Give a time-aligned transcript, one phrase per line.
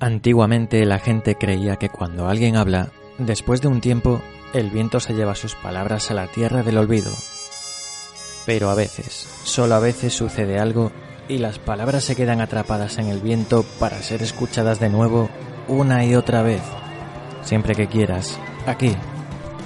[0.00, 4.22] Antiguamente la gente creía que cuando alguien habla, después de un tiempo,
[4.54, 7.12] el viento se lleva sus palabras a la tierra del olvido.
[8.46, 10.90] Pero a veces, solo a veces sucede algo
[11.28, 15.28] y las palabras se quedan atrapadas en el viento para ser escuchadas de nuevo
[15.68, 16.62] una y otra vez.
[17.42, 18.96] Siempre que quieras, aquí,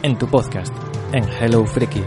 [0.03, 0.75] en tu podcast,
[1.13, 2.03] en Hello Freaky.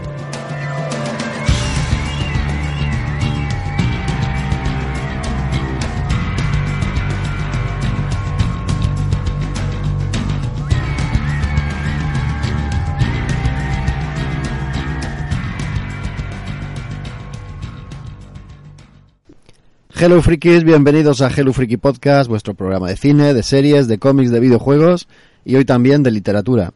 [20.00, 24.30] Hello Frikis, bienvenidos a Hello Freaky Podcast, vuestro programa de cine, de series, de cómics,
[24.30, 25.08] de videojuegos
[25.44, 26.72] y hoy también de literatura.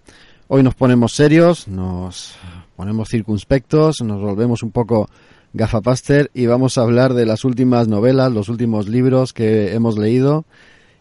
[0.49, 2.35] Hoy nos ponemos serios, nos
[2.75, 5.09] ponemos circunspectos, nos volvemos un poco
[5.53, 10.45] gafapaster y vamos a hablar de las últimas novelas, los últimos libros que hemos leído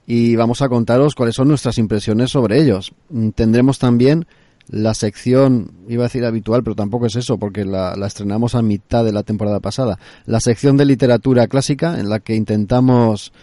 [0.06, 2.94] y vamos a contaros cuáles son nuestras impresiones sobre ellos.
[3.34, 4.28] Tendremos también
[4.72, 9.04] la sección, iba a decir habitual, pero tampoco es eso, porque la, estrenamos a mitad
[9.04, 13.34] de la temporada pasada, la sección de literatura clásica, en la que intentamos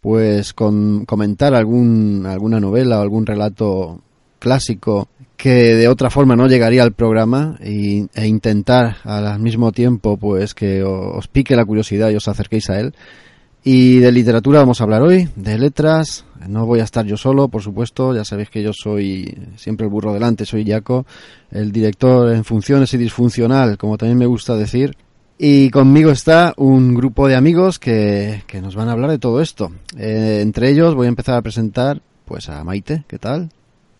[0.00, 4.00] pues con, comentar algún, alguna novela o algún relato
[4.40, 10.54] clásico que de otra forma no llegaría al programa e intentar al mismo tiempo pues
[10.54, 12.94] que os pique la curiosidad y os acerquéis a él
[13.64, 16.24] y de literatura vamos a hablar hoy, de letras.
[16.48, 18.14] No voy a estar yo solo, por supuesto.
[18.14, 21.06] Ya sabéis que yo soy siempre el burro delante, soy Jaco,
[21.50, 24.96] el director en funciones y disfuncional, como también me gusta decir.
[25.38, 29.40] Y conmigo está un grupo de amigos que, que nos van a hablar de todo
[29.40, 29.72] esto.
[29.96, 33.50] Eh, entre ellos voy a empezar a presentar pues a Maite, ¿qué tal?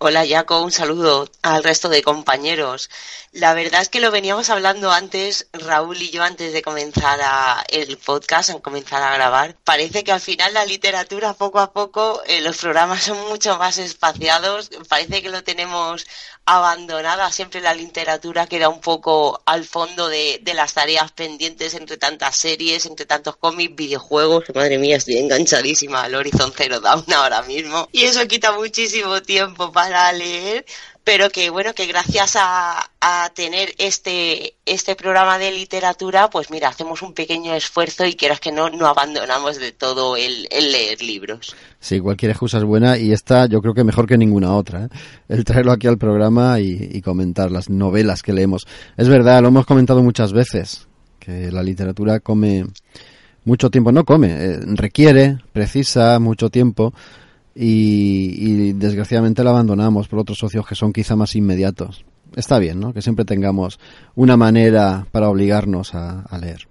[0.05, 2.91] Hola Jaco, un saludo al resto de compañeros.
[3.31, 7.65] La verdad es que lo veníamos hablando antes, Raúl y yo, antes de comenzar a,
[7.69, 9.55] el podcast, en comenzar a grabar.
[9.63, 13.79] Parece que al final la literatura, poco a poco, eh, los programas son mucho más
[13.79, 14.71] espaciados.
[14.89, 16.05] Parece que lo tenemos
[16.45, 17.31] abandonada.
[17.31, 22.37] Siempre la literatura queda un poco al fondo de, de las tareas pendientes entre tantas
[22.37, 24.45] series, entre tantos cómics, videojuegos.
[24.55, 27.89] Madre mía, estoy enganchadísima al Horizon Zero Dawn ahora mismo.
[27.93, 30.65] Y eso quita muchísimo tiempo para leer
[31.05, 32.89] pero que bueno, que gracias a,
[33.35, 38.53] tener este, este programa de literatura, pues mira, hacemos un pequeño esfuerzo y quieras que
[38.53, 41.57] no, no abandonamos de todo el, leer libros.
[41.81, 44.89] Sí, cualquier excusa es buena y esta yo creo que mejor que ninguna otra, ¿eh?
[45.29, 48.67] el traerlo aquí al programa y, comentar las novelas que leemos.
[48.97, 50.87] Es verdad, lo hemos comentado muchas veces,
[51.19, 52.67] que la literatura come
[53.45, 56.93] mucho tiempo, no come, eh, requiere, precisa mucho tiempo
[57.55, 62.05] y, desgraciadamente la abandonamos por otros socios que son quizá más inmediatos.
[62.37, 62.95] Está bien, ¿no?
[62.95, 63.79] Que siempre tengamos
[64.15, 66.69] una manera para obligarnos a, leer.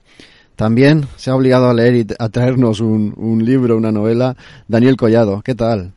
[0.55, 4.35] También se ha obligado a leer y a traernos un, un libro, una novela,
[4.67, 5.41] Daniel Collado.
[5.41, 5.93] ¿Qué tal?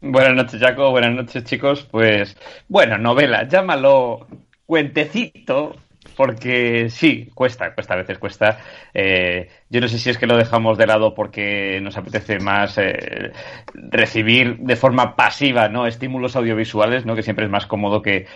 [0.00, 0.90] Buenas noches, Jaco.
[0.90, 1.86] Buenas noches, chicos.
[1.90, 2.36] Pues,
[2.68, 4.26] bueno, novela, llámalo
[4.66, 5.76] cuentecito,
[6.18, 8.58] porque sí, cuesta, cuesta, a veces cuesta.
[8.92, 12.76] Eh, yo no sé si es que lo dejamos de lado porque nos apetece más
[12.76, 13.30] eh,
[13.72, 15.86] recibir de forma pasiva, ¿no?
[15.86, 17.14] Estímulos audiovisuales, ¿no?
[17.14, 18.26] Que siempre es más cómodo que,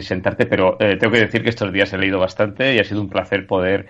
[0.00, 3.02] sentarte, pero eh, tengo que decir que estos días he leído bastante y ha sido
[3.02, 3.86] un placer poder,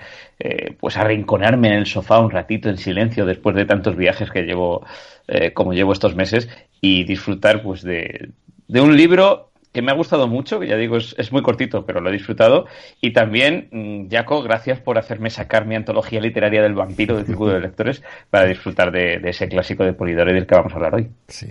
[0.80, 4.84] pues, arrinconarme en el sofá un ratito en silencio después de tantos viajes que llevo,
[5.54, 6.48] como llevo estos meses
[6.80, 8.30] y disfrutar, pues, de,
[8.66, 12.00] de un libro que me ha gustado mucho, que ya digo, es, muy cortito, pero
[12.00, 12.64] lo he disfrutado.
[13.02, 17.52] Y también, mm, Jaco, gracias por hacerme sacar mi antología literaria del vampiro de Círculo
[17.52, 21.10] de Lectores para disfrutar de, ese clásico de Polidoro del que vamos a hablar hoy.
[21.28, 21.48] Sí,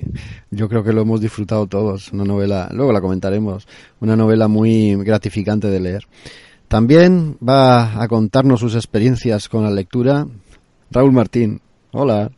[0.49, 2.11] yo creo que lo hemos disfrutado todos.
[2.13, 3.67] Una novela, luego la comentaremos,
[3.99, 6.07] una novela muy gratificante de leer.
[6.67, 10.25] También va a contarnos sus experiencias con la lectura
[10.89, 11.61] Raúl Martín.
[11.91, 12.31] Hola.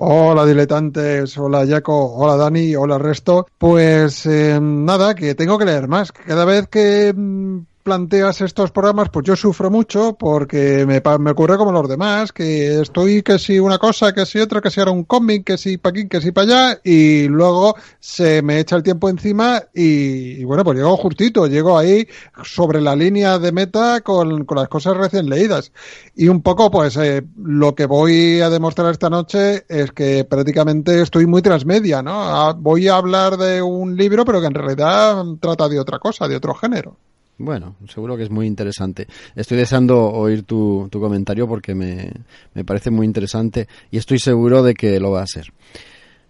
[0.00, 3.48] Hola diletantes, hola Jaco, hola Dani, hola resto.
[3.58, 6.12] Pues eh, nada, que tengo que leer más.
[6.12, 11.56] Cada vez que mm, planteas estos programas, pues yo sufro mucho porque me, me ocurre
[11.56, 14.92] como los demás, que estoy que si una cosa, que si otra, que si ahora
[14.92, 18.76] un cómic, que si para aquí, que si para allá, y luego se me echa
[18.76, 22.06] el tiempo encima y, bueno, pues llego justito, llego ahí
[22.44, 25.72] sobre la línea de meta con, con las cosas recién leídas.
[26.14, 31.00] Y un poco, pues eh, lo que voy a demostrar esta noche es que prácticamente
[31.00, 32.12] estoy muy transmedia, ¿no?
[32.12, 36.28] Ah, voy a hablar de un libro, pero que en realidad trata de otra cosa,
[36.28, 36.98] de otro género.
[37.38, 39.06] Bueno, seguro que es muy interesante.
[39.36, 42.10] Estoy deseando oír tu, tu comentario porque me,
[42.52, 45.52] me, parece muy interesante y estoy seguro de que lo va a ser.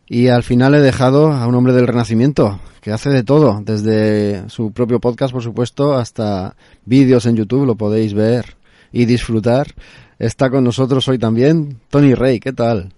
[0.06, 4.49] Y al final he dejado a un hombre del Renacimiento que hace de todo, desde
[4.50, 8.56] su propio podcast, por supuesto, hasta vídeos en YouTube, lo podéis ver
[8.93, 9.75] y disfrutar.
[10.19, 12.93] Está con nosotros hoy también Tony Rey, ¿qué tal?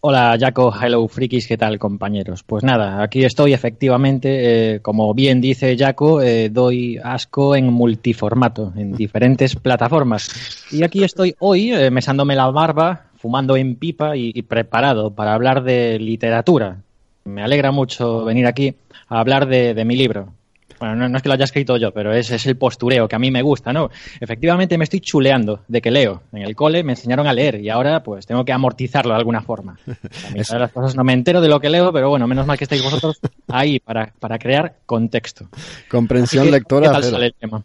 [0.00, 2.44] Hola, Jaco, hello, frikis, ¿qué tal, compañeros?
[2.44, 8.72] Pues nada, aquí estoy, efectivamente, eh, como bien dice Jaco, eh, doy asco en multiformato,
[8.76, 10.30] en diferentes plataformas.
[10.70, 15.64] Y aquí estoy hoy, eh, mesándome la barba, fumando en pipa y, preparado para hablar
[15.64, 16.76] de literatura.
[17.24, 18.76] Me alegra mucho venir aquí
[19.08, 20.32] a hablar de mi libro,
[20.78, 23.16] bueno, no, no, es que lo haya escrito yo, pero es, es, el postureo que
[23.16, 23.90] a mí me gusta, ¿no?
[24.20, 26.22] Efectivamente me estoy chuleando de que leo.
[26.32, 29.42] En el cole me enseñaron a leer y ahora pues tengo que amortizarlo de alguna
[29.42, 29.78] forma.
[29.86, 32.58] A mí las cosas no me entero de lo que leo, pero bueno, menos mal
[32.58, 35.48] que estáis vosotros ahí para, para crear contexto.
[35.90, 36.88] Comprensión que, lectora.
[36.88, 37.64] ¿Qué tal sale el tema?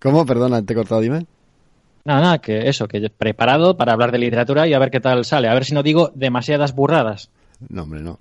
[0.00, 0.24] ¿Cómo?
[0.24, 1.26] Perdona, te he cortado, dime.
[2.04, 5.24] Nada, nada, que eso, que preparado para hablar de literatura y a ver qué tal
[5.24, 5.48] sale.
[5.48, 7.30] A ver si no digo demasiadas burradas.
[7.68, 8.18] No, hombre, no.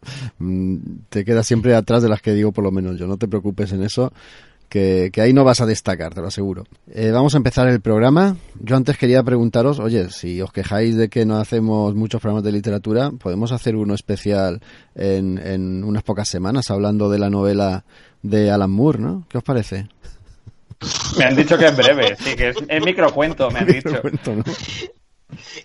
[1.10, 3.08] Te quedas siempre atrás de las que digo, por lo menos yo.
[3.08, 4.12] No te preocupes en eso,
[4.70, 6.66] que, que ahí no vas a destacar, te lo aseguro.
[6.92, 8.38] Eh, vamos a empezar el programa.
[8.60, 12.52] Yo antes quería preguntaros, oye, si os quejáis de que no hacemos muchos programas de
[12.52, 14.62] literatura, podemos hacer uno especial
[14.96, 17.86] en, en unas pocas semanas hablando de la novela
[18.24, 19.26] de Alan Moore, ¿no?
[19.30, 19.88] ¿Qué os parece?
[21.18, 24.02] Me han dicho que es breve, sí, que es, es microcuento, me han dicho.
[24.26, 24.44] ¿no?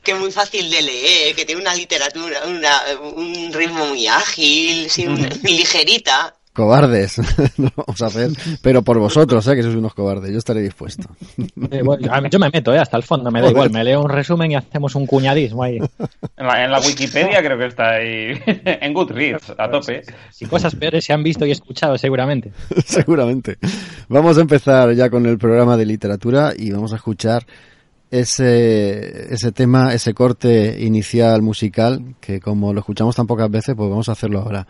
[0.03, 2.73] Que es muy fácil de leer, que tiene una literatura, una,
[3.15, 6.35] un ritmo muy ágil, sí, una, ligerita.
[6.59, 7.19] Cobardes,
[7.57, 8.31] no vamos a hacer,
[8.61, 9.55] pero por vosotros, ¿eh?
[9.55, 11.09] que sois unos cobardes, yo estaré dispuesto.
[11.71, 12.79] Eh, bueno, yo me meto, ¿eh?
[12.79, 15.77] hasta el fondo, me da igual, me leo un resumen y hacemos un cuñadismo ahí.
[15.77, 20.03] En la, en la Wikipedia creo que está ahí, en Goodreads, a tope.
[20.31, 22.53] Si cosas peores se han visto y escuchado, seguramente.
[22.87, 23.59] seguramente.
[24.09, 27.45] Vamos a empezar ya con el programa de literatura y vamos a escuchar
[28.11, 33.91] ese, ese tema, ese corte inicial musical, que como lo escuchamos tan pocas veces, pues
[33.91, 34.67] vamos a hacerlo ahora.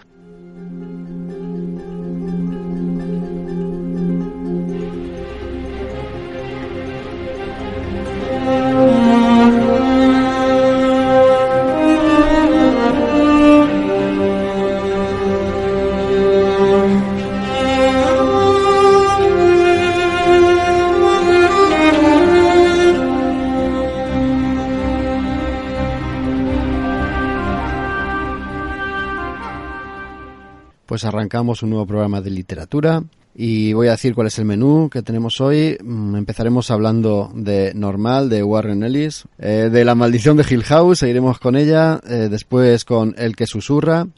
[30.98, 34.90] Pues arrancamos un nuevo programa de literatura y voy a decir cuál es el menú
[34.90, 35.78] que tenemos hoy.
[35.80, 41.38] Empezaremos hablando de Normal, de Warren Ellis, eh, de La maldición de Hill House, seguiremos
[41.38, 44.08] con ella, eh, después con El que susurra,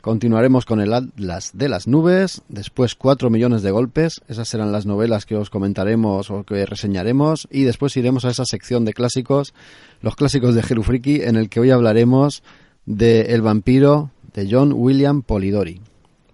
[0.00, 4.86] continuaremos con El Atlas de las nubes, después Cuatro millones de golpes, esas serán las
[4.86, 9.54] novelas que os comentaremos o que reseñaremos y después iremos a esa sección de clásicos,
[10.02, 12.44] los clásicos de Friki, en el que hoy hablaremos
[12.84, 15.80] de El vampiro de John William Polidori.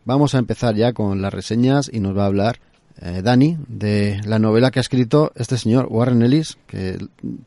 [0.05, 2.57] Vamos a empezar ya con las reseñas y nos va a hablar
[3.01, 6.99] eh, Dani de la novela que ha escrito este señor Warren Ellis, que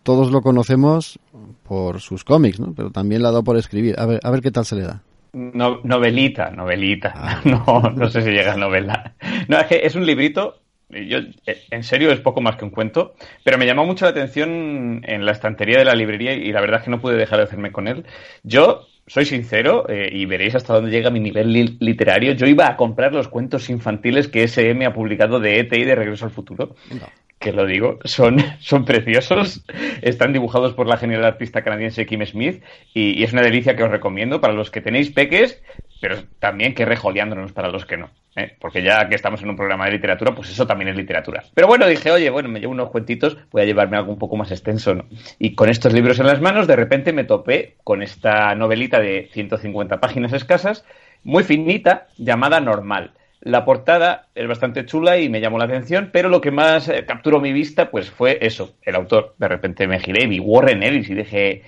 [0.03, 1.19] todos lo conocemos
[1.63, 2.73] por sus cómics, ¿no?
[2.73, 3.95] pero también la ha dado por escribir.
[3.99, 5.01] A ver, a ver qué tal se le da.
[5.33, 7.13] No, novelita, novelita.
[7.15, 7.41] Ah.
[7.45, 9.15] No, no sé si llega a novela.
[9.49, 13.15] No, es que es un librito yo, en serio, es poco más que un cuento,
[13.43, 16.79] pero me llamó mucho la atención en la estantería de la librería y la verdad
[16.79, 18.05] es que no pude dejar de hacerme con él.
[18.43, 22.33] Yo soy sincero eh, y veréis hasta dónde llega mi nivel li literario.
[22.33, 25.95] Yo iba a comprar los cuentos infantiles que SM ha publicado de ET y de
[25.95, 26.75] Regreso al Futuro.
[26.91, 27.07] No.
[27.37, 29.63] Que lo digo, son, son preciosos.
[30.01, 33.83] Están dibujados por la genial artista canadiense Kim Smith y, y es una delicia que
[33.83, 35.61] os recomiendo para los que tenéis peques,
[36.05, 38.11] pero también que rejoleándonos para los que no.
[38.35, 38.55] ¿eh?
[38.59, 41.43] Porque ya que estamos en un programa de literatura, pues eso también es literatura.
[41.55, 44.37] Pero bueno, dije, oye, bueno, me llevo unos cuentitos, voy a llevarme algo un poco
[44.37, 45.05] más extenso, ¿no?
[45.39, 49.29] Y con estos libros en las manos, de repente me topé con esta novelita de
[49.33, 50.85] 150 páginas escasas,
[51.23, 53.13] muy finita, llamada Normal.
[53.41, 57.03] La portada es bastante chula y me llamó la atención, pero lo que más eh,
[57.07, 59.33] capturó mi vista, pues fue eso, el autor.
[59.39, 61.63] De repente me giré vi Warren Ellis y dije,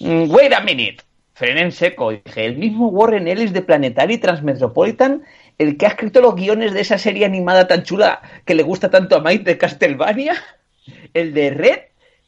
[0.00, 1.04] mm, wait a minute,
[1.38, 2.10] frené en seco.
[2.10, 5.22] Dije, el mismo Warren Ellis de Planetary Transmetropolitan
[5.58, 8.90] el que ha escrito los guiones de esa serie animada tan chula que le gusta
[8.90, 10.34] tanto a Mike de Castlevania,
[11.14, 11.78] el de Red,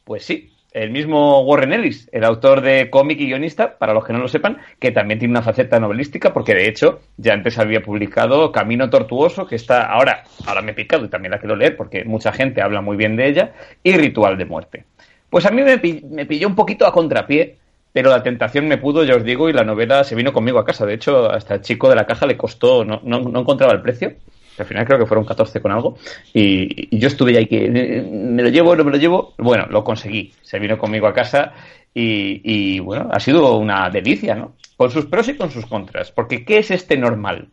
[0.05, 4.12] pues sí, el mismo Warren Ellis, el autor de cómic y guionista, para los que
[4.12, 7.83] no lo sepan, que también tiene una faceta novelística, porque de hecho ya antes había
[7.83, 11.76] publicado Camino Tortuoso, que está ahora, ahora me he picado y también la quiero leer
[11.76, 13.52] porque mucha gente habla muy bien de ella,
[13.83, 14.85] y Ritual de Muerte.
[15.29, 17.60] Pues a mí me, me pilló un poquito a contrapié,
[17.92, 20.64] pero la tentación me pudo, ya os digo, y la novela se vino conmigo a
[20.64, 20.87] casa.
[20.87, 23.82] De hecho, hasta el chico de la caja le costó, no, no, no encontraba el
[23.82, 24.14] precio.
[24.59, 25.97] Al final creo que fueron 14 con algo.
[26.32, 29.35] Y, yo estuve ahí que me lo llevo, no me lo llevo.
[29.38, 30.32] Bueno, lo conseguí.
[30.42, 31.52] Se vino conmigo a casa
[31.94, 34.54] y, y bueno, ha sido una delicia, ¿no?
[34.76, 36.12] Con sus pros y con sus contras.
[36.12, 37.49] Porque ¿qué es este normal?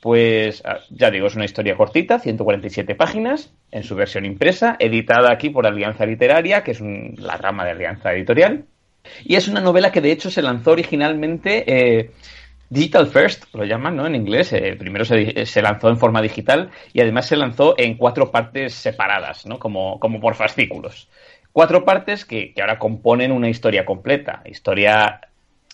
[0.00, 5.50] Pues ya digo, es una historia cortita, 147 páginas, en su versión impresa, editada aquí
[5.50, 8.66] por Alianza Literaria, que es un, la rama de Alianza Editorial
[9.24, 12.10] Y es una novela que de hecho se lanzó originalmente eh,
[12.68, 14.06] Digital First, lo llaman, ¿no?
[14.06, 14.52] En inglés.
[14.52, 19.46] Eh, primero se, lanzó en forma digital y además se lanzó en cuatro partes separadas,
[19.46, 19.58] ¿no?
[19.58, 21.08] Como, como por fascículos.
[21.52, 24.42] Cuatro partes que, ahora componen una historia completa.
[24.44, 25.20] Historia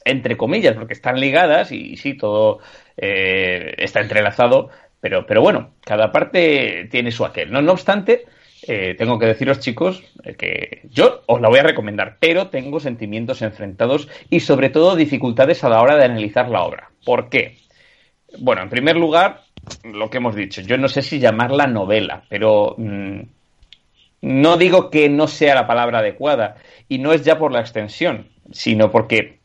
[0.04, 2.58] entre comillas, porque están ligadas y, sí, todo
[2.96, 4.70] eh, está entrelazado,
[5.00, 7.52] pero, pero bueno, cada parte tiene su aquel.
[7.52, 8.26] No, no obstante,
[8.66, 12.78] eh, tengo que deciros, chicos, eh, que yo os la voy a recomendar, pero tengo
[12.78, 16.90] sentimientos enfrentados y sobre todo dificultades a la hora de analizar la obra.
[17.04, 17.58] ¿Por qué?
[18.38, 19.42] Bueno, en primer lugar,
[19.84, 23.20] lo que hemos dicho, yo no sé si llamarla novela, pero mm,
[24.22, 26.56] no digo que no sea la palabra adecuada,
[26.88, 29.40] y no es ya por la extensión, sino porque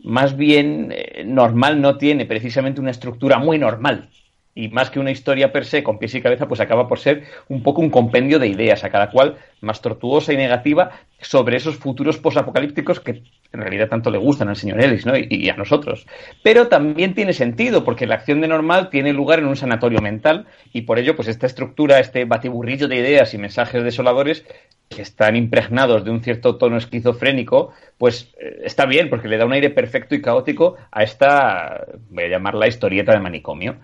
[0.00, 4.10] más bien eh, normal no tiene precisamente una estructura muy normal
[4.54, 7.24] y más que una historia per se con pies y cabeza, pues acaba por ser
[7.48, 11.76] un poco un compendio de ideas, a cada cual más tortuosa y negativa sobre esos
[11.76, 15.14] futuros posapocalípticos que en realidad tanto le gustan al señor Ellis ¿no?
[15.16, 16.06] y, a nosotros.
[16.42, 20.46] Pero también tiene sentido, porque la acción de normal tiene lugar en un sanatorio mental
[20.72, 24.44] y por ello, pues esta estructura, este batiburrillo de ideas y mensajes desoladores
[24.88, 29.46] que están impregnados de un cierto tono esquizofrénico, pues eh, está bien, porque le da
[29.46, 33.76] un aire perfecto y caótico a esta, voy a llamarla historieta de manicomio.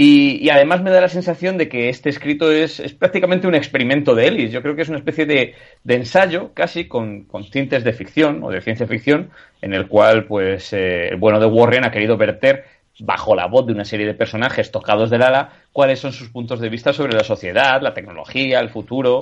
[0.00, 4.28] Y, además me da la sensación de que este escrito es, prácticamente un experimento de
[4.28, 4.52] Ellis.
[4.52, 5.56] Yo creo que es una especie de,
[5.88, 11.08] ensayo, casi con, tintes de ficción o de ciencia ficción, en el cual pues eh,
[11.08, 12.64] el bueno de Warren ha querido verter
[13.00, 16.60] bajo la voz de una serie de personajes tocados del ala cuáles son sus puntos
[16.60, 19.18] de vista sobre la sociedad, la tecnología, el futuro.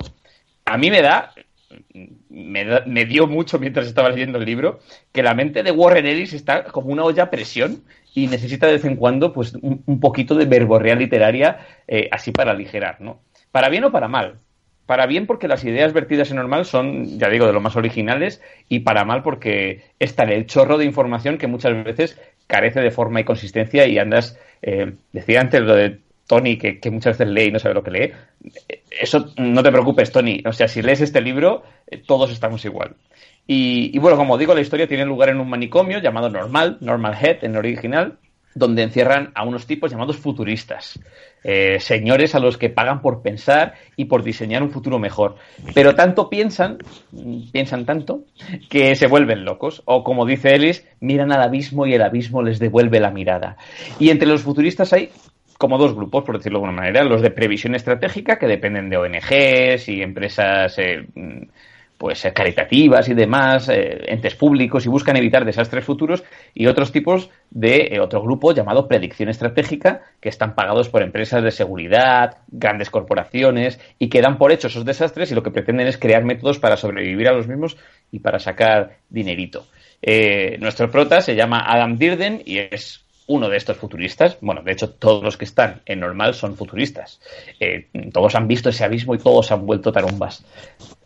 [0.63, 1.33] A mí me da,
[2.29, 4.79] me, dio mucho mientras estaba leyendo el libro,
[5.11, 7.81] que la mente de Warren Ellis está como una olla a presión
[8.17, 12.49] y necesita de vez en cuando pues un, poquito de verborrea literaria eh, así para
[12.49, 13.19] aligerar, ¿no?
[13.51, 14.39] Para bien o para mal.
[14.87, 18.41] Para bien porque las ideas vertidas en normal son, ya digo, de lo más originales
[18.69, 22.89] y para mal porque está en el chorro de información que muchas veces carece de
[22.89, 27.45] forma y consistencia y andas, eh, decía antes lo de Tony, que, muchas veces lee
[27.45, 28.11] y no sabe lo que lee.
[28.91, 30.43] Eso no te preocupes, Tony.
[30.45, 32.95] O sea, si lees este libro, eh, todos estamos igual.
[33.49, 37.45] Y, bueno, como digo, la historia tiene lugar en un manicomio llamado Normal, Normal Head
[37.45, 38.17] en el original,
[38.53, 40.99] donde encierran a unos tipos llamados futuristas.
[41.45, 45.35] Eh, señores a los que pagan por pensar y por diseñar un futuro mejor.
[45.73, 46.79] Pero tanto piensan,
[47.53, 48.25] piensan tanto,
[48.69, 49.81] que se vuelven locos.
[49.85, 53.55] O como dice Ellis, miran al abismo y el abismo les devuelve la mirada.
[53.97, 55.11] Y entre los futuristas hay
[55.57, 57.03] como dos grupos, por decirlo de alguna manera.
[57.03, 61.05] Los de previsión estratégica, que dependen de ONGs y empresas eh,
[61.97, 66.23] pues eh, caritativas y demás, eh, entes públicos y buscan evitar desastres futuros
[66.53, 71.43] y otros tipos de eh, otro grupo llamado predicción estratégica que están pagados por empresas
[71.43, 75.87] de seguridad, grandes corporaciones y que dan por hecho esos desastres y lo que pretenden
[75.87, 77.77] es crear métodos para sobrevivir a los mismos
[78.11, 79.65] y para sacar dinerito.
[80.59, 84.89] nuestro prota se llama Adam Dirden y es uno de estos futuristas, bueno, de hecho
[84.89, 87.19] todos los que están en normal son futuristas.
[88.13, 90.45] todos han visto ese abismo y todos han vuelto tarumbas.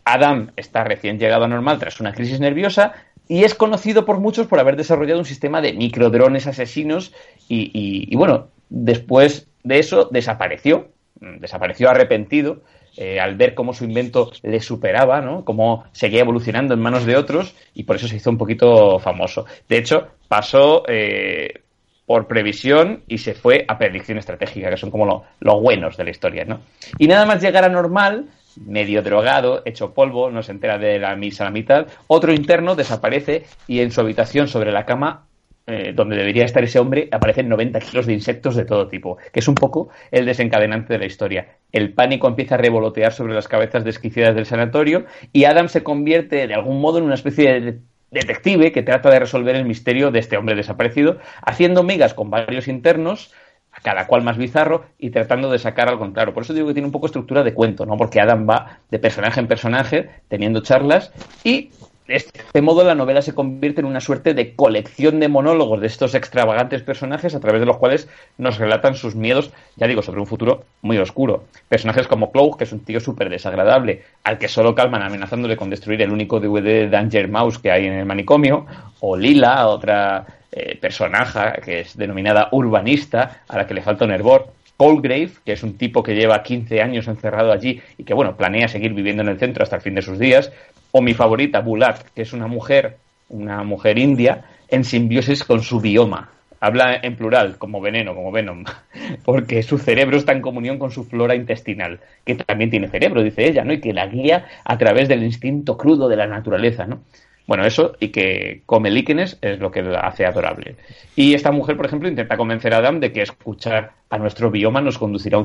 [0.04, 2.92] Adam está recién llegado a normal tras una crisis nerviosa
[3.28, 7.12] y es conocido por muchos por haber desarrollado un sistema de microdrones asesinos
[7.48, 10.88] y, bueno, después de eso desapareció,
[11.20, 12.62] desapareció arrepentido
[12.96, 15.46] eh, al ver cómo su invento le superaba, ¿no?
[15.46, 19.46] Cómo seguía evolucionando en manos de otros y por eso se hizo un poquito famoso.
[19.66, 21.61] De hecho, pasó eh,
[22.06, 26.10] por previsión y se fue a predicción estratégica, que son como los buenos de la
[26.10, 26.60] historia, ¿no?
[26.98, 31.14] Y nada más llegar a normal, medio drogado, hecho polvo, no se entera de la
[31.16, 31.86] misa a la mitad.
[32.08, 35.26] Otro interno desaparece y en su habitación sobre la cama,
[35.66, 39.40] eh, donde debería estar ese hombre, aparecen 90 kilos de insectos de todo tipo, que
[39.40, 41.56] es un poco el desencadenante de la historia.
[41.70, 46.48] El pánico empieza a revolotear sobre las cabezas desquiciadas del sanatorio y Adam se convierte
[46.48, 47.78] de algún modo en una especie de
[48.12, 52.68] detective que trata de resolver el misterio de este hombre desaparecido, haciendo migas con varios
[52.68, 53.32] internos
[53.72, 56.34] a cada cual más bizarro y tratando de sacar algo claro.
[56.34, 57.96] Por eso digo que tiene un poco estructura de cuento, ¿no?
[57.96, 61.10] Porque Adam va de personaje en personaje teniendo charlas
[61.42, 61.70] y
[62.06, 65.86] de este modo la novela se convierte en una suerte de colección de monólogos de
[65.86, 70.20] estos extravagantes personajes a través de los cuales nos relatan sus miedos, ya digo, sobre
[70.20, 71.44] un futuro muy oscuro.
[71.68, 75.70] Personajes como Clough, que es un tío súper desagradable, al que solo calman amenazándole con
[75.70, 78.66] destruir el único DVD de Danger Mouse que hay en el manicomio,
[79.00, 84.12] o Lila, otra eh, personaje que es denominada urbanista, a la que le falta un
[84.12, 84.52] hervor.
[84.76, 88.66] Coldgrave, que es un tipo que lleva 15 años encerrado allí y que, bueno, planea
[88.66, 90.50] seguir viviendo en el centro hasta el fin de sus días.
[90.92, 92.96] O mi favorita, Bulat, que es una mujer,
[93.30, 96.30] una mujer india, en simbiosis con su bioma.
[96.60, 98.64] Habla en plural, como veneno, como venom,
[99.24, 103.48] porque su cerebro está en comunión con su flora intestinal, que también tiene cerebro, dice
[103.48, 103.72] ella, ¿no?
[103.72, 107.00] Y que la guía a través del instinto crudo de la naturaleza, ¿no?
[107.46, 110.76] Bueno, eso y que come líquenes es lo que hace adorable.
[111.16, 114.80] Y esta mujer, por ejemplo, intenta convencer a Adam de que escuchar a nuestro bioma
[114.80, 115.40] nos conducirá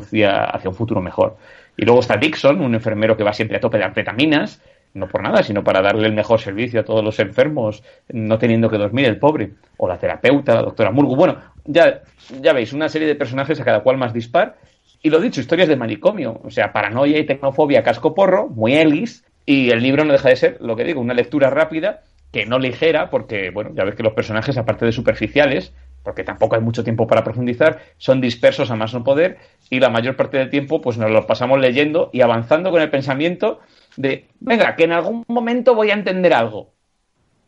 [0.46, 1.38] hacia un futuro mejor.
[1.76, 4.62] Y luego está Dixon, un enfermero que va siempre a tope de anfetaminas,
[4.98, 8.70] no por nada, sino para darle el mejor servicio a todos los enfermos, no teniendo
[8.70, 9.52] que dormir el pobre.
[9.78, 11.16] O la terapeuta, la doctora Murgu.
[11.16, 12.02] Bueno, ya,
[12.42, 14.58] ya veis, una serie de personajes a cada cual más dispar.
[15.02, 19.24] Y lo dicho, historias de manicomio, o sea, paranoia y tecnofobia casco porro, muy Ellis,
[19.46, 22.02] y el libro no deja de ser, lo que digo, una lectura rápida,
[22.32, 25.74] que no ligera, porque, bueno, ya ves que los personajes, aparte de superficiales,
[26.04, 29.38] porque tampoco hay mucho tiempo para profundizar, son dispersos a más no poder,
[29.70, 32.90] y la mayor parte del tiempo, pues nos los pasamos leyendo y avanzando con el
[32.90, 33.60] pensamiento
[33.98, 36.72] de, venga, que en algún momento voy a entender algo.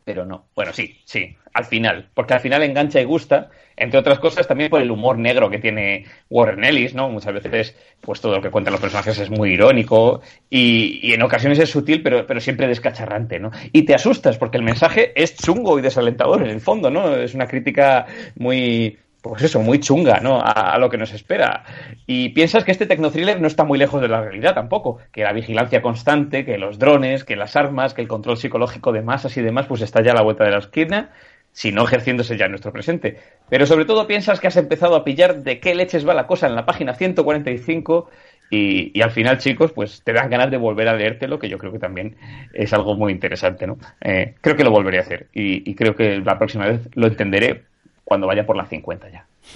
[0.03, 0.47] Pero no.
[0.55, 2.09] Bueno, sí, sí, al final.
[2.13, 5.59] Porque al final engancha y gusta, entre otras cosas también por el humor negro que
[5.59, 7.09] tiene Warren Ellis, ¿no?
[7.09, 11.59] Muchas veces, pues todo lo que cuentan los personajes es muy irónico y, en ocasiones
[11.59, 13.51] es sutil, pero, pero siempre descacharrante, ¿no?
[13.71, 17.15] Y te asustas porque el mensaje es chungo y desalentador en el fondo, ¿no?
[17.15, 20.41] Es una crítica muy pues eso, muy chunga, ¿no?
[20.41, 21.63] A, lo que nos espera.
[22.05, 25.33] Y piensas que este tecnothriller no está muy lejos de la realidad tampoco, que la
[25.33, 29.41] vigilancia constante, que los drones, que las armas, que el control psicológico de masas y
[29.41, 31.11] demás, pues está ya a la vuelta de la esquina,
[31.51, 33.17] si no ejerciéndose ya en nuestro presente.
[33.49, 36.47] Pero sobre todo piensas que has empezado a pillar de qué leches va la cosa
[36.47, 38.09] en la página 145
[38.51, 41.59] y, y, al final, chicos, pues te dan ganas de volver a leértelo, que yo
[41.59, 42.15] creo que también
[42.53, 43.77] es algo muy interesante, ¿no?
[44.01, 47.05] Eh, creo que lo volveré a hacer y, y, creo que la próxima vez lo
[47.05, 47.68] entenderé
[48.09, 49.25] cuando vaya por las 50 ya.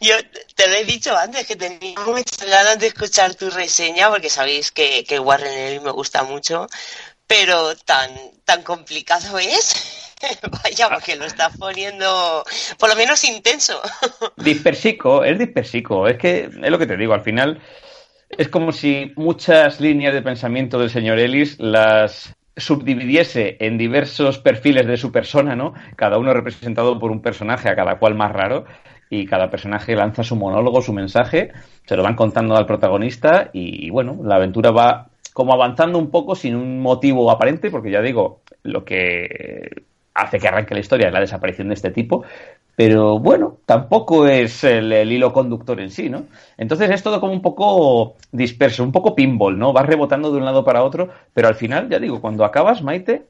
[0.00, 0.14] Yo
[0.54, 4.70] te lo he dicho antes que tenía muchas ganas de escuchar tu reseña porque sabéis
[4.72, 6.66] que, que Warren Ellis me gusta mucho,
[7.26, 8.10] pero tan
[8.44, 10.18] tan complicado es.
[10.62, 12.44] Vaya, porque lo estás poniendo
[12.78, 13.80] por lo menos intenso.
[14.36, 16.06] dispersico, es dispersico.
[16.08, 17.60] Es que es lo que te digo, al final
[18.28, 24.86] es como si muchas líneas de pensamiento del señor Ellis las subdividiese en diversos perfiles
[24.86, 25.74] de su persona, ¿no?
[25.96, 28.64] Cada uno representado por un personaje, a cada cual más raro,
[29.08, 31.52] y cada personaje lanza su monólogo, su mensaje,
[31.86, 36.34] se lo van contando al protagonista y, bueno, la aventura va como avanzando un poco
[36.34, 39.84] sin un motivo aparente, porque ya digo, lo que
[40.14, 42.24] hace que arranque la historia es la desaparición de este tipo,
[42.76, 46.24] pero bueno, tampoco es el, hilo conductor en sí, ¿no?
[46.56, 49.72] Entonces es todo como un poco disperso, un poco pinball, ¿no?
[49.72, 53.26] Vas rebotando de un lado para otro, pero al final, ya digo, cuando acabas, Maite,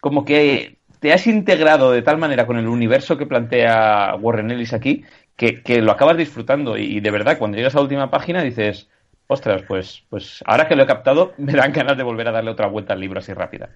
[0.00, 4.72] como que te has integrado de tal manera con el universo que plantea Warren Ellis
[4.72, 5.04] aquí,
[5.36, 8.88] que, que lo acabas disfrutando y, de verdad, cuando llegas a la última página dices,
[9.26, 12.50] ostras, pues, pues ahora que lo he captado, me dan ganas de volver a darle
[12.50, 13.70] otra vuelta al libro así rápida.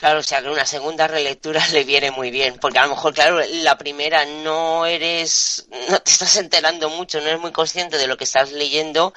[0.00, 3.14] Claro, o sea que una segunda relectura le viene muy bien, porque a lo mejor,
[3.14, 8.06] claro, la primera no eres, no te estás enterando mucho, no eres muy consciente de
[8.06, 9.12] lo que estás leyendo,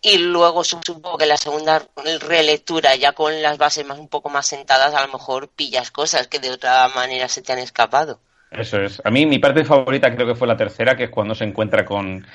[0.00, 1.82] y luego supongo que la segunda
[2.20, 6.28] relectura, ya con las bases más un poco más sentadas, a lo mejor pillas cosas
[6.28, 8.20] que de otra manera se te han escapado.
[8.50, 9.00] Eso es.
[9.04, 11.84] A mí mi parte favorita creo que fue la tercera, que es cuando se encuentra
[11.84, 12.26] con,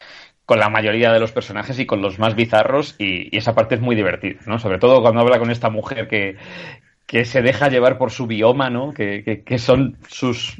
[0.45, 3.75] con la mayoría de los personajes y con los más bizarros y, y, esa parte
[3.75, 4.57] es muy divertida, ¿no?
[4.57, 6.37] Sobre todo cuando habla con esta mujer que,
[7.05, 8.93] que se deja llevar por su bioma, ¿no?
[8.93, 10.57] Que, que, son sus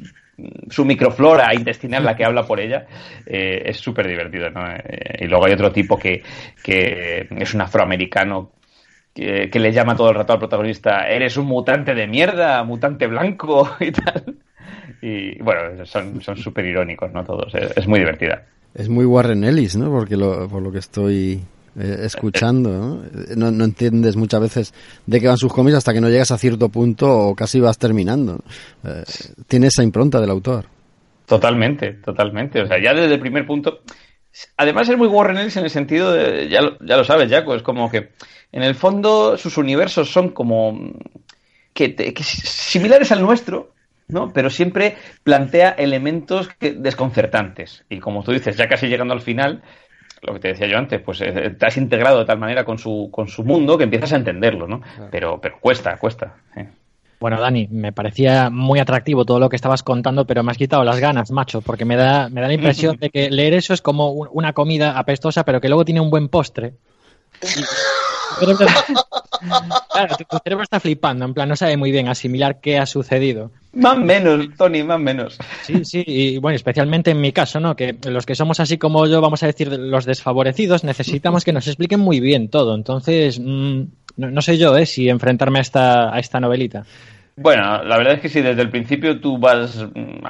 [0.68, 2.86] su microflora intestinal la que habla por ella
[3.24, 4.70] eh, es súper divertido ¿no?
[4.70, 6.22] Eh, y luego hay otro tipo que,
[6.62, 8.50] que es un afroamericano
[9.14, 13.76] que, le llama todo el rato al protagonista eres un mutante de mierda mutante blanco
[13.80, 14.36] y tal
[15.00, 19.90] y bueno son súper irónicos no todos es, muy divertida es muy Warren Ellis no
[19.90, 21.40] porque lo, por lo que estoy
[21.78, 23.04] eh, escuchando,
[23.36, 23.50] ¿no?
[23.50, 23.64] ¿no?
[23.64, 27.06] entiendes muchas veces de qué van sus cómics hasta que no llegas a cierto punto
[27.06, 28.40] o casi vas terminando.
[28.82, 29.04] Eh,
[29.46, 30.64] tiene esa impronta del autor.
[31.26, 32.62] Totalmente, totalmente.
[32.62, 33.80] O sea, ya desde el primer punto.
[34.56, 37.54] Además es muy Warren Ellis en el sentido de, ya lo, ya lo sabes, Jaco,
[37.54, 38.10] es como que
[38.52, 40.78] en el fondo sus universos son como
[41.74, 43.74] que, que similares al nuestro,
[44.08, 44.32] ¿no?
[44.32, 47.84] Pero siempre plantea elementos que, desconcertantes.
[47.88, 49.62] Y como tú dices, ya casi llegando al final,
[50.26, 52.78] lo que te decía yo antes, pues eh, te has integrado de tal manera con
[52.78, 54.82] su, con su mundo que empiezas a entenderlo, ¿no?
[55.10, 56.34] Pero, pero cuesta, cuesta.
[57.18, 60.84] Bueno, Dani, me parecía muy atractivo todo lo que estabas contando, pero me has quitado
[60.84, 63.80] las ganas, macho, porque me da, me da la impresión de que leer eso es
[63.80, 66.74] como una comida apestosa, pero que luego tiene un buen postre.
[69.92, 73.50] claro, tu, cerebro está flipando, en plan, no sabe muy bien asimilar qué ha sucedido.
[73.72, 75.38] Más menos, Tony, más menos.
[75.62, 77.76] Sí, sí, y bueno, especialmente en mi caso, ¿no?
[77.76, 81.66] Que los que somos así como yo, vamos a decir, los desfavorecidos, necesitamos que nos
[81.66, 82.74] expliquen muy bien todo.
[82.74, 83.82] Entonces, mm,
[84.16, 84.86] no, sé yo, ¿eh?
[84.86, 86.84] Si enfrentarme a esta, a esta novelita.
[87.38, 90.24] Bueno, la verdad es que si desde el principio tú vas mm,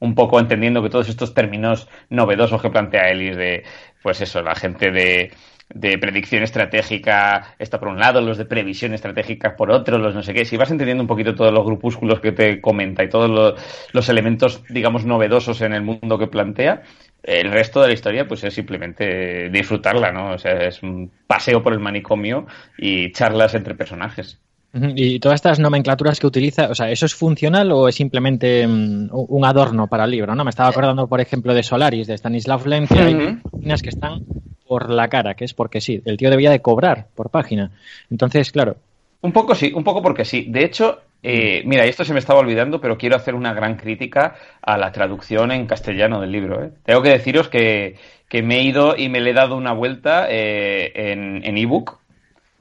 [0.00, 3.64] un poco entendiendo que todos estos términos novedosos que plantea Ellis de,
[4.02, 5.30] pues eso, la gente de
[5.74, 10.22] de predicción estratégica, está por un lado, los de previsión estratégica por otro, los no
[10.22, 10.44] sé qué.
[10.44, 13.54] Si vas entendiendo un poquito todos los grupúsculos que te comenta y todos los,
[13.92, 16.82] los elementos, digamos, novedosos en el mundo que plantea,
[17.22, 20.32] el resto de la historia, pues es simplemente disfrutarla, ¿no?
[20.32, 24.40] O sea, es un paseo por el manicomio y charlas entre personajes.
[24.74, 29.10] Y todas estas nomenclaturas que utiliza, o sea, ¿eso es funcional o es simplemente mm,
[29.12, 30.34] un adorno para el libro?
[30.34, 30.44] ¿no?
[30.44, 34.24] Me estaba acordando, por ejemplo, de Solaris, de Stanislav Lem, que hay páginas que están
[34.72, 37.72] por la cara, que es porque sí, el tío debía de cobrar por página.
[38.10, 38.76] Entonces, claro.
[39.20, 40.46] Un poco sí, un poco porque sí.
[40.48, 44.34] De hecho, eh, mira, esto se me estaba olvidando, pero quiero hacer una gran crítica
[44.62, 46.64] a la traducción en castellano del libro.
[46.64, 46.70] ¿eh?
[46.86, 47.96] Tengo que deciros que,
[48.30, 51.98] que, me he ido y me le he dado una vuelta eh, en ebook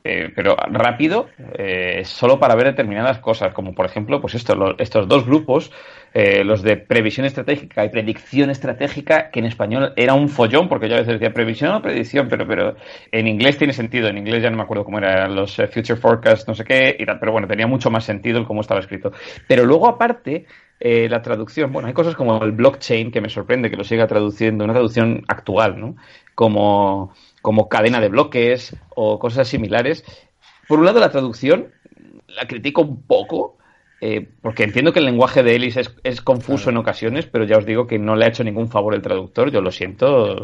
[0.04, 5.08] eh, pero rápido, eh, solo para ver determinadas cosas, como por ejemplo, pues esto, estos
[5.08, 5.72] dos grupos,
[6.14, 10.90] eh, los de previsión estratégica y predicción estratégica, que en español era un follón, porque
[10.90, 12.76] yo a veces decía previsión o predicción, pero, pero
[13.12, 16.48] en inglés tiene sentido, en inglés ya no me acuerdo cómo eran los future forecast,
[16.48, 19.12] no sé qué, y pero bueno, tenía mucho más sentido el cómo estaba escrito.
[19.48, 20.46] Pero luego aparte,
[20.80, 24.64] la traducción, bueno, hay cosas como el blockchain que me sorprende que lo siga traduciendo,
[24.64, 25.96] una traducción actual, ¿no?
[26.34, 30.04] Como como cadena de bloques o cosas similares.
[30.68, 31.72] Por un lado, la traducción
[32.28, 33.58] la critico un poco,
[34.04, 37.68] eh, porque entiendo que el lenguaje de Ellis es, confuso en ocasiones, pero ya os
[37.68, 39.52] digo que no le ha hecho ningún favor el traductor.
[39.52, 40.44] Yo lo siento,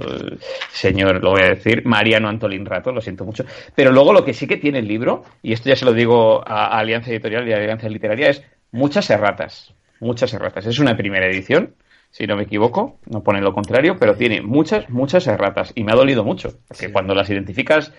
[0.72, 3.46] señor, lo voy a decir, Mariano Antolín Rato, lo siento mucho.
[3.74, 6.48] Pero luego lo que sí que tiene el libro, y esto ya se lo digo
[6.48, 9.74] a, Alianza Editorial y a Alianza Literaria, es muchas erratas.
[10.00, 10.67] Muchas erratas.
[10.67, 11.74] Es una primera edición
[12.12, 15.91] si no me equivoco, no pone lo contrario, pero tiene muchas, muchas erratas y me
[15.91, 17.91] ha dolido mucho, porque cuando las identificas,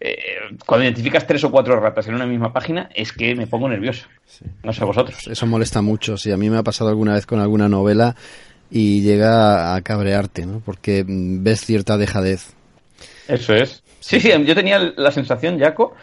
[0.00, 0.16] eh,
[0.64, 4.06] cuando identificas tres o cuatro erratas en una misma página, es que me pongo nervioso.
[4.62, 5.26] No sé vosotros.
[5.26, 8.14] Eso molesta mucho, sí, a mí me ha pasado alguna vez con alguna novela
[8.70, 10.60] y llega a cabrearte, ¿no?
[10.64, 12.54] Porque ves cierta dejadez.
[13.28, 13.82] Eso es.
[14.00, 15.94] Sí, sí, yo tenía la sensación, Jaco,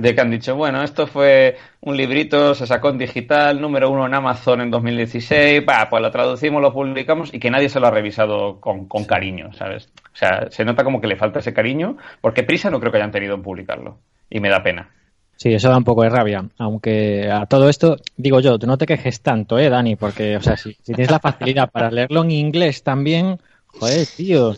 [0.00, 4.06] de que han dicho, bueno, esto fue un librito, se sacó en digital, número uno
[4.06, 7.86] en Amazon en 2016, bah, pues lo traducimos, lo publicamos y que nadie se lo
[7.86, 9.90] ha revisado con, con cariño, ¿sabes?
[10.12, 12.98] O sea, se nota como que le falta ese cariño, porque prisa no creo que
[12.98, 13.98] hayan tenido en publicarlo.
[14.30, 14.88] Y me da pena.
[15.36, 16.44] Sí, eso da un poco de rabia.
[16.58, 19.96] Aunque a todo esto, digo yo, tú no te quejes tanto, ¿eh, Dani?
[19.96, 24.54] Porque, o sea, si, si tienes la facilidad para leerlo en inglés también, joder, tío,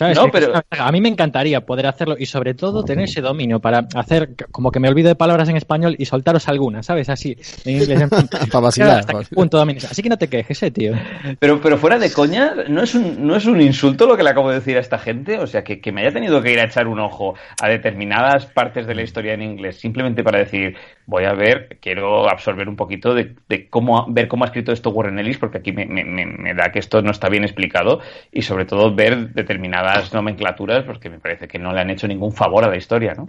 [0.00, 0.52] no, pero...
[0.70, 4.70] A mí me encantaría poder hacerlo y sobre todo tener ese dominio para hacer como
[4.70, 7.08] que me olvido de palabras en español y soltaros algunas, ¿sabes?
[7.08, 8.08] Así, en inglés.
[8.50, 9.04] para vacilar.
[9.32, 10.94] punto Así que no te quejes, eh, tío.
[11.38, 14.30] Pero, pero fuera de coña, ¿no es, un, ¿no es un insulto lo que le
[14.30, 15.38] acabo de decir a esta gente?
[15.38, 18.46] O sea, que, que me haya tenido que ir a echar un ojo a determinadas
[18.46, 20.76] partes de la historia en inglés simplemente para decir,
[21.06, 24.90] voy a ver, quiero absorber un poquito de, de cómo ver cómo ha escrito esto
[24.90, 28.00] Warren Ellis, porque aquí me, me, me da que esto no está bien explicado
[28.32, 32.08] y sobre todo ver determinadas las nomenclaturas porque me parece que no le han hecho
[32.08, 33.28] ningún favor a la historia, ¿no?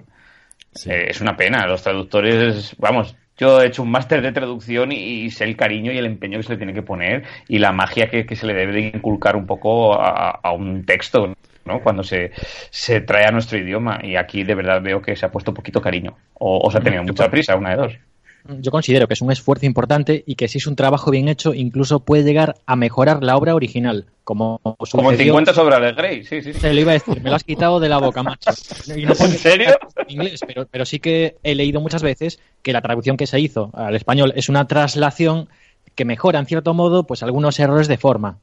[0.86, 5.30] Eh, es una pena, los traductores, vamos, yo he hecho un máster de traducción y,
[5.32, 8.10] sé el cariño y el empeño que se le tiene que poner y la magia
[8.10, 11.82] que, se le debe de inculcar un poco a, un texto, ¿no?
[11.82, 12.32] Cuando se,
[12.70, 15.82] se, trae a nuestro idioma y aquí de verdad veo que se ha puesto poquito
[15.82, 18.00] cariño o, o se ha tenido mucha prisa, una de dos
[18.48, 21.54] yo considero que es un esfuerzo importante y que si es un trabajo bien hecho,
[21.54, 24.06] incluso puede llegar a mejorar la obra original.
[24.24, 26.54] Como, como 50 sobre de Grey, sí, sí.
[26.54, 28.50] Se lo iba a decir, me lo has quitado de la boca, macho.
[28.88, 29.78] ¿En serio?
[30.08, 33.70] Inglés, pero, pero sí que he leído muchas veces que la traducción que se hizo
[33.74, 35.48] al español es una traslación
[35.94, 38.40] que mejora, en cierto modo, pues algunos errores de forma.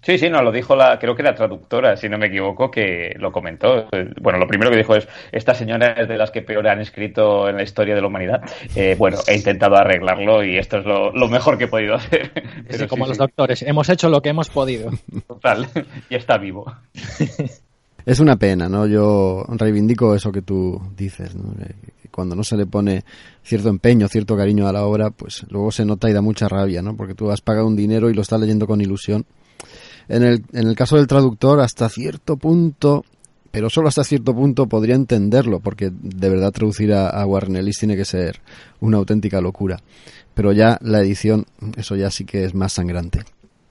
[0.00, 3.14] Sí, sí, no, lo dijo la, creo que la traductora, si no me equivoco, que
[3.18, 3.88] lo comentó.
[4.20, 7.46] Bueno, lo primero que dijo es, esta señora es de las que peor han escrito
[7.46, 8.40] en la historia de la humanidad.
[8.74, 12.32] Eh, bueno, he intentado arreglarlo y esto es lo, mejor que he podido hacer.
[12.68, 14.90] Pero como los doctores, hemos hecho lo que hemos podido.
[15.28, 15.66] Total,
[16.08, 16.72] y está vivo.
[18.06, 18.86] Es una pena, ¿no?
[18.86, 21.52] Yo reivindico eso que tú dices, ¿no?
[22.10, 23.04] Cuando no se le pone
[23.42, 26.80] cierto empeño, cierto cariño a la obra, pues luego se nota y da mucha rabia,
[26.80, 26.96] ¿no?
[26.96, 29.26] Porque tú has pagado un dinero y lo estás leyendo con ilusión
[30.10, 33.04] en el, en el caso del traductor, hasta cierto punto,
[33.52, 37.78] pero solo hasta cierto punto podría entenderlo, porque de verdad traducir a, a Warren Ellis
[37.78, 38.40] tiene que ser
[38.80, 39.78] una auténtica locura.
[40.34, 41.46] Pero ya la edición,
[41.76, 43.20] eso ya sí que es más sangrante.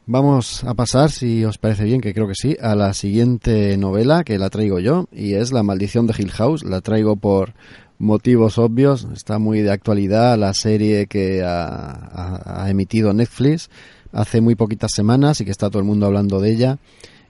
[0.05, 4.23] Vamos a pasar, si os parece bien, que creo que sí, a la siguiente novela
[4.23, 6.63] que la traigo yo, y es La maldición de Hill House.
[6.63, 7.53] La traigo por
[7.99, 13.69] motivos obvios, está muy de actualidad la serie que ha emitido Netflix
[14.11, 16.77] hace muy poquitas semanas y que está todo el mundo hablando de ella.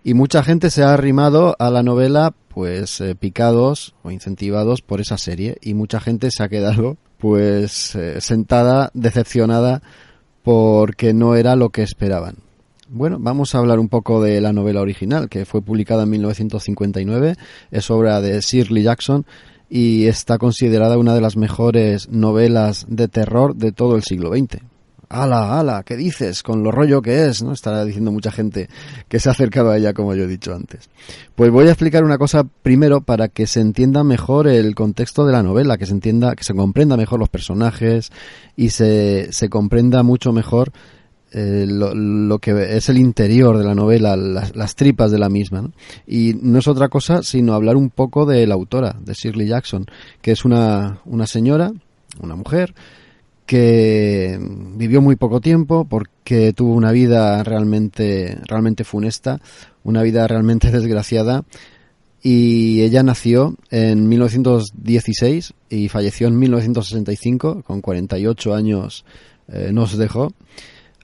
[0.03, 5.01] Y mucha gente se ha arrimado a la novela, pues eh, picados o incentivados por
[5.01, 5.57] esa serie.
[5.61, 9.81] Y mucha gente se ha quedado, pues, eh, sentada, decepcionada,
[10.43, 12.37] porque no era lo que esperaban.
[12.87, 17.35] Bueno, vamos a hablar un poco de la novela original, que fue publicada en 1959.
[17.69, 19.25] Es obra de Shirley Jackson
[19.69, 24.63] y está considerada una de las mejores novelas de terror de todo el siglo XX.
[25.11, 25.81] ¡Hala, ala!
[25.83, 26.43] ¿Qué dices?
[26.43, 27.51] Con lo rollo que es, ¿no?
[27.51, 28.69] Estará diciendo mucha gente
[29.07, 30.87] que se ha acercado a ella, como yo he dicho antes.
[31.35, 35.31] Pues voy a explicar una cosa primero para que se entienda mejor el contexto de
[35.31, 38.11] la novela, que se entienda, que se comprenda mejor los personajes
[38.55, 40.71] y se, se comprenda mucho mejor
[41.31, 45.63] eh, lo, que es el interior de la novela, las, tripas de la misma.
[45.63, 45.71] ¿no?
[46.05, 49.85] Y no es otra cosa sino hablar un poco de la autora, de Shirley Jackson,
[50.21, 51.71] que es una, una señora,
[52.21, 52.73] una mujer,
[53.49, 54.39] que
[54.75, 59.41] vivió muy poco tiempo porque tuvo una vida realmente, realmente funesta,
[59.83, 61.45] una vida realmente desgraciada
[62.21, 69.03] y ella nació en 1916 y falleció en 1965, con 48 años
[69.47, 70.31] eh, nos dejó.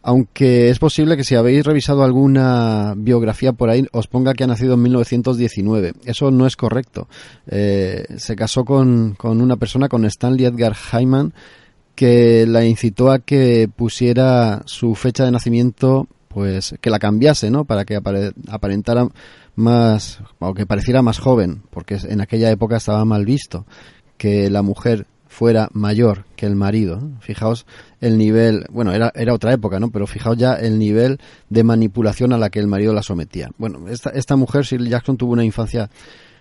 [0.04, 4.48] Aunque es posible que si habéis revisado alguna biografía por ahí os ponga que ha
[4.48, 5.94] nacido en 1919.
[6.06, 7.08] Eso no es correcto.
[7.48, 11.34] Eh, se casó con, con, una persona, con Stanley Edgar Hyman,
[11.96, 17.66] que la incitó a que pusiera su fecha de nacimiento, pues que la cambiase, ¿no?
[17.66, 19.08] Para que aparentara
[19.56, 23.66] más, o que pareciera más joven, porque en aquella época estaba mal visto
[24.18, 27.02] que la mujer fuera mayor que el marido.
[27.20, 27.66] Fijaos
[28.00, 29.92] el nivel, bueno, era, era otra época, ¿no?
[29.92, 33.50] Pero fijaos ya el nivel de manipulación a la que el marido la sometía.
[33.58, 35.90] Bueno, esta, esta mujer, Shirley Jackson, tuvo una infancia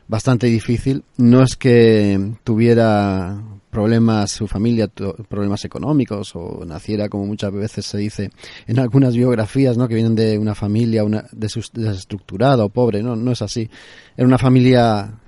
[0.09, 1.05] bastante difícil.
[1.17, 4.89] No es que tuviera problemas, su familia,
[5.29, 8.31] problemas económicos o naciera, como muchas veces se dice
[8.67, 9.89] en algunas biografías, ¿no?
[9.89, 13.17] Que vienen de una familia una, desestructurada o pobre, ¿no?
[13.17, 13.69] No es así.
[14.17, 15.19] Era una familia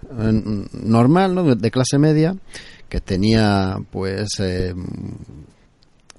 [0.72, 1.54] normal, ¿no?
[1.56, 2.36] De clase media
[2.88, 4.72] que tenía, pues, eh,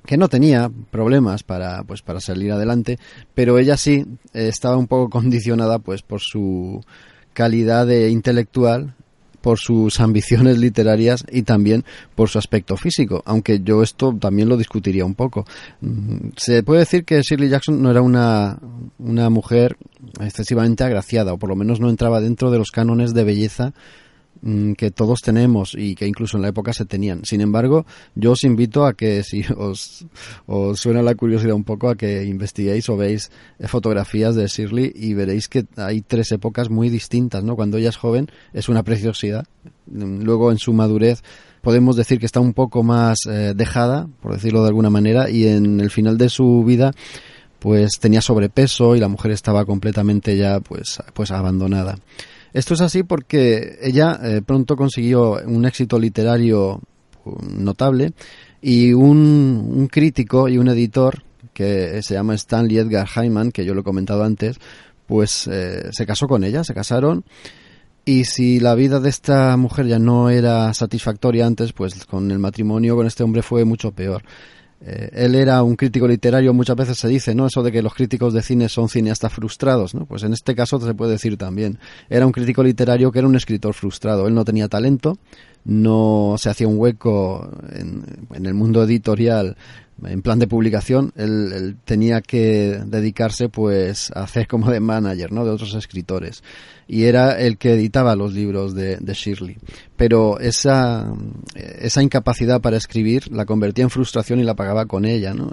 [0.05, 2.97] que no tenía problemas para pues para salir adelante
[3.35, 6.81] pero ella sí eh, estaba un poco condicionada pues por su
[7.37, 8.95] calidad de intelectual
[9.41, 14.57] por sus ambiciones literarias y también por su aspecto físico, aunque yo esto también lo
[14.57, 15.45] discutiría un poco.
[15.81, 18.57] Mm, se puede decir que Shirley Jackson no era una,
[18.97, 19.77] una mujer
[20.19, 23.73] excesivamente agraciada, o por lo menos no entraba dentro de los cánones de belleza
[24.77, 27.25] que todos tenemos y que incluso en la época se tenían.
[27.25, 30.05] Sin embargo, yo os invito a que si os,
[30.45, 34.91] os suena la curiosidad un poco a que investiguéis o veis eh, fotografías de Shirley
[34.95, 37.55] y veréis que hay tres épocas muy distintas, ¿no?
[37.55, 39.45] Cuando ella es joven es una preciosidad.
[39.87, 41.23] Mm, luego en su madurez
[41.61, 45.47] podemos decir que está un poco más eh, dejada, por decirlo de alguna manera, y
[45.47, 46.93] en el final de su vida
[47.59, 51.97] pues tenía sobrepeso y la mujer estaba completamente ya pues pues abandonada.
[52.53, 56.81] Esto es así porque ella eh, pronto consiguió un éxito literario
[57.25, 58.13] um, notable
[58.61, 63.81] y un, crítico y un editor que se llama Stanley Edgar Hyman, que yo lo
[63.81, 64.57] he comentado antes,
[65.05, 67.23] pues eh, se casó con ella, se casaron
[68.07, 72.39] y si la vida de esta mujer ya no era satisfactoria antes, pues con el
[72.39, 74.23] matrimonio con este hombre fue mucho peor.
[74.81, 77.47] Eh, él era un crítico literario, muchas veces se dice, ¿no?
[77.47, 80.05] Eso de que los críticos de cine son cineastas frustrados, ¿no?
[80.05, 81.79] Pues en este caso se puede decir también.
[82.09, 84.27] Era un crítico literario que era un escritor frustrado.
[84.27, 85.17] Él no tenía talento,
[85.65, 89.57] no se hacía un hueco en, en el mundo editorial
[90.05, 95.43] en plan de publicación, él, tenía que dedicarse pues a hacer como de manager, ¿no?
[95.43, 96.43] De otros escritores.
[96.87, 99.57] Y era el que editaba los libros de, de Shirley.
[99.95, 101.11] Pero esa,
[101.55, 105.51] esa incapacidad para escribir la convertía en frustración y la pagaba con ella, ¿no?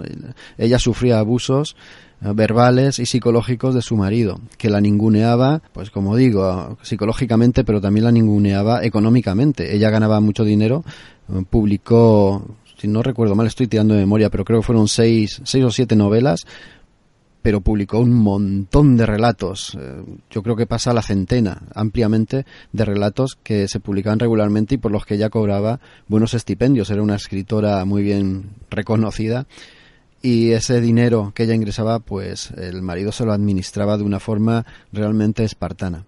[0.57, 1.75] Ella sufría abusos
[2.21, 7.81] eh, verbales y psicológicos de su marido, que la ninguneaba, pues como digo, psicológicamente, pero
[7.81, 9.75] también la ninguneaba económicamente.
[9.75, 10.83] Ella ganaba mucho dinero,
[11.29, 15.41] eh, publicó si no recuerdo mal, estoy tirando de memoria, pero creo que fueron seis,
[15.43, 16.45] seis o siete novelas,
[17.41, 19.77] pero publicó un montón de relatos.
[19.79, 24.75] Eh, yo creo que pasa a la centena, ampliamente, de relatos que se publicaban regularmente
[24.75, 26.89] y por los que ella cobraba buenos estipendios.
[26.89, 29.45] Era una escritora muy bien reconocida
[30.23, 34.65] y ese dinero que ella ingresaba, pues el marido se lo administraba de una forma
[34.91, 36.05] realmente espartana.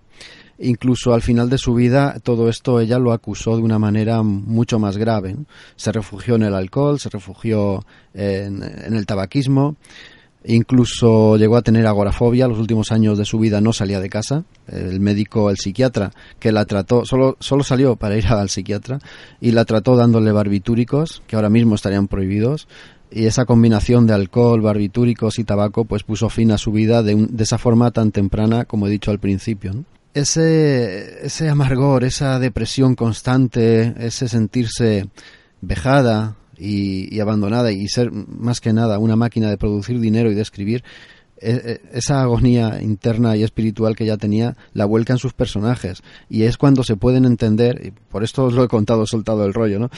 [0.60, 4.80] Incluso al final de su vida todo esto ella lo acusó de una manera mucho
[4.80, 5.36] más grave.
[5.76, 9.76] Se refugió en el alcohol, se refugió en, el tabaquismo,
[10.44, 12.48] incluso llegó a tener agorafobia.
[12.48, 14.46] Los últimos años de su vida no salía de casa.
[14.68, 18.98] El médico, el psiquiatra que la trató, solo, solo salió para ir al psiquiatra
[19.40, 22.68] y la trató dándole barbitúricos, que ahora mismo estarían prohibidos
[23.10, 27.16] y esa combinación de alcohol, barbitúricos y tabaco pues puso fin a su vida de,
[27.16, 29.72] de esa forma tan temprana como he dicho al principio.
[29.74, 29.97] ¿no?
[30.20, 35.10] Ese, ese amargor, esa depresión constante, ese sentirse
[35.62, 40.42] vejada y, abandonada y ser más que nada una máquina de producir dinero y de
[40.42, 40.84] escribir,
[41.40, 46.02] esa agonía interna y espiritual que ya tenía la vuelca en sus personajes.
[46.30, 49.54] Y es cuando se pueden entender y por esto os lo he contado soltado el
[49.54, 49.92] rollo no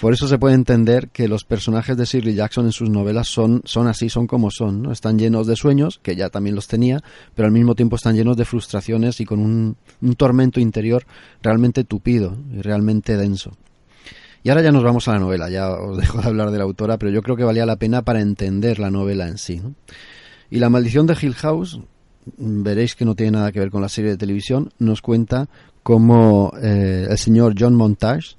[0.00, 3.62] por eso se puede entender que los personajes de Shirley Jackson en sus novelas son,
[3.64, 4.92] son así, son como son, ¿no?
[4.92, 7.00] Están llenos de sueños, que ya también los tenía,
[7.34, 9.76] pero al mismo tiempo están llenos de frustraciones y con un,
[10.16, 11.06] tormento interior
[11.42, 13.56] realmente tupido y realmente denso.
[14.42, 16.64] Y ahora ya nos vamos a la novela, ya os dejo de hablar de la
[16.64, 19.62] autora, pero yo creo que valía la pena para entender la novela en sí.
[20.50, 21.80] Y La maldición de Hill House,
[22.36, 25.48] veréis que no tiene nada que ver con la serie de televisión, nos cuenta
[25.82, 28.36] cómo eh, el señor John Montage,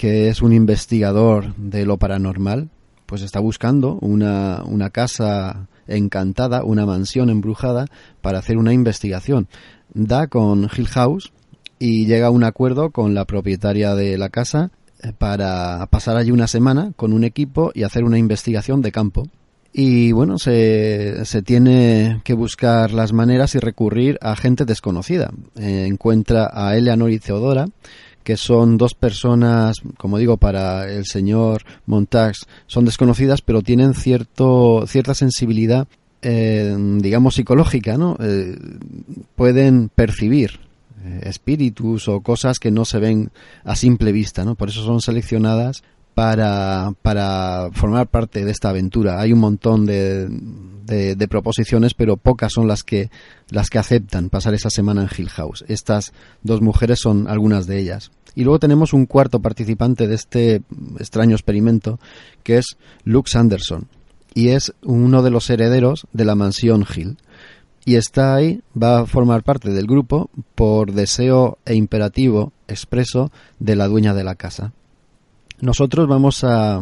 [0.00, 2.70] que es un investigador de lo paranormal,
[3.04, 7.84] pues está buscando una, una casa encantada, una mansión embrujada
[8.22, 9.46] para hacer una investigación.
[9.92, 11.34] Da con Hill House
[11.78, 14.70] y llega a un acuerdo con la propietaria de la casa
[15.02, 19.28] eh, para pasar allí una semana con un equipo y hacer una investigación de campo.
[19.70, 25.30] Y bueno, se, se tiene que buscar las maneras y recurrir a gente desconocida.
[25.56, 27.66] Eh, encuentra a Eleanor y Theodora,
[28.22, 34.84] que son dos personas, como digo, para el señor Montax, son desconocidas, pero tienen cierto,
[34.86, 35.88] cierta sensibilidad,
[36.22, 38.16] eh, digamos, psicológica, ¿no?
[38.20, 38.56] Eh,
[39.36, 40.60] pueden percibir
[41.04, 43.30] eh, espíritus o cosas que no se ven
[43.64, 44.54] a simple vista, ¿no?
[44.54, 45.82] Por eso son seleccionadas
[47.02, 49.20] para, formar parte de esta aventura.
[49.20, 50.28] Hay un montón de,
[50.84, 53.10] de, de, proposiciones, pero pocas son las que,
[53.48, 55.64] las que aceptan pasar esa semana en Hill House.
[55.66, 58.10] Estas dos mujeres son algunas de ellas.
[58.34, 60.62] Y luego tenemos un cuarto participante de este
[60.98, 61.98] extraño experimento,
[62.42, 63.88] que es Luke Sanderson,
[64.34, 67.16] y es uno de los herederos de la mansión Hill.
[67.86, 73.74] Y está ahí, va a formar parte del grupo por deseo e imperativo expreso de
[73.74, 74.74] la dueña de la casa.
[75.62, 76.80] Nosotros vamos a,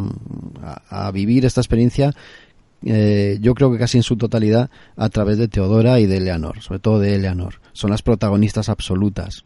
[0.88, 2.14] a, vivir esta experiencia
[2.84, 6.60] eh, yo creo que casi en su totalidad a través de Teodora y de Eleanor,
[6.62, 7.60] sobre todo de Eleanor.
[7.72, 9.44] Son las protagonistas absolutas.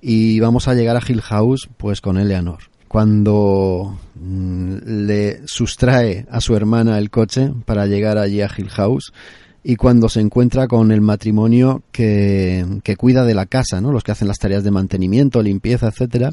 [0.00, 2.58] Y vamos a llegar a Hill House pues con Eleanor.
[2.88, 9.12] Cuando mm, le sustrae a su hermana el coche para llegar allí a Hill House,
[9.68, 13.90] y cuando se encuentra con el matrimonio que, que, cuida de la casa, ¿no?
[13.90, 16.30] Los que hacen las tareas de mantenimiento, limpieza, etcétera,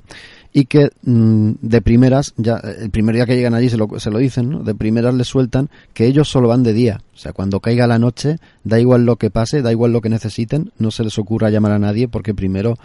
[0.53, 4.11] y que mmm, de primeras, ya el primer día que llegan allí se lo, se
[4.11, 4.63] lo dicen, ¿no?
[4.63, 7.99] De primeras les sueltan que ellos solo van de día, o sea, cuando caiga la
[7.99, 11.49] noche, da igual lo que pase, da igual lo que necesiten, no se les ocurra
[11.49, 12.77] llamar a nadie porque primero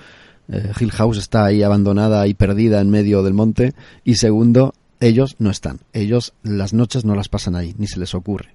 [0.49, 5.37] eh, Hill House está ahí abandonada y perdida en medio del monte y segundo, ellos
[5.39, 8.49] no están, ellos las noches no las pasan ahí, ni se les ocurre.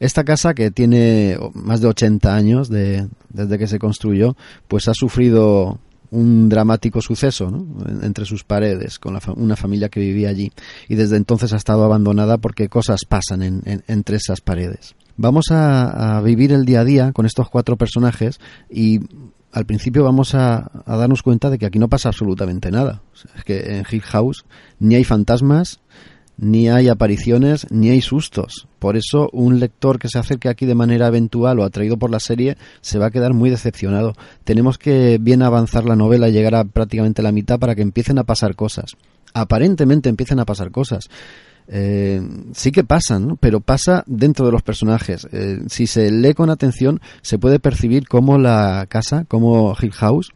[0.00, 4.94] Esta casa, que tiene más de 80 años de, desde que se construyó, pues ha
[4.94, 5.78] sufrido
[6.12, 7.66] un dramático suceso ¿no?
[8.02, 10.52] entre sus paredes con la fa una familia que vivía allí
[10.88, 14.94] y desde entonces ha estado abandonada porque cosas pasan en, en, entre esas paredes.
[15.16, 19.00] Vamos a, vivir el día a día con estos cuatro personajes y
[19.52, 23.02] al principio vamos a, darnos cuenta de que aquí no pasa absolutamente nada.
[23.36, 24.44] Es que en Hill House
[24.78, 25.80] ni hay fantasmas,
[26.36, 28.68] ni hay apariciones, ni hay sustos.
[28.82, 32.18] Por eso un lector que se acerque aquí de manera eventual o atraído por la
[32.18, 34.14] serie se va a quedar muy decepcionado.
[34.42, 38.18] Tenemos que bien avanzar la novela y llegar a prácticamente la mitad para que empiecen
[38.18, 38.96] a pasar cosas.
[39.34, 41.08] Aparentemente empiecen a pasar cosas.
[41.68, 42.20] Eh,
[42.54, 43.36] sí que pasan, ¿no?
[43.36, 45.28] pero pasa dentro de los personajes.
[45.30, 50.32] Eh, si se lee con atención, se puede percibir cómo la casa, cómo Hill House,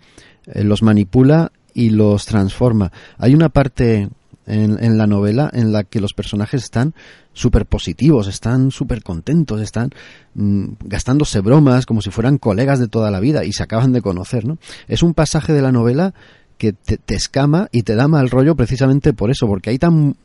[0.46, 2.92] eh, los manipula y los transforma.
[3.18, 4.08] Hay una parte
[4.46, 6.94] en, en, la novela en la que los personajes están
[7.36, 9.90] súper positivos, están súper contentos, están
[10.34, 14.00] mmm, gastándose bromas como si fueran colegas de toda la vida y se acaban de
[14.00, 14.56] conocer, ¿no?
[14.88, 16.14] Es un pasaje de la novela
[16.56, 20.16] que te, escama y te da mal rollo precisamente por eso, porque hay tan,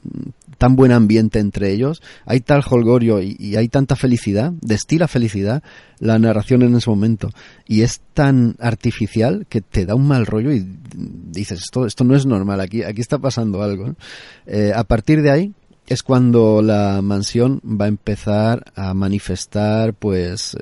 [0.58, 5.62] tan buen ambiente entre ellos, hay tal holgorio y, hay tanta felicidad, destila felicidad
[6.00, 7.30] la narración en ese momento,
[7.67, 12.15] y es tan artificial que te da un mal rollo y dices, esto, esto no
[12.15, 13.95] es normal, aquí, aquí está pasando algo.
[14.45, 15.54] Eh, a partir de ahí
[15.92, 20.56] es cuando la mansión va a empezar a manifestar pues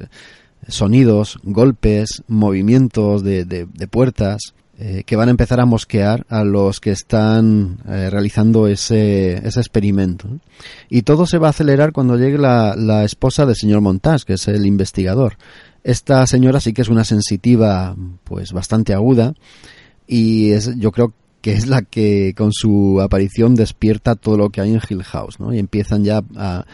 [0.67, 6.79] sonidos, golpes, movimientos de, de, puertas, eh, que van a empezar a mosquear a los
[6.79, 10.27] que están eh, realizando ese, ese experimento.
[10.89, 14.33] Y todo se va a acelerar cuando llegue la, la esposa del señor Montas, que
[14.33, 15.37] es el investigador.
[15.83, 19.33] Esta señora sí que es una sensitiva, pues bastante aguda,
[20.07, 24.61] y es, yo creo que es la que con su aparición despierta todo lo que
[24.61, 25.53] hay en Hill House, ¿no?
[25.53, 26.65] Y empiezan ya a,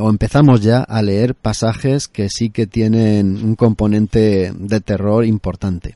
[0.00, 5.94] o empezamos ya a leer pasajes que sí que tienen un componente de terror importante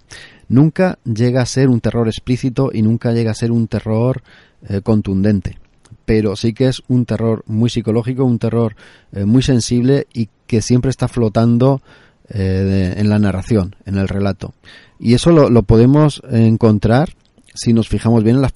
[0.48, 4.22] nunca llega a ser un terror explícito y nunca llega a ser un terror
[4.68, 5.58] eh, contundente.
[6.04, 8.74] pero sí que es un terror muy psicológico, un terror
[9.12, 11.82] eh, muy sensible y que siempre está flotando
[12.30, 14.54] eh, en la narración, en el relato.
[14.98, 17.10] Y eso lo podemos encontrar
[17.58, 18.52] si nos fijamos bien en las,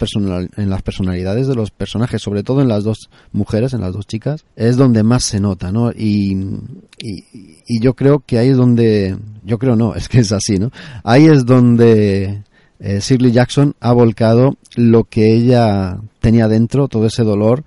[0.56, 4.06] en las personalidades de los personajes, sobre todo en las dos mujeres, en las dos
[4.06, 5.90] chicas, es donde más se nota, ¿no?
[5.90, 6.36] Y,
[6.98, 10.70] y, yo creo que ahí es donde, yo creo no, es que es así, ¿no?
[11.02, 12.44] Ahí es donde
[12.78, 17.64] eh, Shirley Jackson ha volcado lo que ella tenía dentro, todo ese dolor,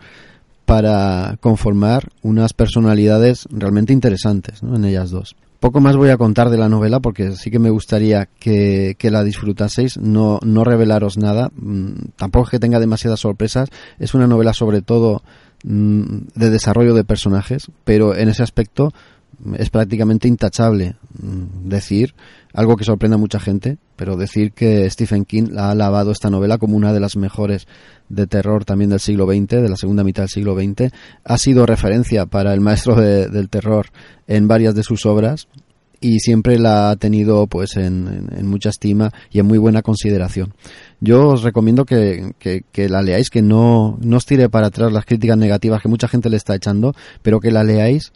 [0.66, 4.76] para conformar unas personalidades realmente interesantes ¿no?
[4.76, 5.36] en ellas dos.
[5.66, 9.24] Poco más voy a contar de la novela porque sí que me gustaría que, la
[9.24, 14.54] disfrutaseis, no, no revelaros nada, mm, tampoco es que tenga demasiadas sorpresas, es una novela
[14.54, 15.24] sobre todo
[15.64, 16.04] mm,
[16.36, 18.94] de desarrollo de personajes, pero en ese aspecto
[19.58, 22.16] es prácticamente intachable mm, decir
[22.54, 26.58] algo que sorprende a mucha gente, pero decir que Stephen King ha alabado esta novela
[26.58, 27.68] como una de las mejores
[28.08, 30.92] de terror también del siglo XX, de la segunda mitad del siglo XX,
[31.24, 33.88] ha sido referencia para el maestro del terror
[34.28, 35.48] en varias de sus obras
[36.00, 40.54] y siempre la ha tenido pues en, mucha estima y en muy buena consideración.
[41.00, 45.06] Yo os recomiendo que, que, la leáis, que no, no os tire para atrás las
[45.06, 48.12] críticas negativas que mucha gente le está echando, pero que la leáis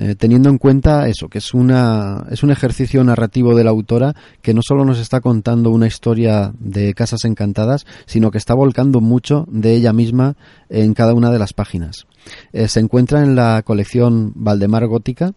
[0.00, 4.14] eh, teniendo en cuenta eso, que es, una, es un ejercicio narrativo de la autora
[4.42, 9.00] que no solo nos está contando una historia de casas encantadas, sino que está volcando
[9.00, 10.36] mucho de ella misma
[10.68, 12.06] en cada una de las páginas.
[12.52, 15.32] Eh, se encuentra en la colección Valdemar Gótica.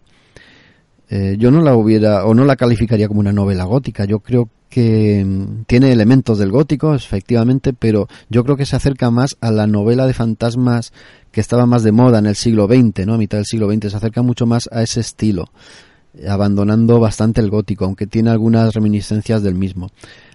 [1.08, 4.04] Eh, yo no la hubiera, o no la calificaría como una novela gótica.
[4.04, 9.10] Yo creo que mm, tiene elementos del gótico, efectivamente, pero yo creo que se acerca
[9.10, 10.92] más a la novela de fantasmas
[11.32, 13.14] que estaba más de moda en el siglo XX, ¿no?
[13.14, 15.50] A mitad del siglo XX, se acerca mucho más a ese estilo,
[16.28, 19.90] abandonando bastante el gótico, aunque tiene algunas reminiscencias del mismo.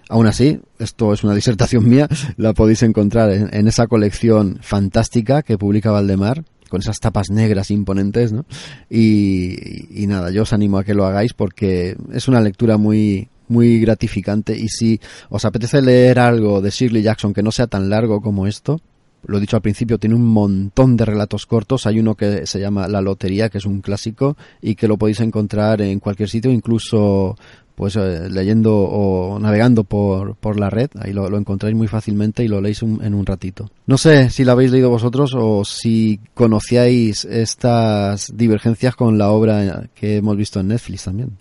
[0.08, 5.56] Aún así, esto es una disertación mía, la podéis encontrar en, esa colección fantástica que
[5.56, 8.44] publica Valdemar, con esas tapas negras imponentes, ¿no?
[8.90, 13.28] Y, y, nada, yo os animo a que lo hagáis porque es una lectura muy,
[13.48, 17.88] muy gratificante y si os apetece leer algo de Shirley Jackson que no sea tan
[17.88, 18.80] largo como esto,
[19.26, 21.86] lo he dicho al principio, tiene un montón de relatos cortos.
[21.86, 25.20] Hay uno que se llama La Lotería, que es un clásico y que lo podéis
[25.20, 27.36] encontrar en cualquier sitio, incluso
[27.74, 30.90] pues eh, leyendo o navegando por, por la red.
[30.98, 33.70] Ahí lo, lo encontráis muy fácilmente y lo leéis en un ratito.
[33.86, 39.88] No sé si lo habéis leído vosotros o si conocíais estas divergencias con la obra
[39.94, 41.38] que hemos visto en Netflix también.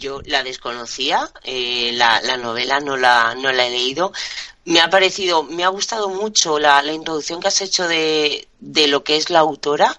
[0.00, 4.12] Yo la desconocía, eh, la, la, novela no la, no la he leído,
[4.64, 8.88] me ha parecido, me ha gustado mucho la, la introducción que has hecho de, de,
[8.88, 9.96] lo que es la autora,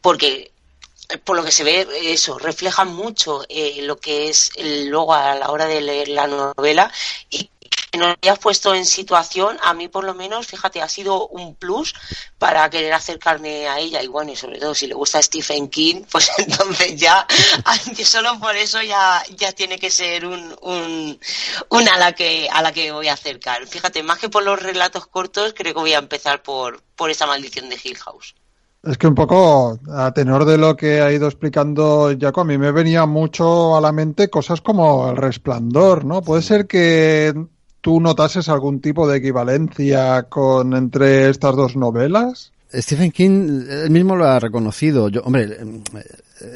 [0.00, 0.52] porque
[1.08, 5.14] eh, por lo que se ve, eso, refleja mucho eh, lo que es el, luego
[5.14, 6.90] a la hora de leer la novela
[7.30, 7.50] y
[7.94, 11.54] que nos hayas puesto en situación, a mí por lo menos, fíjate, ha sido un
[11.54, 11.94] plus
[12.38, 16.02] para querer acercarme a ella y bueno, y sobre todo si le gusta Stephen King,
[16.10, 17.24] pues entonces ya,
[18.04, 21.20] solo por eso ya, ya tiene que ser un, un,
[21.68, 23.64] una a la que, a la que voy a acercar.
[23.68, 27.28] Fíjate, más que por los relatos cortos, creo que voy a empezar por, por esa
[27.28, 28.34] maldición de Hill House.
[28.82, 32.58] Es que un poco, a tenor de lo que ha ido explicando Jaco, a mí
[32.58, 36.22] me venía mucho a la mente cosas como el resplandor, ¿no?
[36.22, 37.32] Puede ser que
[37.84, 42.50] tú notases algún tipo de equivalencia con entre estas dos novelas?
[42.72, 45.10] Stephen King él mismo lo ha reconocido.
[45.10, 45.54] Yo, hombre,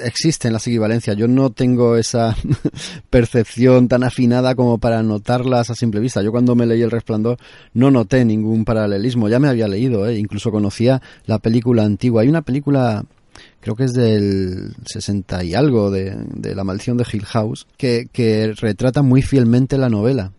[0.03, 1.19] existen las equivalencias.
[1.19, 2.35] Yo no tengo esa
[3.11, 6.23] percepción tan afinada como para notarlas a simple vista.
[6.23, 7.37] Yo cuando me leí El Resplandor
[7.75, 9.29] no noté ningún paralelismo.
[9.29, 10.19] Ya me había leído, ¿eh?
[10.19, 12.23] incluso conocía la película antigua.
[12.23, 13.05] Hay una película
[13.61, 16.17] creo que es del 60 y algo de,
[16.55, 20.33] La maldición de Hill House, que, que retrata muy fielmente la novela.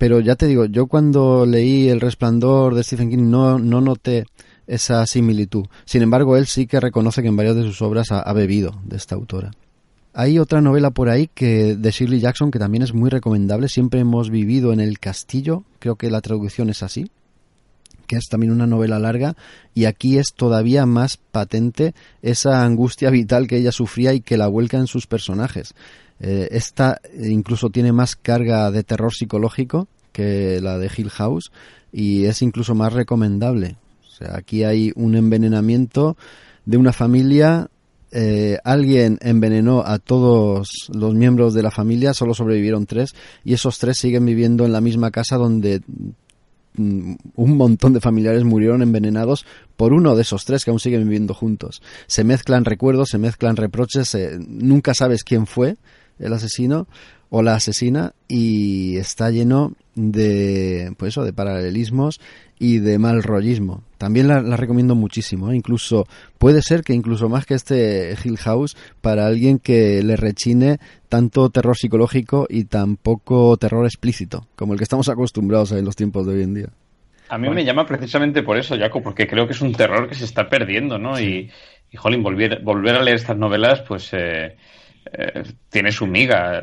[0.00, 4.24] Pero ya te digo, yo cuando leí El Resplandor de Stephen King no, no noté
[4.66, 5.66] esa similitud.
[5.84, 8.96] Sin embargo, él sí que reconoce que en varias de sus obras ha, bebido de
[8.96, 9.50] esta autora.
[10.14, 13.68] Hay otra novela por ahí que de Shirley Jackson que también es muy recomendable.
[13.68, 17.10] Siempre hemos vivido en el castillo, creo que la traducción es así,
[18.06, 19.36] que es también una novela larga
[19.74, 24.46] y aquí es todavía más patente esa angustia vital que ella sufría y que la
[24.46, 25.74] vuelca en sus personajes.
[26.20, 31.50] Eh, esta incluso tiene más carga de terror psicológico que la de Hill House
[31.92, 33.76] y es incluso más recomendable.
[34.06, 36.16] O sea, aquí hay un envenenamiento
[36.66, 37.68] de una familia.
[38.12, 43.14] Eh, alguien envenenó a todos los miembros de la familia, solo sobrevivieron tres
[43.44, 45.80] y esos tres siguen viviendo en la misma casa donde
[46.74, 49.46] mm, un montón de familiares murieron envenenados
[49.76, 51.80] por uno de esos tres que aún siguen viviendo juntos.
[52.08, 55.76] Se mezclan recuerdos, se mezclan reproches, nunca sabes quién fue
[56.20, 56.86] el asesino
[57.30, 62.20] o la asesina y está lleno de pues eso de paralelismos
[62.58, 65.56] y de mal rollismo también la, recomiendo muchísimo ¿eh?
[65.56, 66.06] incluso
[66.38, 71.50] puede ser que incluso más que este Hill House para alguien que le rechine tanto
[71.50, 76.26] terror psicológico y tampoco terror explícito como el que estamos acostumbrados a en los tiempos
[76.26, 76.68] de hoy en día
[77.30, 80.16] a mí me llama precisamente por eso, Jaco, porque creo que es un terror que
[80.16, 81.20] se está perdiendo, ¿no?
[81.20, 81.48] Y,
[81.88, 84.56] y, jolín, volver, volver a leer estas novelas, pues eh,
[85.12, 86.62] eh, tiene su miga.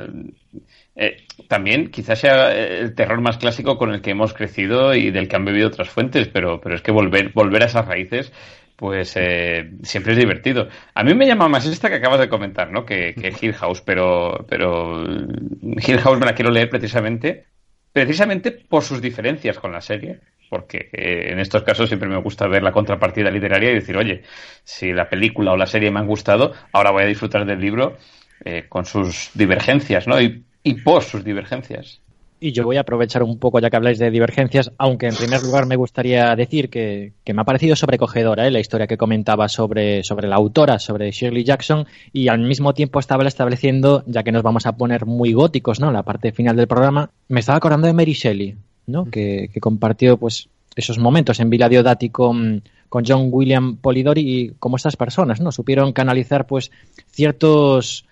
[0.95, 1.17] Eh,
[1.47, 5.35] también quizás sea el terror más clásico con el que hemos crecido y del que
[5.35, 8.33] han bebido otras fuentes, pero, pero es que volver, volver a esas raíces
[8.77, 10.69] pues eh, siempre es divertido.
[10.93, 12.85] A mí me llama más esta que acabas de comentar, ¿no?
[12.85, 17.47] Que, que Hill House, pero, pero Hill House me la quiero leer precisamente,
[17.91, 22.47] precisamente por sus diferencias con la serie, porque eh, en estos casos siempre me gusta
[22.47, 24.21] ver la contrapartida literaria y decir, oye,
[24.63, 27.97] si la película o la serie me han gustado, ahora voy a disfrutar del libro
[28.45, 30.19] eh, con sus divergencias, ¿no?
[30.21, 32.01] Y, y por sus divergencias.
[32.39, 35.41] Y yo voy a aprovechar un poco, ya que habláis de divergencias, aunque en primer
[35.41, 38.51] lugar me gustaría decir que, me ha parecido sobrecogedora ¿eh?
[38.51, 42.99] la historia que comentaba sobre, sobre la autora, sobre Shirley Jackson, y al mismo tiempo
[42.99, 45.91] estaba estableciendo, ya que nos vamos a poner muy góticos, ¿no?
[45.91, 49.05] La parte final del programa, me estaba acordando de Mary Shelley, ¿no?
[49.05, 54.75] Que, compartió, pues, esos momentos en Villa Diodati con, con John William Polidori y como
[54.75, 55.51] estas personas, ¿no?
[55.51, 56.69] Supieron canalizar, pues,
[57.09, 58.05] ciertos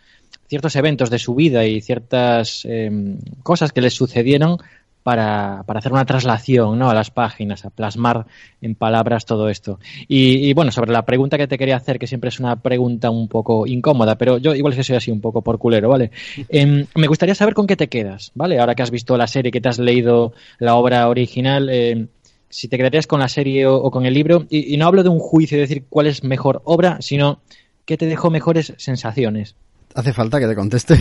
[0.47, 4.59] ciertos eventos de su vida y ciertas em, cosas que les sucedieron
[5.05, 6.89] para, para, hacer una traslación ¿no?
[6.89, 8.25] a las páginas, a plasmar
[8.59, 9.79] en palabras todo esto.
[10.07, 13.27] Y, bueno, sobre la pregunta que te quería hacer, que siempre es una pregunta un
[13.27, 16.09] poco incómoda, pero yo igual es que soy así un poco por culero, ¿vale?
[16.49, 18.57] Em, me gustaría saber con qué te quedas, ¿vale?
[18.57, 22.07] Ahora que has visto la serie, que te has leído la obra original, em,
[22.49, 25.09] si te quedarías con la serie o, con el libro, y, y no hablo de
[25.09, 27.41] un juicio, de decir cuál es mejor obra, sino
[27.85, 29.55] qué te dejó mejores sensaciones.
[29.95, 30.97] ¿Hace falta que te conteste?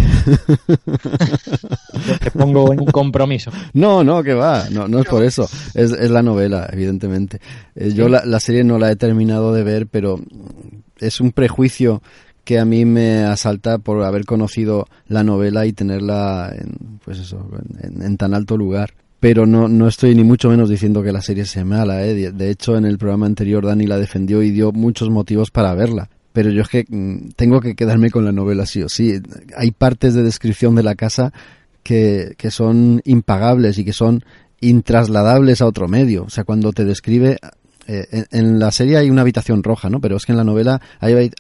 [2.21, 3.51] te pongo en un compromiso.
[3.73, 4.71] No, no, que va.
[4.71, 5.49] No, no es por eso.
[5.75, 7.41] Es, es la novela, evidentemente.
[7.75, 10.21] Eh, yo la, la, serie no la he terminado de ver, pero
[11.01, 12.03] es un prejuicio
[12.45, 17.49] que a mí me asalta por haber conocido la novela y tenerla en, pues eso,
[17.83, 21.47] en, tan alto lugar pero no, no estoy ni mucho menos diciendo que la serie
[21.47, 22.05] sea mala.
[22.05, 22.31] ¿eh?
[22.31, 26.11] De hecho, en el programa anterior Dani la defendió y dio muchos motivos para verla
[26.35, 29.23] pero yo es que mm, tengo que quedarme con la novela sí o sí.
[29.57, 31.33] Hay partes de descripción de la casa
[31.83, 34.25] que, que son impagables y que son
[34.61, 36.25] intrasladables a otro medio.
[36.25, 37.39] O sea, cuando te describe
[37.87, 40.01] eh, en, la serie hay una habitación roja, ¿no?
[40.01, 41.31] Pero es que en la novela hay,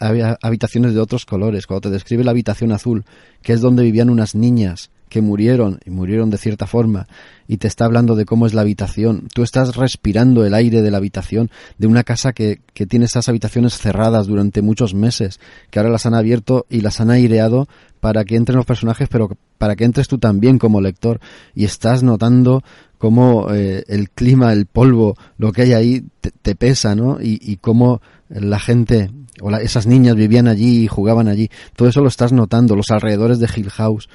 [0.43, 1.67] habitaciones de otros colores.
[1.67, 3.05] Cuando te describe la habitación azul,
[3.43, 7.07] que es donde vivían unas niñas que murieron y murieron de cierta forma
[7.47, 9.29] y te está hablando de cómo es la habitación.
[9.33, 13.29] Tú estás respirando el aire de la habitación de una casa que, que tiene esas
[13.29, 15.39] habitaciones cerradas durante muchos meses,
[15.71, 17.69] que ahora las han abierto y las han aireado
[18.01, 21.21] para que entren los personajes, pero para que entres tú también como lector
[21.55, 22.65] y estás notando
[22.99, 26.05] cómo eh, el clima, el polvo, lo que hay ahí
[26.43, 27.21] te, pesa, ¿no?
[27.21, 31.51] Y, y cómo la gente o esas niñas vivían allí y jugaban allí.
[31.77, 34.09] Todo eso lo estás notando, los alrededores de Hill House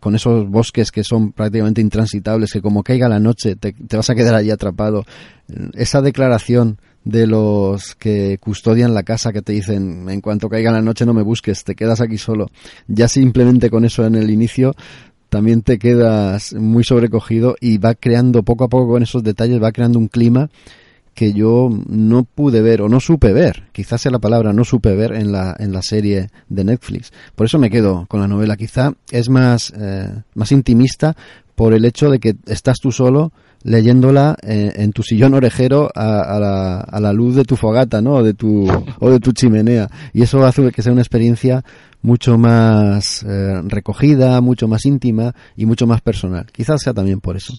[0.00, 4.14] con esos bosques que son prácticamente intransitables, que como caiga la noche te, vas a
[4.14, 5.04] quedar allí atrapado.
[5.74, 10.82] Esa declaración de los que custodian la casa que te dicen en cuanto caiga la
[10.82, 12.50] noche no me busques, te quedas aquí solo.
[12.86, 14.74] Ya simplemente con eso en el inicio
[15.28, 19.72] también te quedas muy sobrecogido y va creando poco a poco con esos detalles, va
[19.72, 20.50] creando un clima
[21.18, 24.94] que yo no pude ver o no supe ver, quizás sea la palabra no supe
[24.94, 27.12] ver en la, en la serie de Netflix.
[27.34, 28.56] Por eso me quedo con la novela.
[28.56, 31.16] Quizá es más, eh, más intimista
[31.56, 33.32] por el hecho de que estás tú solo
[33.64, 38.14] leyéndola eh, en tu sillón orejero a, la, a, la, luz de tu fogata, ¿no?
[38.14, 38.68] O de tu,
[39.00, 39.90] o de tu chimenea.
[40.12, 41.64] Y eso hace que sea una experiencia
[42.00, 46.46] mucho más eh, recogida, mucho más íntima y mucho más personal.
[46.52, 47.54] Quizás sea también por eso.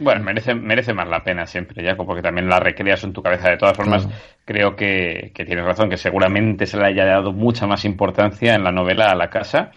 [0.00, 3.50] Bueno, merece, merece más la pena siempre, Jaco, porque también la recreas en tu cabeza.
[3.50, 4.08] De todas formas,
[4.44, 8.72] creo que, tienes razón, que seguramente se le haya dado mucha más importancia en la
[8.72, 9.72] novela a la casa,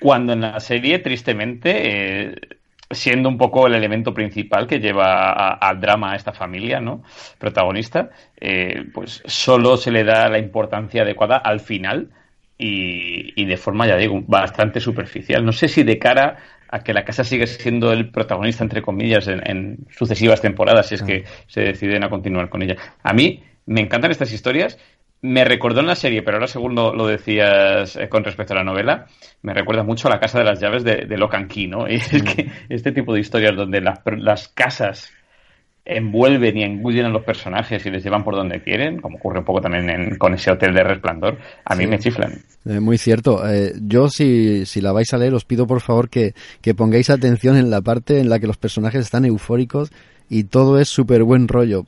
[0.00, 2.34] cuando en la serie, tristemente, eh,
[2.90, 7.02] siendo un poco el elemento principal que lleva al drama a esta familia, ¿no?
[7.38, 8.10] Protagonista,
[8.40, 12.10] eh, pues solo se le da la importancia adecuada al final
[12.56, 15.44] y, y de forma, ya digo, bastante superficial.
[15.44, 16.36] No sé si de cara
[16.76, 21.02] a que la casa sigue siendo el protagonista, entre comillas, en, sucesivas temporadas, si es
[21.02, 22.76] que se deciden a continuar con ella.
[23.02, 24.78] A mí me encantan estas historias.
[25.22, 28.64] Me recordó en la serie, pero ahora según lo, decías eh, con respecto a la
[28.64, 29.06] novela,
[29.42, 31.88] me recuerda mucho a la Casa de las Llaves de, de Key, ¿no?
[31.90, 35.10] Y es que este tipo de historias donde las casas
[35.86, 39.44] envuelven y engullen a los personajes y les llevan por donde quieren, como ocurre un
[39.44, 42.32] poco también con ese hotel de resplandor, a mí me chiflan.
[42.66, 43.48] Eh, muy cierto.
[43.48, 47.08] Eh, yo, si, si la vais a leer, os pido por favor que, que pongáis
[47.08, 49.92] atención en la parte en la que los personajes están eufóricos
[50.28, 51.84] y todo es súper buen rollo.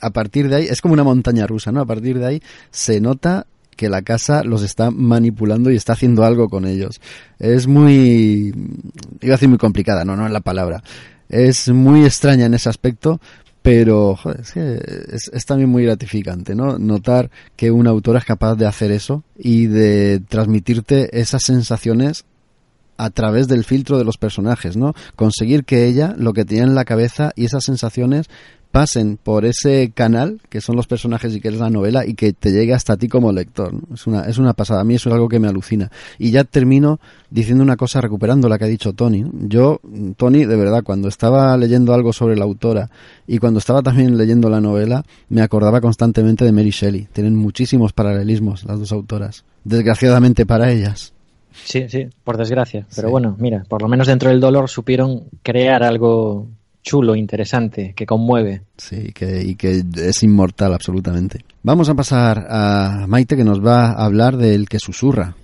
[0.00, 1.80] A partir de ahí, es como una montaña rusa, ¿no?
[1.80, 3.46] A partir de ahí se nota
[3.76, 7.00] que la casa los está manipulando y está haciendo algo con ellos.
[7.38, 8.52] Es muy,
[9.22, 10.82] iba a decir muy complicada, no, no es la palabra.
[11.30, 13.20] Es muy extraña en ese aspecto,
[13.62, 16.78] pero es, es, también muy gratificante, ¿no?
[16.78, 22.24] Notar que una autora es capaz de hacer eso y de transmitirte esas sensaciones
[22.96, 24.92] a través del filtro de los personajes, ¿no?
[25.16, 28.26] Conseguir que ella lo que tiene en la cabeza y esas sensaciones
[28.70, 32.32] pasen por ese canal que son los personajes y que es la novela y que
[32.32, 33.74] te llegue hasta ti como lector.
[33.92, 34.80] Es, una, es una pasada.
[34.80, 35.90] A mí eso es algo que me alucina.
[36.18, 37.00] Y ya termino
[37.30, 39.24] diciendo una cosa recuperando la que ha dicho Tony.
[39.32, 39.80] Yo,
[40.16, 42.90] Tony, de verdad, cuando estaba leyendo algo sobre la autora
[43.26, 47.08] y cuando estaba también leyendo la novela, me acordaba constantemente de Mary Shelley.
[47.12, 49.44] Tienen muchísimos paralelismos las dos autoras.
[49.64, 51.12] Desgraciadamente para ellas.
[51.64, 52.86] Sí, sí, por desgracia.
[52.94, 56.46] Pero bueno, mira, por lo menos dentro del dolor supieron crear algo
[56.82, 58.62] chulo, interesante, que conmueve.
[58.76, 61.44] Sí, que, y que es inmortal absolutamente.
[61.62, 65.36] Vamos a pasar a Maite que nos va a hablar del que susurra.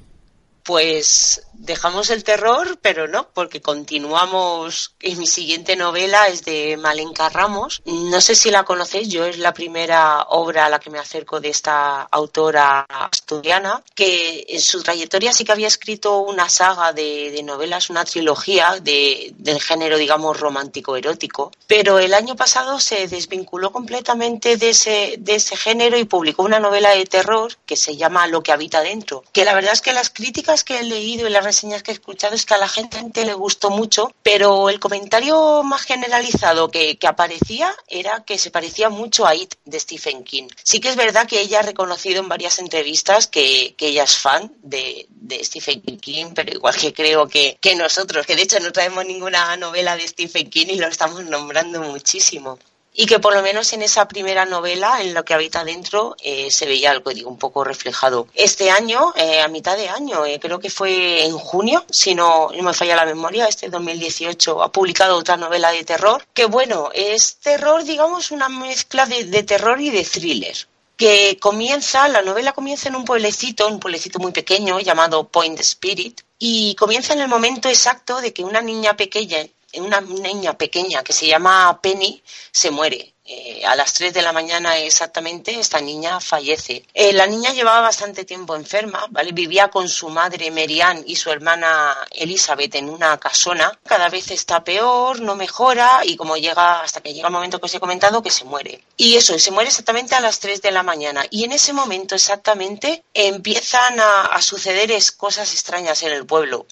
[0.64, 4.94] Pues dejamos el terror, pero no, porque continuamos.
[5.00, 7.82] Y mi siguiente novela es de Malenka Ramos.
[7.84, 11.40] No sé si la conocéis, yo es la primera obra a la que me acerco
[11.40, 17.40] de esta autora asturiana, que en su trayectoria sí que había escrito una saga de,
[17.42, 21.52] novelas, una trilogía de, del género, digamos, romántico-erótico.
[21.66, 26.60] Pero el año pasado se desvinculó completamente de ese, de ese género y publicó una
[26.60, 29.24] novela de terror que se llama Lo que habita dentro.
[29.32, 31.94] Que la verdad es que las críticas que he leído y las reseñas que he
[31.94, 36.98] escuchado es que a la gente le gustó mucho, pero el comentario más generalizado que,
[37.06, 40.48] aparecía era que se parecía mucho a It de Stephen King.
[40.62, 44.52] Sí que es verdad que ella ha reconocido en varias entrevistas que, ella es fan
[44.62, 45.08] de,
[45.42, 49.56] Stephen King, pero igual que creo que, que nosotros, que de hecho no traemos ninguna
[49.56, 52.58] novela de Stephen King y lo estamos nombrando muchísimo
[52.96, 56.50] y que por lo menos en esa primera novela, en lo que habita dentro, eh,
[56.50, 58.26] se veía algo digo, un poco reflejado.
[58.34, 62.48] Este año, eh, a mitad de año, eh, creo que fue en junio, si no,
[62.60, 67.36] me falla la memoria, este 2018, ha publicado otra novela de terror, que bueno, es
[67.36, 70.56] terror, digamos, una mezcla de, de terror y de thriller
[70.96, 76.22] que comienza, la novela comienza en un pueblecito, un pueblecito muy pequeño llamado Point Spirit,
[76.38, 79.38] y comienza en el momento exacto de que una niña pequeña,
[79.84, 83.16] una niña pequeña que se llama Penny se muere.
[83.28, 86.84] Eh, a las 3 de la mañana exactamente esta niña fallece.
[86.94, 89.32] Eh, la niña llevaba bastante tiempo enferma, ¿vale?
[89.32, 93.76] Vivía con su madre Merian y su hermana Elizabeth en una casona.
[93.84, 97.66] Cada vez está peor, no mejora y como llega hasta que llega el momento que
[97.66, 98.84] os he comentado que se muere.
[98.96, 101.26] Y eso, se muere exactamente a las 3 de la mañana.
[101.28, 106.66] Y en ese momento exactamente empiezan a, a suceder cosas extrañas en el pueblo.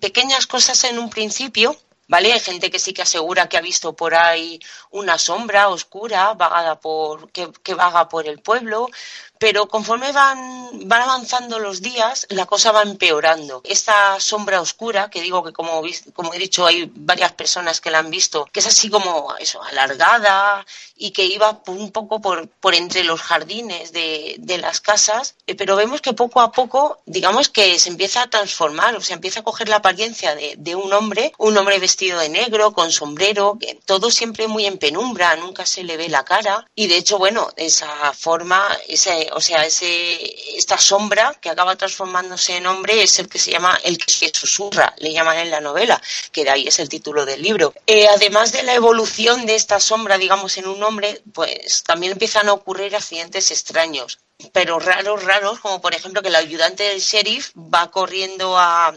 [0.00, 1.76] Pequeñas cosas en un principio,
[2.06, 2.32] ¿Vale?
[2.32, 6.78] Hay gente que sí que asegura que ha visto por ahí una sombra oscura vagada
[6.78, 8.90] por, que, que vaga por el pueblo,
[9.38, 13.60] pero conforme van, van avanzando los días, la cosa va empeorando.
[13.64, 15.82] Esta sombra oscura, que digo que como,
[16.14, 19.62] como he dicho, hay varias personas que la han visto, que es así como eso,
[19.62, 20.64] alargada
[20.96, 25.54] y que iba un poco por, por entre los jardines de, de las casas, eh,
[25.54, 29.40] pero vemos que poco a poco, digamos que se empieza a transformar, o sea, empieza
[29.40, 33.58] a coger la apariencia de, de un hombre, un hombre vestido de negro, con sombrero,
[33.84, 37.48] todo siempre muy en penumbra, nunca se le ve la cara, y de hecho, bueno,
[37.56, 43.28] esa forma, ese o sea, ese, esta sombra que acaba transformándose en hombre es el
[43.28, 46.00] que se llama el que susurra, le llaman en la novela,
[46.32, 47.74] que de ahí es el título del libro.
[47.86, 52.48] Eh, además de la evolución de esta sombra, digamos, en un hombre, pues también empiezan
[52.48, 54.18] a ocurrir accidentes extraños,
[54.52, 58.94] pero raros, raros, como por ejemplo que el ayudante del sheriff va corriendo a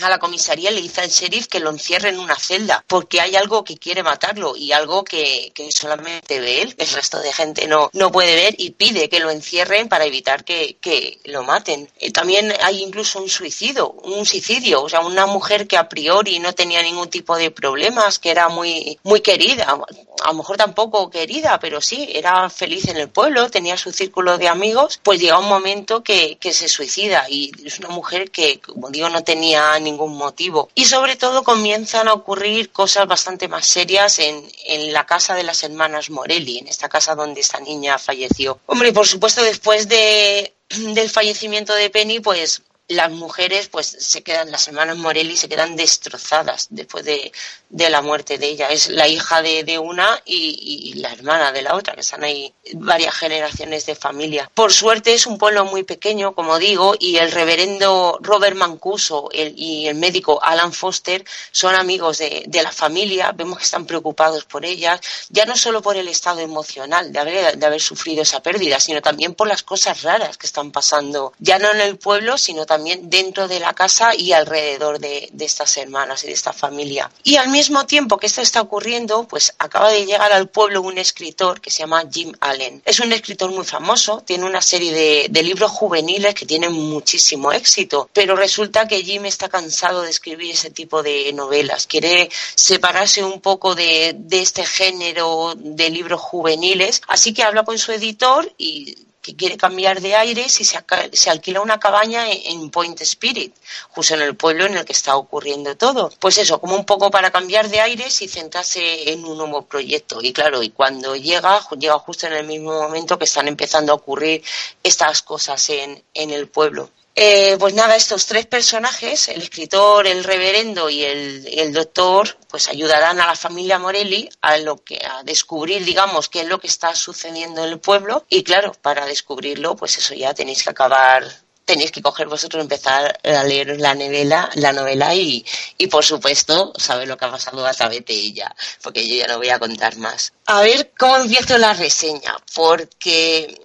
[0.00, 3.36] a la comisaría le dice al sheriff que lo encierre en una celda porque hay
[3.36, 7.90] algo que quiere matarlo y algo que, solamente ve él, el resto de gente no,
[7.92, 10.78] no puede ver y pide que lo encierren para evitar que,
[11.24, 11.88] lo maten.
[11.98, 16.38] Eh, también hay incluso un suicidio, un suicidio, o sea, una mujer que a priori
[16.38, 19.78] no tenía ningún tipo de problemas, que era muy, muy querida,
[20.22, 24.38] a lo mejor tampoco querida, pero sí, era feliz en el pueblo, tenía su círculo
[24.38, 28.60] de amigos, pues llega un momento que, que se suicida y es una mujer que,
[28.60, 30.68] como digo, no tenía ningún motivo.
[30.74, 35.44] Y sobre todo comienzan a ocurrir cosas bastante más serias en, en la casa de
[35.44, 38.58] las hermanas Morelli, en esta casa donde esta niña falleció.
[38.66, 40.54] Hombre, por supuesto, después de,
[40.94, 45.74] del fallecimiento de Penny, pues las mujeres, pues se quedan, las hermanas Morelli se quedan
[45.74, 47.32] destrozadas después de,
[47.70, 48.68] la muerte de ella.
[48.68, 53.14] Es la hija de, una y, la hermana de la otra, que están ahí varias
[53.14, 54.50] generaciones de familia.
[54.54, 59.86] Por suerte es un pueblo muy pequeño, como digo, y el reverendo Robert Mancuso y
[59.86, 63.32] el médico Alan Foster son amigos de, la familia.
[63.32, 67.58] Vemos que están preocupados por ellas, ya no solo por el estado emocional de haber,
[67.58, 71.58] de haber sufrido esa pérdida, sino también por las cosas raras que están pasando, ya
[71.58, 76.24] no en el pueblo, sino también dentro de la casa y alrededor de, estas hermanas
[76.24, 77.10] y de esta familia.
[77.22, 80.98] Y al mismo tiempo que esto está ocurriendo, pues acaba de llegar al pueblo un
[80.98, 82.82] escritor que se llama Jim Allen.
[82.84, 88.08] Es un escritor muy famoso, tiene una serie de, libros juveniles que tienen muchísimo éxito,
[88.14, 93.42] pero resulta que Jim está cansado de escribir ese tipo de novelas, quiere separarse un
[93.42, 98.96] poco de, de este género de libros juveniles, así que habla con su editor y
[99.24, 103.54] que quiere cambiar de aires y se, alquila una cabaña en, Point Spirit,
[103.88, 106.10] justo en el pueblo en el que está ocurriendo todo.
[106.20, 110.20] Pues eso, como un poco para cambiar de aires y centrarse en un nuevo proyecto.
[110.20, 113.96] Y claro, y cuando llega, llega justo en el mismo momento que están empezando a
[113.96, 114.42] ocurrir
[114.82, 116.90] estas cosas en el pueblo.
[117.16, 123.20] Eh, pues nada, estos tres personajes, el escritor, el reverendo y el, doctor, pues ayudarán
[123.20, 126.94] a la familia Morelli a lo que a descubrir, digamos, qué es lo que está
[126.94, 128.24] sucediendo en el pueblo.
[128.28, 131.24] Y claro, para descubrirlo, pues eso ya tenéis que acabar,
[131.64, 135.44] tenéis que coger vosotros, empezar a leer la novela, la novela y,
[135.78, 139.28] y por supuesto saber lo que ha pasado a través de ella, porque yo ya
[139.28, 140.32] no voy a contar más.
[140.46, 143.56] A ver cómo empiezo la reseña, porque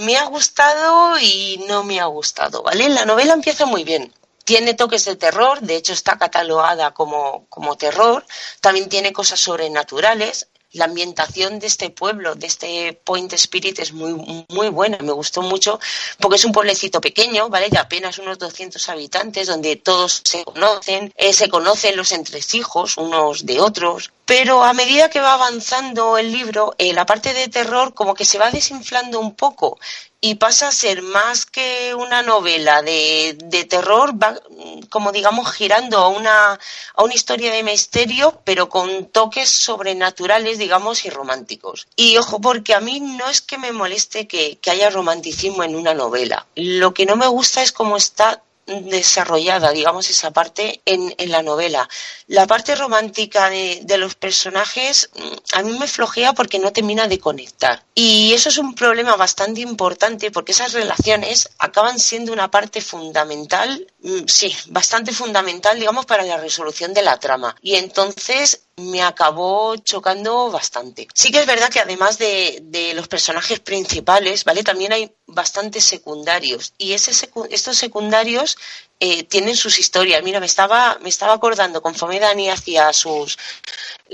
[0.00, 2.88] me ha gustado y no me ha gustado, ¿vale?
[2.88, 4.12] La novela empieza muy bien.
[4.44, 8.26] Tiene toques de terror, de hecho está catalogada como, como terror.
[8.60, 14.44] También tiene cosas sobrenaturales la ambientación de este pueblo, de este Point Spirit es muy,
[14.48, 15.80] muy buena, me gustó mucho
[16.18, 17.68] porque es un pueblecito pequeño, ¿vale?
[17.70, 23.46] De apenas unos 200 habitantes donde todos se conocen, eh, se conocen los entresijos unos
[23.46, 27.94] de otros, pero a medida que va avanzando el libro, eh, la parte de terror
[27.94, 29.78] como que se va desinflando un poco
[30.24, 34.40] y pasa a ser más que una novela de, de, terror, va
[34.88, 36.58] como digamos girando a una,
[36.94, 41.88] a una historia de misterio, pero con toques sobrenaturales, digamos, y románticos.
[41.94, 45.76] Y ojo, porque a mí no es que me moleste que, que haya romanticismo en
[45.76, 46.46] una novela.
[46.54, 51.42] Lo que no me gusta es cómo está desarrollada, digamos, esa parte en, en la
[51.42, 51.88] novela.
[52.26, 57.06] La parte romántica de, de, los personajes mm, a mí me flojea porque no termina
[57.06, 57.82] de conectar.
[57.94, 63.86] Y eso es un problema bastante importante porque esas relaciones acaban siendo una parte fundamental,
[64.00, 67.54] mm, sí, bastante fundamental, digamos, para la resolución de la trama.
[67.60, 71.06] Y entonces me acabó chocando bastante.
[71.14, 74.64] Sí que es verdad que además de, de los personajes principales, ¿vale?
[74.64, 76.74] También hay bastantes secundarios.
[76.78, 77.12] Y ese
[77.50, 78.53] estos secundarios
[79.00, 80.22] eh, tienen sus historias.
[80.22, 83.38] Mira, me estaba, me estaba acordando conforme Dani hacía sus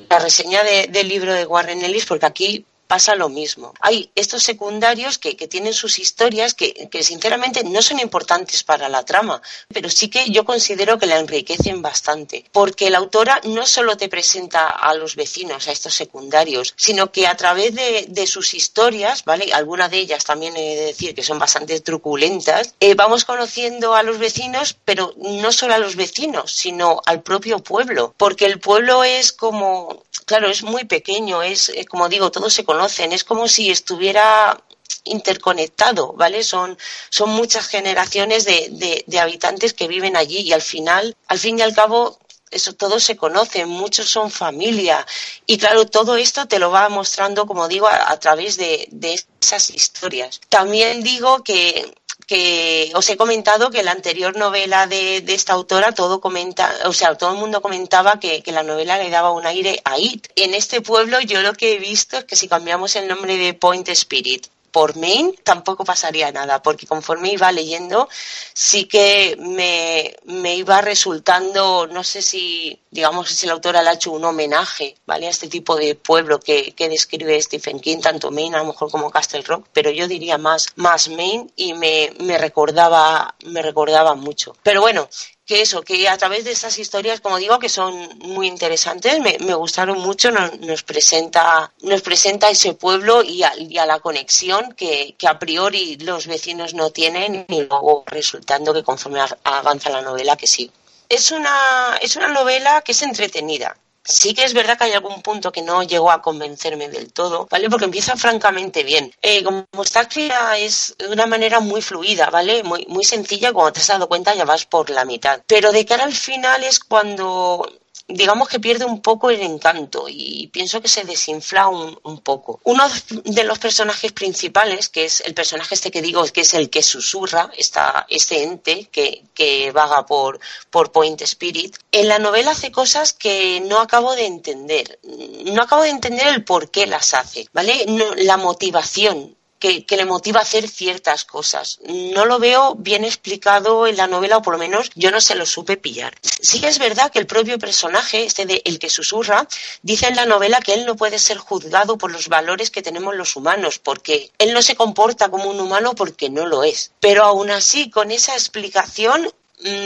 [0.08, 3.72] la reseña del libro de Warren Ellis, porque aquí pasa lo mismo.
[3.78, 9.40] Hay estos secundarios que, tienen sus historias que, sinceramente no son importantes para la trama,
[9.72, 14.08] pero sí que yo considero que la enriquecen bastante, porque la autora no solo te
[14.08, 19.52] presenta a los vecinos, a estos secundarios, sino que a través de, sus historias, ¿vale?
[19.52, 24.02] Algunas de ellas también he de decir que son bastante truculentas, eh, vamos conociendo a
[24.02, 29.04] los vecinos, pero no solo a los vecinos, sino al propio pueblo, porque el pueblo
[29.04, 33.48] es como, claro, es muy pequeño, es, eh, como digo, todo se conoce es como
[33.48, 34.62] si estuviera
[35.04, 36.42] interconectado, ¿vale?
[36.42, 36.76] Son,
[37.08, 41.62] son muchas generaciones de, de, habitantes que viven allí y al final, al fin y
[41.62, 42.18] al cabo,
[42.50, 45.06] eso todos se conocen, muchos son familia
[45.46, 49.70] y claro, todo esto te lo va mostrando, como digo, a, través de, de, esas
[49.70, 50.40] historias.
[50.48, 51.94] También digo que
[52.30, 57.18] que os he comentado que la anterior novela de, esta autora todo comenta, o sea,
[57.18, 60.28] todo el mundo comentaba que, que, la novela le daba un aire a It.
[60.36, 63.52] En este pueblo yo lo que he visto es que si cambiamos el nombre de
[63.54, 68.08] Point Spirit por Main tampoco pasaría nada, porque conforme iba leyendo
[68.52, 73.94] sí que me, me iba resultando, no sé si, digamos, si la autora le ha
[73.94, 75.26] hecho un homenaje, ¿vale?
[75.26, 78.90] A este tipo de pueblo que, que describe Stephen King, tanto Maine a lo mejor
[78.90, 84.14] como Castle Rock, pero yo diría más, más Maine y me, me recordaba, me recordaba
[84.14, 84.56] mucho.
[84.62, 85.08] Pero bueno,
[85.50, 89.54] que eso, que a través de estas historias, como digo, que son muy interesantes, me,
[89.54, 95.96] gustaron mucho, nos, presenta, nos presenta ese pueblo y a, la conexión que, a priori
[95.96, 100.70] los vecinos no tienen y luego resultando que conforme avanza la novela que sí.
[101.08, 105.22] Es una, es una novela que es entretenida, Sí que es verdad que hay algún
[105.22, 107.68] punto que no llegó a convencerme del todo, ¿vale?
[107.68, 109.12] Porque empieza francamente bien.
[109.22, 112.62] Eh, como está escrita es de una manera muy fluida, ¿vale?
[112.62, 115.42] Muy, muy sencilla, cuando te has dado cuenta ya vas por la mitad.
[115.46, 117.66] Pero de cara al final es cuando
[118.12, 122.60] digamos que pierde un poco el encanto y pienso que se desinfla un, poco.
[122.64, 122.84] Uno
[123.24, 126.82] de los personajes principales, que es el personaje este que digo, que es el que
[126.82, 130.40] susurra, esta, este ente que, que vaga por,
[130.70, 134.98] por Point Spirit, en la novela hace cosas que no acabo de entender.
[135.46, 137.86] No acabo de entender el por qué las hace, ¿vale?
[138.16, 141.78] la motivación que, le motiva a hacer ciertas cosas.
[141.86, 145.34] No lo veo bien explicado en la novela, o por lo menos yo no se
[145.34, 146.14] lo supe pillar.
[146.22, 149.46] Sí que es verdad que el propio personaje, este de el que susurra,
[149.82, 153.14] dice en la novela que él no puede ser juzgado por los valores que tenemos
[153.14, 156.92] los humanos, porque él no se comporta como un humano porque no lo es.
[156.98, 159.30] Pero aún así, con esa explicación,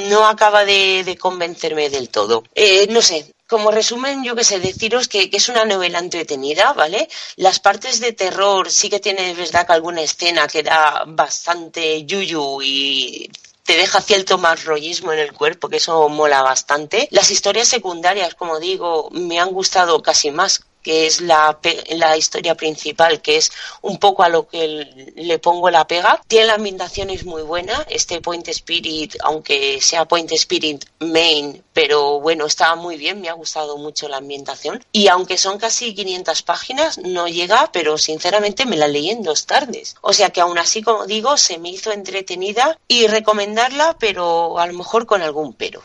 [0.09, 2.45] no acaba de, convencerme del todo.
[2.55, 7.09] Eh, no sé, como resumen, yo que sé, deciros que, es una novela entretenida, ¿vale?
[7.37, 12.61] Las partes de terror sí que tiene, verdad, que alguna escena que da bastante yuyu
[12.63, 13.31] y
[13.63, 17.07] te deja cierto más rollismo en el cuerpo, que eso mola bastante.
[17.13, 21.59] Las historias secundarias, como digo, me han gustado casi más que es la,
[21.89, 23.51] la historia principal, que es
[23.83, 26.23] un poco a lo que le pongo la pega.
[26.29, 32.21] Tiene la ambientación es muy buena, este Point Spirit, aunque sea Point Spirit Main, pero
[32.21, 34.85] bueno, estaba muy bien, me ha gustado mucho la ambientación.
[34.93, 39.47] Y aunque son casi 500 páginas, no llega, pero sinceramente me la leí en dos
[39.47, 39.97] tardes.
[40.03, 44.67] O sea que aún así, como digo, se me hizo entretenida y recomendarla, pero a
[44.67, 45.83] lo mejor con algún pero.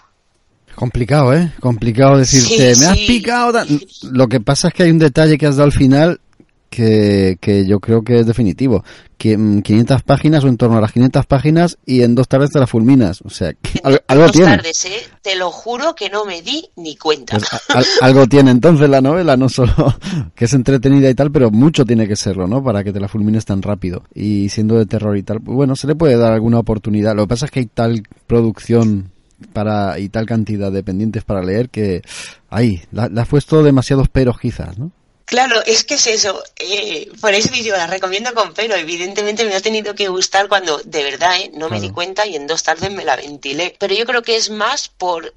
[0.79, 1.51] Complicado, ¿eh?
[1.59, 3.51] Complicado decirte, me has picado.
[4.13, 6.21] Lo que pasa es que hay un detalle que has dado al final
[6.69, 8.85] que, que yo creo que es definitivo.
[9.17, 12.59] Que 500 páginas o en torno a las 500 páginas y en dos tardes te
[12.61, 13.21] la fulminas.
[13.25, 14.55] O sea, que algo dos tiene.
[14.55, 15.01] tardes, ¿eh?
[15.21, 17.37] Te lo juro que no me di ni cuenta.
[17.37, 19.73] Pues, algo tiene entonces la novela, no solo
[20.33, 22.63] que es entretenida y tal, pero mucho tiene que serlo, ¿no?
[22.63, 24.05] Para que te la fulmines tan rápido.
[24.15, 27.17] Y siendo de terror y tal, pues bueno, se le puede dar alguna oportunidad.
[27.17, 29.11] Lo que pasa es que hay tal producción
[29.53, 32.01] para y tal cantidad de pendientes para leer que
[32.49, 34.91] ahí le has puesto demasiados peros quizás, ¿no?
[35.29, 36.43] Claro, es que es eso.
[36.57, 38.73] Eh, por eso yo la recomiendo con pero.
[38.73, 42.35] Evidentemente me ha tenido que gustar cuando de verdad eh, no me di cuenta y
[42.35, 43.75] en dos tardes me la ventilé.
[43.77, 45.35] Pero yo creo que es más por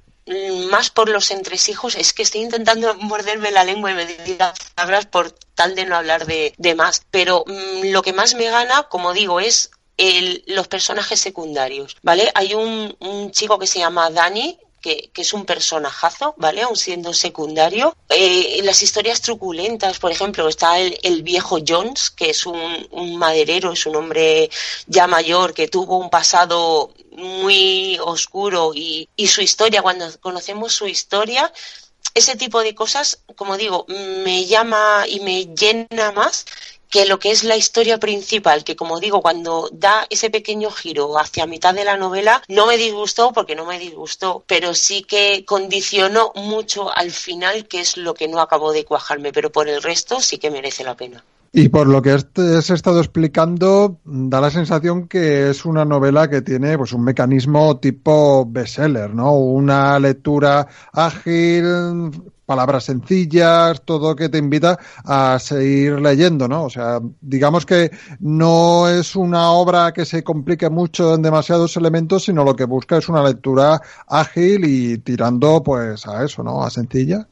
[0.71, 1.95] más por los entresijos.
[1.95, 5.95] Es que estoy intentando morderme la lengua y me diga palabras por tal de no
[5.95, 7.03] hablar de, de más.
[7.11, 12.31] Pero mm, lo que más me gana, como digo, es los personajes secundarios, ¿vale?
[12.35, 16.61] Hay un, chico que se llama Dani, que, es un personajazo, ¿vale?
[16.63, 17.95] Aun siendo secundario.
[18.09, 23.85] Eh, las historias truculentas, por ejemplo, está el, viejo Jones, que es un, maderero, es
[23.85, 24.49] un hombre
[24.87, 30.87] ya mayor que tuvo un pasado muy oscuro y, y su historia, cuando conocemos su
[30.87, 31.51] historia,
[32.13, 36.45] ese tipo de cosas, como digo, me llama y me llena más
[36.93, 41.17] que lo que es la historia principal, que como digo, cuando da ese pequeño giro
[41.17, 45.43] hacia mitad de la novela, no me disgustó porque no me disgustó, pero sí que
[45.43, 49.81] condicionó mucho al final, que es lo que no acabó de cuajarme, pero por el
[49.81, 51.25] resto sí que merece la pena.
[51.55, 56.41] Y por lo que has estado explicando, da la sensación que es una novela que
[56.41, 59.35] tiene pues un mecanismo tipo bestseller, ¿no?
[59.35, 62.09] Una lectura ágil,
[62.47, 66.63] palabras sencillas, todo que te invita a seguir leyendo, ¿no?
[66.63, 72.23] O sea, digamos que no es una obra que se complique mucho en demasiados elementos,
[72.23, 76.63] sino lo que busca es una lectura ágil y tirando pues a eso, ¿no?
[76.63, 77.27] A sencilla.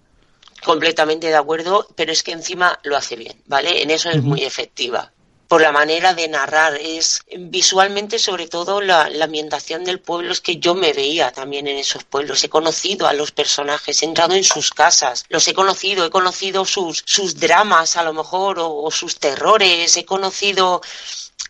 [0.63, 3.81] Completamente de acuerdo, pero es que encima lo hace bien, ¿vale?
[3.81, 5.11] En eso es muy efectiva
[5.51, 6.75] por la manera de narrar.
[6.79, 11.77] Es visualmente, sobre todo, la, ambientación del pueblo, es que yo me veía también en
[11.77, 12.41] esos pueblos.
[12.45, 16.63] He conocido a los personajes, he entrado en sus casas, los he conocido, he conocido
[16.63, 20.81] sus, sus dramas, a lo mejor, o, o sus terrores, he conocido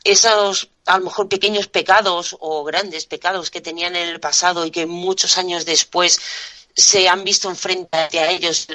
[0.04, 4.72] esos a lo mejor pequeños pecados o grandes pecados que tenían en el pasado y
[4.72, 6.20] que muchos años después
[6.76, 8.68] se han visto enfrente a ellos,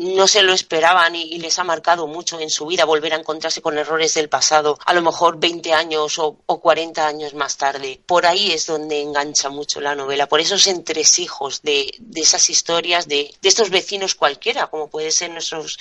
[0.00, 3.60] no se lo esperaban y, les ha marcado mucho en su vida volver a encontrarse
[3.60, 8.00] con errores del pasado, a lo mejor 20 años o, o 40 años más tarde.
[8.06, 13.08] Por ahí es donde engancha mucho la novela, por esos entresijos de, de esas historias
[13.08, 15.78] de, de estos vecinos cualquiera, como puede ser nuestros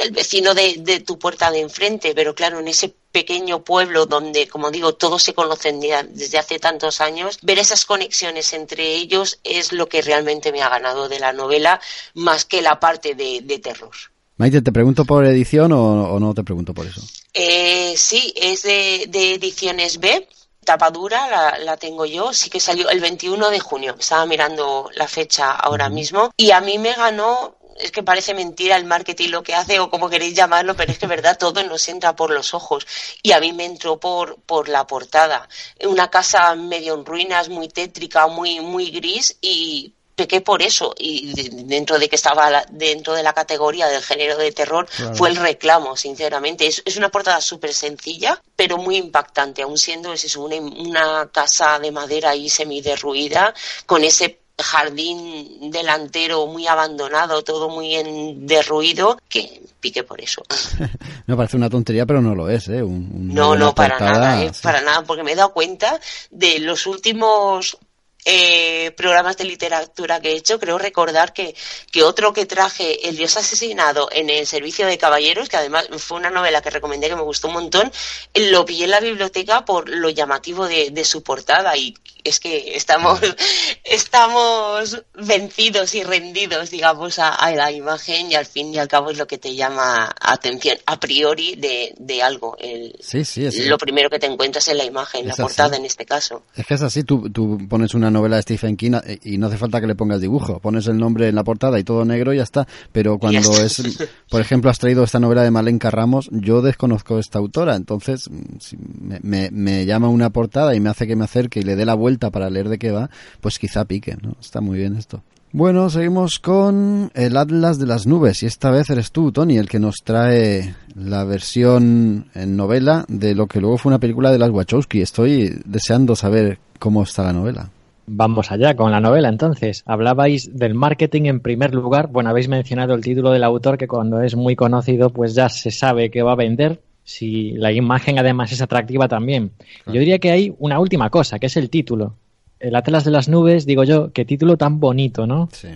[0.00, 4.70] el vecino de, tu puerta de enfrente, pero claro, en ese pequeño pueblo donde, como
[4.70, 9.88] digo, todos se conocen desde hace tantos años, ver esas conexiones entre ellos es lo
[9.88, 11.80] que realmente me ha ganado de la novela,
[12.14, 13.92] más que la parte de, terror.
[14.36, 17.02] Maite, ¿te pregunto por edición o, no te pregunto por eso?
[17.34, 19.02] Eh, sí, es de,
[19.34, 20.26] ediciones B
[20.62, 25.08] tapadura la, la, tengo yo, sí que salió el 21 de junio, estaba mirando la
[25.08, 29.42] fecha ahora mismo y a mí me ganó es que parece mentira el marketing lo
[29.42, 32.54] que hace o como queréis llamarlo, pero es que verdad todo nos entra por los
[32.54, 32.86] ojos.
[33.22, 35.48] Y a mí me entró por, por la portada.
[35.84, 40.94] Una casa medio en ruinas, muy tétrica, muy, muy gris y pequé por eso.
[40.98, 41.32] Y
[41.64, 45.96] dentro de que estaba dentro de la categoría del género de terror fue el reclamo
[45.96, 46.66] sinceramente.
[46.66, 51.30] Es, es una portada súper sencilla pero muy impactante aún siendo es eso, una, una
[51.32, 53.54] casa de madera ahí semiderruida
[53.86, 60.42] con ese jardín delantero muy abandonado, todo muy en derruido, que pique por eso.
[61.26, 62.82] Me parece una tontería, pero no lo es, ¿eh?
[62.82, 64.52] no, no, para nada, ¿eh?
[64.62, 65.98] para nada, porque me he dado cuenta
[66.30, 67.78] de los últimos
[68.24, 71.54] eh, programas de literatura que he hecho, creo recordar que,
[71.90, 76.18] que otro que traje, El Dios asesinado, en el Servicio de Caballeros, que además fue
[76.18, 77.90] una novela que recomendé que me gustó un montón,
[78.34, 81.94] lo pillé en la biblioteca por lo llamativo de, de su portada y
[82.24, 83.20] es que estamos,
[83.84, 89.18] estamos vencidos y rendidos, digamos, a, la imagen y al fin y al cabo es
[89.18, 92.56] lo que te llama atención a priori de, de algo.
[92.58, 96.06] El, sí, sí, Lo primero que te encuentras en la imagen, la portada en este
[96.06, 96.44] caso.
[96.54, 99.48] Es que es así, tú, tú pones una novela de Stephen King eh, y no
[99.48, 100.60] hace falta que le pongas dibujo.
[100.60, 102.66] Pones el nombre en la portada y todo negro y ya está.
[102.92, 103.82] Pero cuando es,
[104.28, 107.76] por ejemplo, has traído esta novela de Malenka Ramos, yo desconozco esta autora.
[107.76, 111.76] Entonces, mm, me, me, llama una portada y me hace que me acerque y le
[111.76, 114.36] dé la vuelta para leer de qué va, pues quizá pique, ¿no?
[114.40, 115.22] Está muy bien esto.
[115.52, 119.68] Bueno, seguimos con el Atlas de las Nubes y esta vez eres tú, Tony, el
[119.68, 124.38] que nos trae la versión en novela de lo que luego fue una película de
[124.38, 125.00] las Wachowski.
[125.00, 127.68] Estoy deseando saber cómo está la novela.
[128.06, 129.82] Vamos allá con la novela entonces.
[129.86, 132.06] Hablabais del marketing en primer lugar.
[132.06, 135.72] Bueno, habéis mencionado el título del autor que cuando es muy conocido pues ya se
[135.72, 136.80] sabe que va a vender.
[137.10, 139.50] Si la imagen además es atractiva también.
[139.86, 142.14] Yo diría que hay una última cosa, que es el título.
[142.60, 145.48] El Atlas de las Nubes, digo yo, qué título tan bonito, ¿no?
[145.52, 145.68] Sí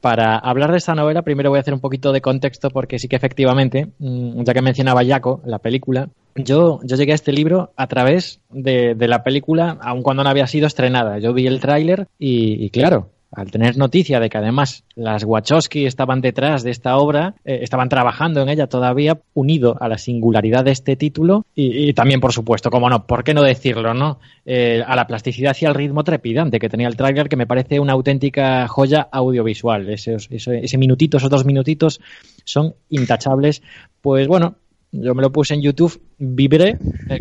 [0.00, 3.08] para hablar de esta novela, primero voy a hacer un poquito de contexto porque sí
[3.08, 7.72] que efectivamente, mm, ya que mencionaba Jaco, la película, yo, yo llegué a este libro
[7.76, 11.18] a través de, de la película, aun cuando no había sido estrenada.
[11.18, 16.20] Yo vi el tráiler y, claro, al tener noticia de que además las Wachowski estaban
[16.20, 20.72] detrás de esta obra, eh, estaban trabajando en ella todavía, unido a la singularidad de
[20.72, 24.18] este título y, también, por supuesto, como no, ¿por qué no decirlo, no?
[24.44, 27.78] Eh, a la plasticidad y al ritmo trepidante que tenía el tráiler, que me parece
[27.78, 29.88] una auténtica joya audiovisual.
[29.88, 32.00] Ese, ese minutito, esos dos minutitos
[32.44, 33.62] son intachables.
[34.00, 34.56] Pues bueno,
[34.90, 36.78] yo me lo puse en YouTube, vibré,
[37.08, 37.18] eh,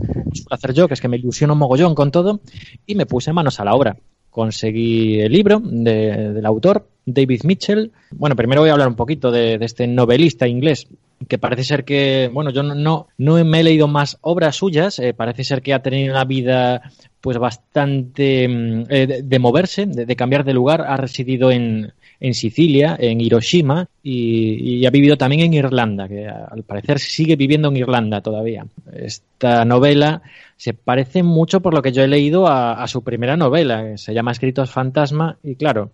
[0.50, 2.40] hacer yo, que es que me ilusiono mogollón con todo,
[2.88, 3.96] y me puse manos a la obra
[4.30, 7.92] conseguí el libro del autor, David Mitchell.
[8.12, 10.88] Bueno, primero voy a hablar un poquito de, este novelista inglés
[11.28, 15.14] que parece ser que, bueno, yo no, no, me he leído más obras suyas, eh,
[15.14, 16.82] parece ser que ha tenido una vida
[17.20, 22.98] pues bastante mm, eh, de, moverse, de, cambiar de lugar, ha residido en, en Sicilia,
[23.00, 28.22] en Hiroshima y, ha vivido también en Irlanda, que al parecer sigue viviendo en Irlanda
[28.22, 28.66] todavía.
[28.94, 30.22] Esta novela
[30.58, 34.14] se parece mucho por lo que yo he leído a, su primera novela, que se
[34.14, 35.92] llama Escritos Fantasma y claro,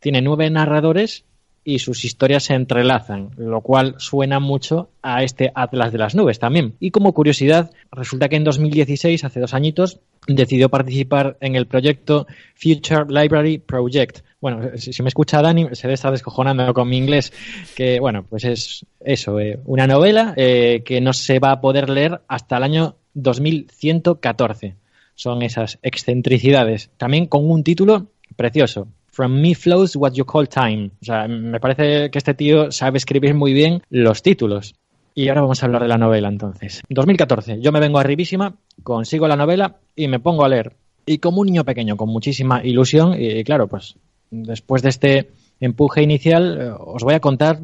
[0.00, 1.24] tiene nueve narradores
[1.68, 6.38] y sus historias se entrelazan, lo cual suena mucho a este Atlas de las Nubes
[6.38, 6.76] también.
[6.80, 12.26] Y como curiosidad, resulta que en 2016, hace dos añitos, decidió participar en el proyecto
[12.54, 14.20] Future Library Project.
[14.40, 17.34] Bueno, si me escucha Dani, se debe estar descojonando con mi inglés,
[17.76, 21.90] que bueno, pues es eso, eh, una novela eh, que no se va a poder
[21.90, 24.76] leer hasta el año 2114.
[25.14, 26.88] Son esas excentricidades.
[26.96, 28.06] También con un título
[28.36, 28.88] precioso,
[29.18, 30.92] From Me Flows What You Call Time.
[31.02, 34.76] O sea, me parece que este tío sabe escribir muy bien los títulos.
[35.12, 36.82] Y ahora vamos a hablar de la novela entonces.
[36.88, 37.60] 2014.
[37.60, 38.54] Yo me vengo arribísima,
[38.84, 40.76] consigo la novela y me pongo a leer.
[41.04, 43.96] Y como un niño pequeño, con muchísima ilusión, y claro, pues
[44.30, 47.58] después de este empuje inicial, eh, os voy a contar,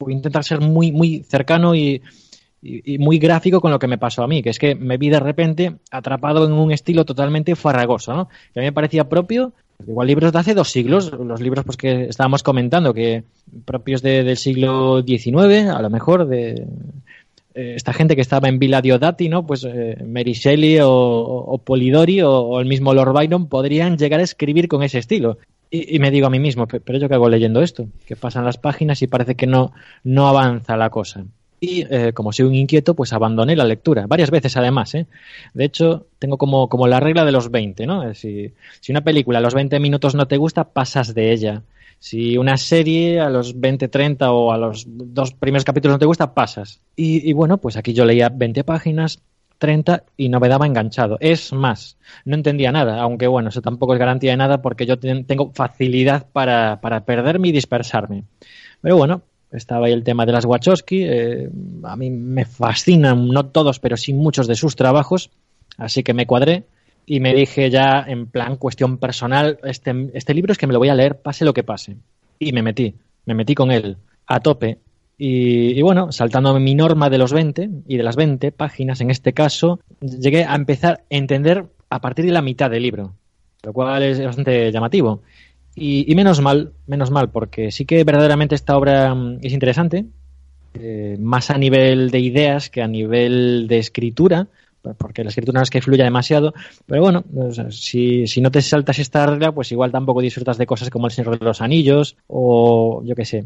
[0.00, 2.02] voy a intentar ser muy, muy cercano y,
[2.98, 5.20] muy gráfico con lo que me pasó a mí, que es que me vi de
[5.20, 8.28] repente atrapado en un estilo totalmente farragoso, ¿no?
[8.52, 9.52] Que a mí me parecía propio
[9.86, 13.24] Igual libros de hace dos siglos, los libros pues que estábamos comentando, que
[13.64, 16.66] propios del siglo XIX, a lo mejor, de
[17.54, 19.46] eh, esta gente que estaba en Villa Diodati, ¿no?
[19.46, 24.66] Pues eh, Mary Shelley o, Polidori o, el mismo Lord Byron podrían llegar a escribir
[24.66, 25.38] con ese estilo.
[25.70, 28.44] Y, y, me digo a mí mismo, pero yo qué hago leyendo esto, que pasan
[28.44, 29.72] las páginas y parece que no,
[30.02, 31.24] no avanza la cosa
[31.60, 34.94] y eh, como soy un inquieto, pues abandoné la lectura, varias veces además.
[34.94, 35.06] ¿eh?
[35.54, 38.14] De hecho, tengo como, como la regla de los 20, ¿no?
[38.14, 41.62] Si, si una película a los 20 minutos no te gusta, pasas de ella.
[41.98, 46.06] Si una serie a los 20, 30 o a los dos primeros capítulos no te
[46.06, 46.80] gusta, pasas.
[46.94, 49.20] Y, y bueno, pues aquí yo leía 20 páginas,
[49.58, 51.18] 30 y no me daba enganchado.
[51.20, 54.98] Es más, no entendía nada, aunque bueno, eso tampoco es garantía de nada porque yo
[54.98, 58.24] tengo facilidad para, para perderme y dispersarme.
[58.80, 59.22] Pero bueno,
[59.52, 61.04] estaba ahí el tema de las Wachowski.
[61.04, 61.48] Eh,
[61.84, 65.30] a mí me fascinan, no todos, pero sí muchos de sus trabajos.
[65.76, 66.64] Así que me cuadré
[67.06, 70.78] y me dije ya en plan cuestión personal, este, este libro es que me lo
[70.78, 71.96] voy a leer pase lo que pase.
[72.38, 72.94] Y me metí,
[73.24, 73.96] me metí con él
[74.26, 74.78] a tope.
[75.20, 79.32] Y, bueno, saltando mi norma de los 20 y de las 20 páginas en este
[79.32, 83.14] caso, llegué a empezar a entender a partir de la mitad del libro,
[83.64, 85.22] lo cual es bastante llamativo.
[85.78, 90.06] Y, y menos mal, menos mal, porque sí que verdaderamente esta obra mm, es interesante,
[90.74, 94.48] eh, más a nivel de ideas que a nivel de escritura,
[94.96, 96.54] porque la escritura no es que fluya demasiado,
[96.86, 97.24] pero bueno,
[97.70, 101.12] si, si, no te saltas esta regla, pues igual tampoco disfrutas de cosas como El
[101.12, 103.44] Señor de los Anillos o yo qué sé,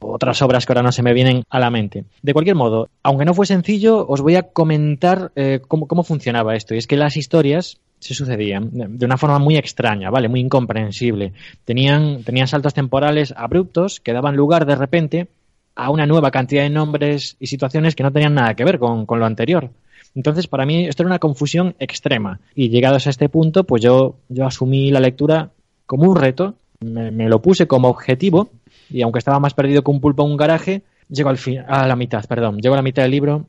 [0.00, 2.04] otras obras que ahora no se me vienen a la mente.
[2.22, 6.54] De cualquier modo, aunque no fue sencillo, os voy a comentar eh, cómo, cómo funcionaba
[6.54, 6.74] esto.
[6.74, 10.28] Y es que las historias se sucedían de una forma muy extraña, ¿vale?
[10.28, 11.32] Muy incomprensible.
[11.64, 15.28] Tenían, tenían saltos temporales abruptos que daban lugar de repente
[15.74, 19.06] a una nueva cantidad de nombres y situaciones que no tenían nada que ver con,
[19.06, 19.70] con lo anterior.
[20.14, 22.40] Entonces, para mí esto era una confusión extrema.
[22.54, 25.52] Y llegados a este punto, pues yo, yo asumí la lectura
[25.86, 28.50] como un reto, me, lo puse como objetivo,
[28.90, 31.86] y aunque estaba más perdido que un pulpo en un garaje, llego al fin, a
[31.86, 33.46] la mitad, perdón, llego a la mitad del libro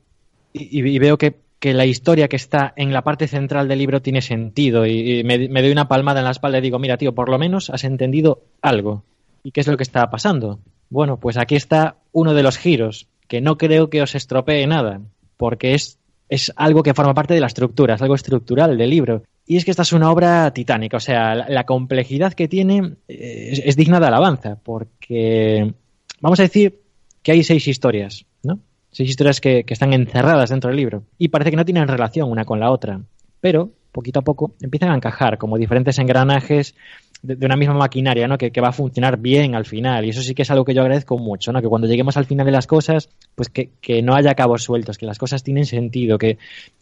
[0.54, 4.22] y veo que, que, la historia que está en la parte central del libro tiene
[4.22, 7.38] sentido y, me, doy una palmada en la espalda y digo, mira, tío, por lo
[7.38, 9.02] menos has entendido algo.
[9.42, 10.58] ¿Y qué es lo que está pasando?
[10.90, 15.00] Bueno, pues aquí está uno de los giros, que no creo que os estropee nada,
[15.36, 15.98] porque es
[16.28, 19.22] es algo que forma parte de la estructura, es algo estructural del libro.
[19.46, 23.62] Y es que esta es una obra titánica, o sea, la, complejidad que tiene eh,
[23.64, 25.72] es, digna de alabanza, porque
[26.20, 26.80] vamos a decir
[27.22, 28.26] que hay seis historias.
[28.96, 32.30] Seis historias que, que están encerradas dentro del libro y parece que no tienen relación
[32.30, 32.98] una con la otra,
[33.42, 36.74] pero poquito a poco empiezan a encajar como diferentes engranajes
[37.20, 38.38] de, una misma maquinaria, ¿no?
[38.38, 40.06] Que, que, va a funcionar bien al final.
[40.06, 41.60] Y eso sí que es algo que yo agradezco mucho, ¿no?
[41.60, 44.96] Que cuando lleguemos al final de las cosas, pues que, que no haya cabos sueltos,
[44.96, 46.38] que las cosas tienen sentido, que,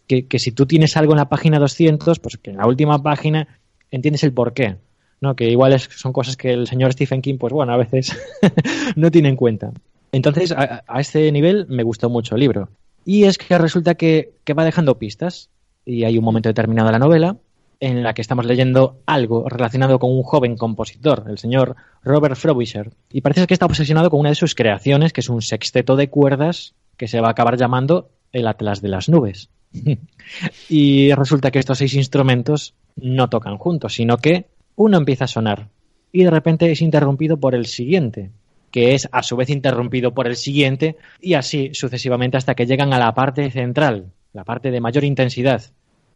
[0.07, 3.03] que, que si tú tienes algo en la página 200, pues que en la última
[3.03, 3.59] página
[3.91, 4.77] entiendes el porqué.
[5.19, 5.35] ¿no?
[5.35, 8.17] Que igual es, son cosas que el señor Stephen King, pues bueno, a veces
[8.95, 9.73] no tiene en cuenta.
[10.15, 12.69] Entonces, a, este nivel me gustó mucho el libro.
[13.03, 15.49] Y es que resulta que, que va dejando pistas.
[15.85, 17.37] Y hay un momento determinado de la novela
[17.81, 22.91] en la que estamos leyendo algo relacionado con un joven compositor, el señor Robert Frobisher.
[23.11, 26.09] Y parece que está obsesionado con una de sus creaciones, que es un sexteto de
[26.09, 29.49] cuerdas que se va a acabar llamando el Atlas de las Nubes.
[30.69, 34.45] y resulta que estos seis instrumentos no tocan juntos, sino que
[34.77, 35.67] uno empieza a sonar
[36.13, 38.31] y de repente es interrumpido por el siguiente,
[38.75, 42.93] que es a su vez interrumpido por el siguiente y así sucesivamente hasta que llegan
[42.93, 45.63] a la parte central, la parte de mayor intensidad,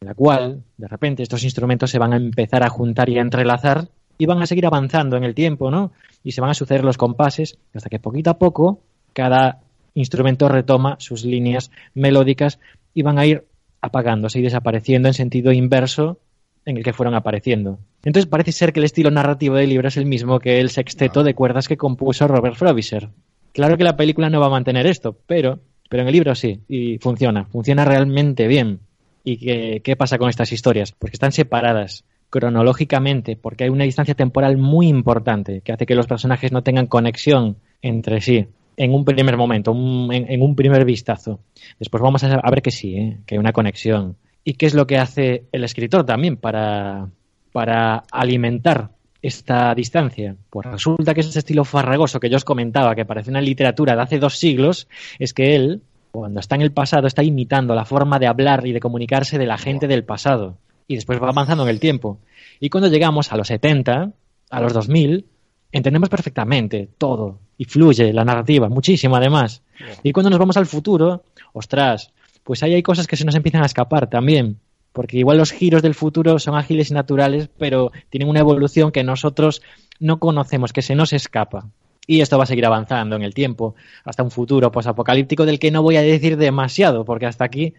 [0.01, 3.21] en la cual, de repente, estos instrumentos se van a empezar a juntar y a
[3.21, 3.87] entrelazar
[4.17, 5.93] y van a seguir avanzando en el tiempo, ¿no?
[6.21, 8.81] Y se van a suceder los compases hasta que poquito a poco
[9.13, 9.61] cada
[9.93, 12.59] instrumento retoma sus líneas melódicas
[12.93, 13.45] y van a ir
[13.79, 16.19] apagándose y desapareciendo en sentido inverso
[16.65, 17.79] en el que fueron apareciendo.
[18.03, 21.23] Entonces parece ser que el estilo narrativo del libro es el mismo que el sexteto
[21.23, 23.09] de cuerdas que compuso Robert Frobisher.
[23.51, 26.61] Claro que la película no va a mantener esto, pero, pero en el libro sí,
[26.69, 28.79] y funciona, funciona realmente bien.
[29.23, 30.93] ¿Y qué, qué pasa con estas historias?
[30.93, 36.07] Porque están separadas cronológicamente, porque hay una distancia temporal muy importante que hace que los
[36.07, 38.47] personajes no tengan conexión entre sí
[38.77, 41.41] en un primer momento, un, en, en, un primer vistazo.
[41.79, 43.17] Después vamos a, a ver que sí, ¿eh?
[43.25, 44.15] que hay una conexión.
[44.45, 47.09] ¿Y qué es lo que hace el escritor también para,
[47.51, 48.89] para alimentar
[49.21, 50.35] esta distancia?
[50.49, 54.01] Pues resulta que ese estilo farragoso que yo os comentaba, que parece una literatura de
[54.01, 54.87] hace dos siglos,
[55.17, 55.81] es que él,
[56.11, 59.45] cuando está en el pasado, está imitando la forma de hablar y de comunicarse de
[59.45, 60.57] la gente del pasado.
[60.87, 62.19] Y después va avanzando en el tiempo.
[62.59, 64.11] Y cuando llegamos a los 70,
[64.49, 65.25] a los 2000,
[65.71, 67.39] entendemos perfectamente todo.
[67.57, 69.61] Y fluye la narrativa, muchísimo además.
[70.01, 71.23] Y cuando nos vamos al futuro,
[71.53, 72.11] ostras,
[72.43, 74.57] pues ahí hay cosas que se nos empiezan a escapar también.
[74.91, 79.03] Porque igual los giros del futuro son ágiles y naturales, pero tienen una evolución que
[79.03, 79.61] nosotros
[79.99, 81.69] no conocemos, que se nos escapa.
[82.07, 85.69] Y esto va a seguir avanzando en el tiempo, hasta un futuro posapocalíptico del que
[85.69, 87.75] no voy a decir demasiado, porque hasta aquí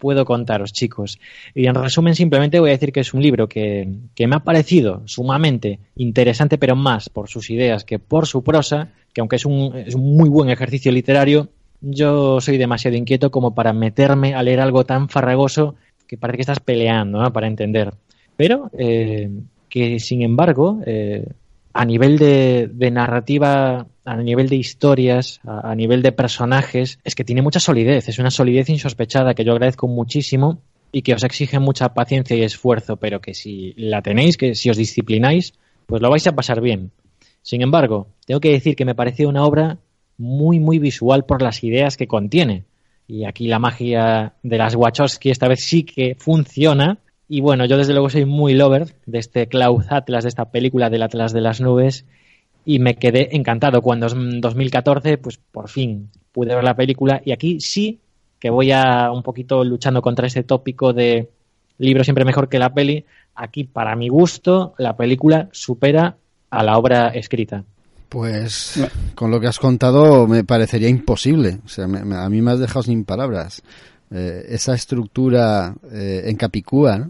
[0.00, 1.20] puedo contaros, chicos.
[1.54, 4.40] Y en resumen, simplemente voy a decir que es un libro que, que, me ha
[4.40, 9.44] parecido sumamente interesante, pero más por sus ideas que por su prosa, que aunque es
[9.44, 11.48] un, es un muy buen ejercicio literario,
[11.80, 15.76] yo soy demasiado inquieto como para meterme a leer algo tan farragoso
[16.10, 17.94] que parece que estás peleando para entender.
[18.36, 19.30] Pero eh,
[19.68, 21.24] que, sin embargo, eh,
[21.72, 27.14] a nivel de, de, narrativa, a nivel de historias, a, a, nivel de personajes, es
[27.14, 30.58] que tiene mucha solidez, es una solidez insospechada que yo agradezco muchísimo
[30.90, 34.68] y que os exige mucha paciencia y esfuerzo, pero que si la tenéis, que si
[34.68, 35.54] os disciplináis,
[35.86, 36.90] pues lo vais a pasar bien.
[37.40, 39.78] Sin embargo, tengo que decir que me pareció una obra
[40.18, 42.64] muy, muy visual por las ideas que contiene.
[43.10, 46.98] Y aquí la magia de las Wachowski esta vez sí que funciona.
[47.28, 50.90] Y bueno, yo desde luego soy muy lover de este Cloud Atlas, de esta película
[50.90, 52.06] del Atlas de las Nubes.
[52.64, 57.20] Y me quedé encantado cuando en 2014, pues por fin pude ver la película.
[57.24, 57.98] Y aquí sí
[58.38, 61.30] que voy a un poquito luchando contra ese tópico de
[61.78, 63.04] libro siempre mejor que la peli.
[63.34, 66.16] Aquí, para mi gusto, la película supera
[66.48, 67.64] a la obra escrita.
[68.10, 68.82] Pues
[69.14, 71.60] con lo que has contado me parecería imposible.
[71.64, 73.62] O sea, a mí me has dejado sin palabras.
[74.10, 77.08] Eh, esa estructura eh, en Capicúa,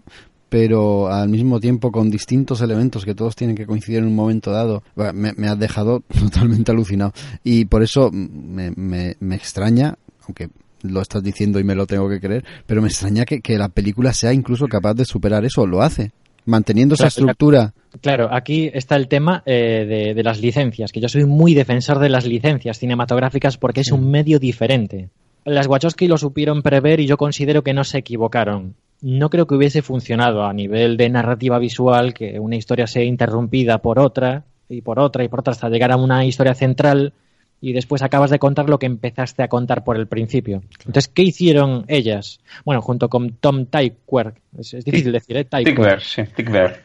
[0.51, 4.51] pero al mismo tiempo con distintos elementos que todos tienen que coincidir en un momento
[4.51, 4.83] dado,
[5.15, 7.15] me, has dejado totalmente alucinado.
[7.43, 9.97] Y por eso me, me, extraña,
[10.27, 10.51] aunque
[10.83, 13.71] lo estás diciendo y me lo tengo que creer, pero me extraña que, que la
[13.71, 15.67] película sea incluso capaz de superar eso.
[15.67, 16.13] Lo hace
[16.45, 17.73] manteniendo esa estructura.
[18.01, 22.09] Claro, aquí está el tema eh, de, las licencias, que yo soy muy defensor de
[22.09, 25.11] las licencias cinematográficas porque es un medio diferente.
[25.45, 28.75] Las Wachowski lo supieron prever y yo considero que no se equivocaron.
[29.01, 33.79] No creo que hubiese funcionado a nivel de narrativa visual que una historia sea interrumpida
[33.79, 37.13] por otra y por otra y por otra hasta llegar a una historia central
[37.61, 40.63] y después acabas de contar lo que empezaste a contar por el principio.
[40.79, 42.41] Entonces, ¿qué hicieron ellas?
[42.65, 45.45] Bueno, junto con Tom Tykwer, es, difícil decir, ¿eh?
[45.45, 46.83] Tykwer, sí, Tykwer.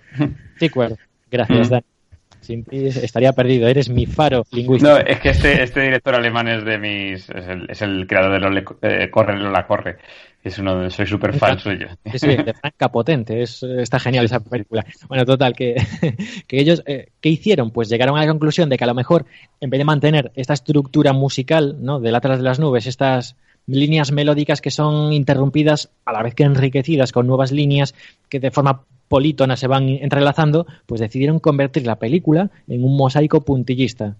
[0.59, 0.97] Tykwer,
[1.31, 1.71] gracias, mm.
[1.71, 1.85] Dani.
[2.45, 4.93] Sin ti estaría perdido, eres mi faro lingüístico.
[4.93, 7.29] No, es que este, este director alemán es de mis.
[7.29, 9.97] Es el, es el creador de Lola, eh, Corre, Lola Corre.
[10.43, 11.87] Es uno, soy súper fan suyo.
[12.13, 14.85] Sí, de Franca Potente, es, está genial esa película.
[15.07, 15.75] Bueno, total, que,
[16.47, 17.71] que ellos, eh, ¿qué hicieron?
[17.71, 19.25] Pues llegaron a la conclusión de que a lo mejor,
[19.59, 21.99] en vez de mantener esta estructura musical, ¿no?
[21.99, 23.35] Del Atlas de las Nubes, estas
[23.65, 27.95] líneas melódicas que son interrumpidas a la vez que enriquecidas con nuevas líneas
[28.29, 33.41] que de forma polítona se van entrelazando, pues decidieron convertir la película en un mosaico
[33.41, 34.15] puntillista.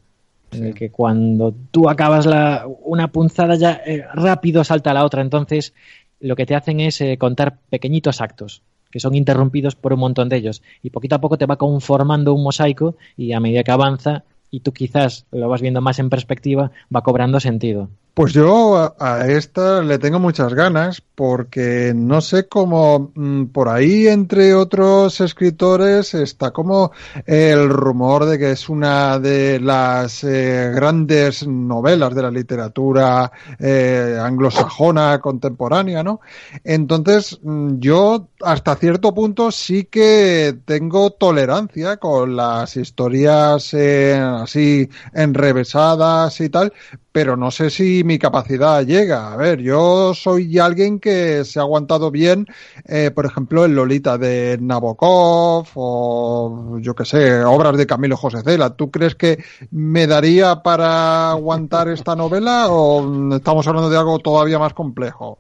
[0.52, 5.22] En el que cuando tú acabas la, una punzada ya eh, rápido salta la otra.
[5.22, 5.74] Entonces,
[6.20, 8.62] lo que te hacen es eh, contar pequeñitos actos
[8.96, 10.62] que son interrumpidos por un montón de ellos.
[10.82, 14.62] Y poquito a poco te va conformando un mosaico y a medida que avanza y
[14.62, 17.90] tú quizás lo vas viendo más en perspectiva, va cobrando sentido.
[18.16, 24.08] Pues yo a, esta le tengo muchas ganas porque no sé cómo mm, por ahí
[24.08, 26.94] entre otros escritores está como
[27.26, 34.18] el rumor de que es una de las eh, grandes novelas de la literatura eh,
[34.18, 36.22] anglosajona contemporánea, ¿no?
[36.64, 44.90] Entonces mm, yo hasta cierto punto sí que tengo tolerancia con las historias eh, así
[45.14, 46.72] enrevesadas y tal,
[47.16, 49.32] pero no sé si mi capacidad llega.
[49.32, 52.46] A ver, yo soy alguien que se ha aguantado bien,
[52.90, 58.42] eh, por ejemplo, el Lolita de Nabokov o yo qué sé, obras de Camilo José
[58.44, 58.72] Cela.
[58.72, 64.60] ¿Tú crees que me daría para aguantar esta novela o estamos hablando de algo todavía
[64.60, 65.40] más complejo?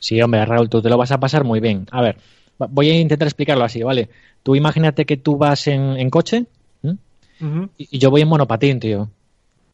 [0.00, 1.86] Sí, hombre, Raúl, tú te lo vas a pasar muy bien.
[1.92, 2.16] A ver,
[2.58, 4.08] voy a intentar explicarlo así, ¿vale?
[4.42, 6.46] Tú imagínate que tú vas en, coche
[7.78, 9.08] y yo voy en monopatín, tío.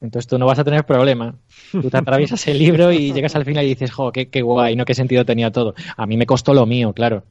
[0.00, 1.34] Entonces tú no vas a tener problema.
[1.72, 4.76] Tú te atraviesas el libro y llegas al final y dices, jo, qué, qué guay,
[4.76, 4.84] ¿no?
[4.84, 5.74] Qué sentido tenía todo.
[5.96, 7.24] A mí me costó lo mío, claro.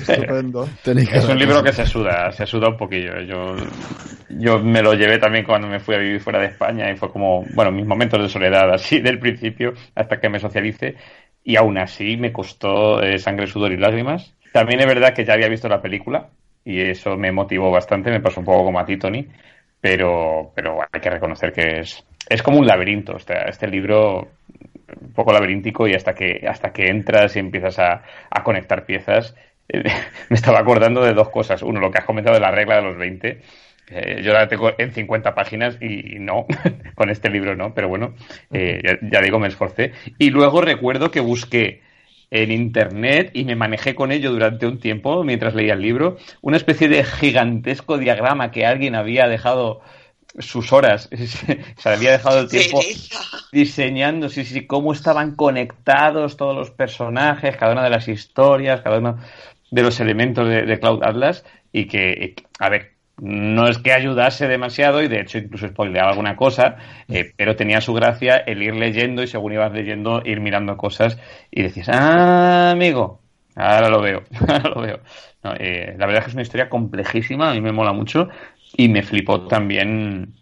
[0.00, 0.68] Estupendo.
[0.84, 3.20] Es un libro que se suda, se suda un poquillo.
[3.22, 3.56] Yo,
[4.30, 7.10] yo me lo llevé también cuando me fui a vivir fuera de España y fue
[7.10, 10.94] como, bueno, mis momentos de soledad así del principio hasta que me socialice
[11.42, 14.34] y aún así me costó eh, sangre, sudor y lágrimas.
[14.52, 16.28] También es verdad que ya había visto la película
[16.64, 19.26] y eso me motivó bastante, me pasó un poco como a ti, Tony
[19.80, 23.16] pero, pero hay que reconocer que es, es como un laberinto.
[23.16, 24.28] Este, este libro
[25.00, 29.34] un poco laberíntico y hasta que hasta que entras y empiezas a, a conectar piezas
[29.68, 29.82] eh,
[30.30, 31.62] me estaba acordando de dos cosas.
[31.62, 33.40] Uno lo que has comentado de la regla de los 20
[33.90, 36.46] eh, yo la tengo en 50 páginas y no
[36.94, 38.14] con este libro no pero bueno
[38.52, 39.92] eh, ya, ya, digo me esforcé.
[40.18, 41.82] Y luego recuerdo que busqué
[42.30, 46.56] en internet y me manejé con ello durante un tiempo mientras leía el libro, una
[46.56, 49.80] especie de gigantesco diagrama que alguien había dejado
[50.38, 51.08] sus horas,
[51.76, 52.80] se había dejado el tiempo
[53.50, 58.98] diseñando, sí, sí, cómo estaban conectados todos los personajes, cada una de las historias, cada
[58.98, 59.18] uno
[59.70, 64.48] de los elementos de, de Cloud Atlas y que, a ver, no es que ayudase
[64.48, 66.76] demasiado y de hecho incluso spoileaba alguna cosa,
[67.08, 71.18] eh, pero tenía su gracia el ir leyendo y según ibas leyendo ir mirando cosas
[71.50, 73.20] y decías, ah, amigo,
[73.56, 75.00] ahora lo veo, ahora lo veo.
[75.58, 78.28] Eh, la verdad es que es una historia complejísima, a mí me mola mucho
[78.76, 80.34] y me flipó también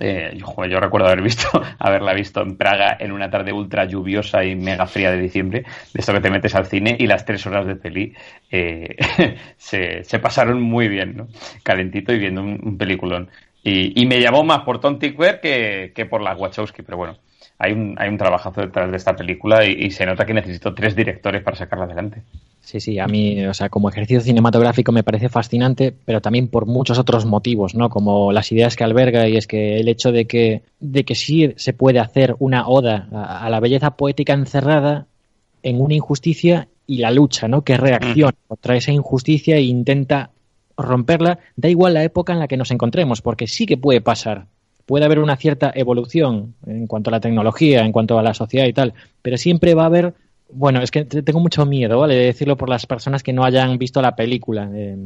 [0.00, 1.48] eh, yo, recuerdo haber visto,
[1.78, 6.00] haberla visto en Praga en una tarde ultra lluviosa y mega fría de diciembre, de
[6.00, 8.14] esto que te metes al cine y las tres horas de peli
[8.50, 8.96] eh,
[9.58, 11.28] se, pasaron muy bien, ¿no?
[11.62, 13.28] Calentito y viendo un, peliculón.
[13.62, 17.18] Y, me llamó más por Tom Tickwer que, que por las Wachowski, pero bueno,
[17.62, 20.96] hay un, hay un trabajazo detrás de esta película y, se nota que necesito tres
[20.96, 22.22] directores para sacarla adelante.
[22.62, 26.64] Sí, sí, a mí, o sea, como ejercicio cinematográfico me parece fascinante, pero también por
[26.64, 27.90] muchos otros motivos, ¿no?
[27.90, 31.52] Como las ideas que alberga y es que el hecho de que, de que sí
[31.56, 35.06] se puede hacer una oda a, la belleza poética encerrada
[35.62, 37.60] en una injusticia y la lucha, ¿no?
[37.62, 40.30] Que reacciona contra esa injusticia e intenta
[40.78, 44.46] romperla, da igual la época en la que nos encontremos, porque sí que puede pasar.
[44.90, 48.66] Puede haber una cierta evolución en cuanto a la tecnología, en cuanto a la sociedad
[48.66, 48.92] y tal,
[49.22, 50.14] pero siempre va a haber
[50.52, 52.16] bueno, es que tengo mucho miedo, ¿vale?
[52.16, 54.68] De decirlo por las personas que no hayan visto la película.
[54.74, 54.96] Eh,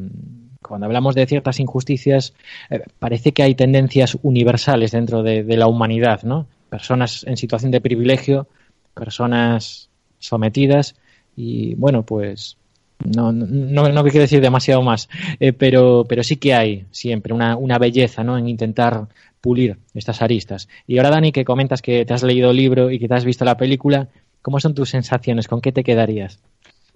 [0.63, 2.33] cuando hablamos de ciertas injusticias,
[2.71, 6.47] eh, parece que hay tendencias universales dentro de, la humanidad, ¿no?
[6.71, 8.47] Personas en situación de privilegio,
[8.95, 10.95] personas sometidas
[11.37, 12.57] y, bueno, pues
[13.05, 17.55] no, no, no quiero decir demasiado más, eh, pero, pero sí que hay siempre una,
[17.59, 18.39] una belleza ¿no?
[18.39, 19.09] en intentar
[19.45, 20.71] pulir estas aristas.
[20.87, 23.27] Y ahora, Dani, que comentas que te has leído el libro y que te has
[23.27, 24.09] visto la película,
[24.41, 25.49] ¿cómo son tus sensaciones?
[25.49, 26.43] ¿Con qué te quedarías?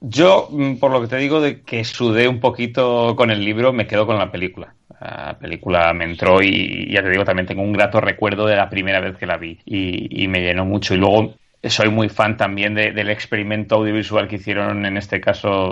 [0.01, 3.75] Yo, mm, por lo que te digo de que sudé un poquito con el libro,
[3.75, 4.75] me quedo con la película.
[4.99, 8.71] La película me entró y ya te digo, también tengo un grato recuerdo de la
[8.71, 10.95] primera vez que la vi y, me llenó mucho.
[10.95, 15.71] Y luego soy muy fan también del experimento audiovisual que hicieron en este caso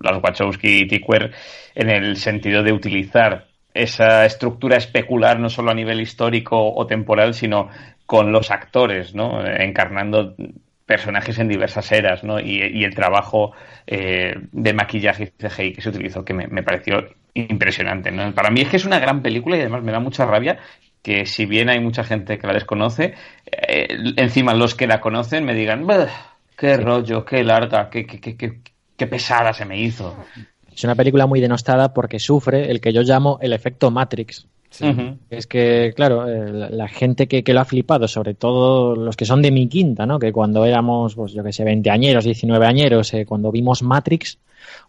[0.00, 1.32] las Wachowski y Tickwer
[1.74, 7.34] en el sentido de utilizar esa estructura especular no solo a nivel histórico o temporal,
[7.34, 7.68] sino
[8.06, 9.44] con los actores, ¿no?
[9.44, 10.36] Encarnando
[10.86, 12.38] personajes en diversas eras, ¿no?
[12.38, 13.52] Y, el trabajo
[13.86, 18.32] eh, de maquillaje y CGI que se utilizó, que me, pareció impresionante, ¿no?
[18.32, 20.58] Para mí es que es una gran película y además me da mucha rabia
[21.02, 23.14] que si bien hay mucha gente que la desconoce,
[23.46, 25.86] eh, encima los que la conocen me digan,
[26.56, 28.60] qué rollo, qué larga, qué, qué, qué,
[28.96, 30.16] qué pesada se me hizo.
[30.74, 34.46] Es una película muy denostada porque sufre el que yo llamo el efecto Matrix.
[35.30, 39.40] Es que, claro, eh, la, gente que, lo ha flipado, sobre todo los que son
[39.40, 40.18] de mi quinta, ¿no?
[40.18, 44.38] Que cuando éramos, pues yo que sé, 20 añeros, 19 añeros, eh, cuando vimos Matrix,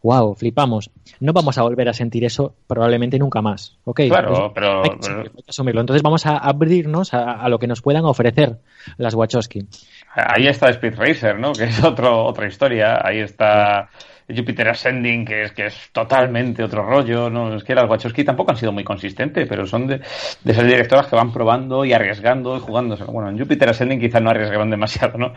[0.01, 0.89] wow, flipamos.
[1.19, 3.77] No vamos a volver a sentir eso probablemente nunca más.
[3.83, 4.01] ¿ok?
[4.07, 8.57] Claro, pero, Entonces vamos a abrirnos a, lo que nos puedan ofrecer
[8.97, 9.67] las Wachowski.
[10.13, 11.53] Ahí está Speed Racer, ¿no?
[11.53, 12.99] Que es otro, otra historia.
[13.03, 13.89] Ahí está...
[14.27, 17.29] Jupiter Ascending, que es, que es totalmente otro rollo.
[17.29, 17.55] ¿no?
[17.55, 19.99] Es que las Wachowski tampoco han sido muy consistentes, pero son de,
[20.43, 22.97] de esas directoras que van probando y arriesgando y jugando.
[23.07, 25.33] Bueno, en Jupiter Ascending quizás no arriesgaban demasiado, ¿no?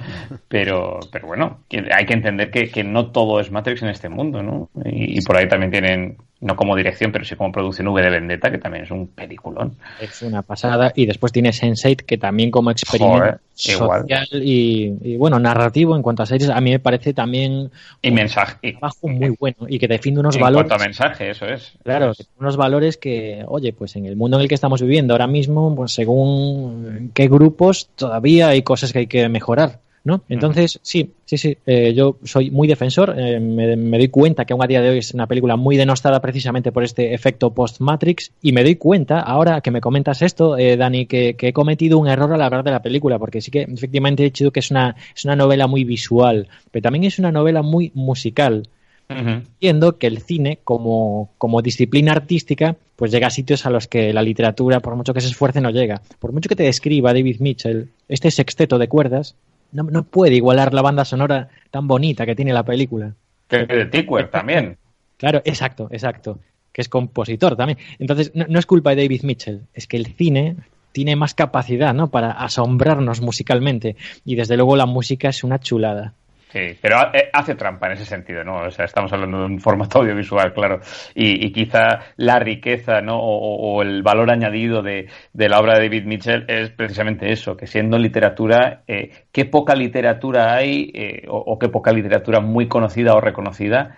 [0.48, 4.42] Pero, pero bueno, hay que entender que, que no todo es Matrix en este mundo,
[4.42, 4.70] ¿no?
[4.84, 8.50] Y por ahí también tienen no como dirección, pero sí como producción V de Vendetta,
[8.50, 9.76] que también es un peliculón.
[10.00, 10.92] Es una pasada.
[10.94, 16.26] Y después tiene Sense8, que también como experimento social y, bueno, narrativo en cuanto a
[16.26, 17.70] series, a mí me parece también
[18.00, 20.64] y mensaje, un trabajo muy bueno y que defiende unos valores.
[20.64, 21.72] En cuanto a mensaje, eso es.
[21.82, 25.26] Claro, unos valores que, oye, pues en el mundo en el que estamos viviendo ahora
[25.26, 29.80] mismo, pues según qué grupos, todavía hay cosas que hay que mejorar.
[30.08, 30.22] ¿No?
[30.30, 34.64] Entonces, sí, sí, sí, eh, yo soy muy defensor, eh, me, doy cuenta que aún
[34.64, 38.52] a día de hoy es una película muy denostada precisamente por este efecto post-Matrix y
[38.52, 42.32] me doy cuenta, ahora que me comentas esto, eh, Dani, que, he cometido un error
[42.32, 45.26] al hablar de la película, porque sí que efectivamente he dicho que es una, es
[45.26, 48.62] una novela muy visual, pero también es una novela muy musical.
[49.10, 54.12] Entiendo que el cine, como, como disciplina artística, pues llega a sitios a los que
[54.12, 56.02] la literatura, por mucho que se esfuerce, no llega.
[56.18, 59.34] Por mucho que te describa David Mitchell, este sexteto de cuerdas,
[59.72, 63.14] no, no puede igualar la banda sonora tan bonita que tiene la película.
[63.48, 64.76] Que de Tickwer también.
[65.16, 66.38] Claro, exacto, exacto.
[66.72, 67.78] Que es compositor también.
[67.98, 70.56] Entonces, no, es culpa de David Mitchell, es que el cine
[70.92, 72.10] tiene más capacidad, ¿no?
[72.10, 73.96] Para asombrarnos musicalmente.
[74.24, 76.14] Y desde luego la música es una chulada.
[76.50, 78.62] Sí, pero eh, hace trampa en ese sentido, ¿no?
[78.66, 80.80] O sea, estamos hablando de un formato audiovisual, claro,
[81.14, 83.18] y, quizá la riqueza, ¿no?
[83.20, 87.98] O, el valor añadido de, la obra de David Mitchell es precisamente eso, que siendo
[87.98, 93.96] literatura, eh, qué poca literatura hay, eh, o, qué poca literatura muy conocida o reconocida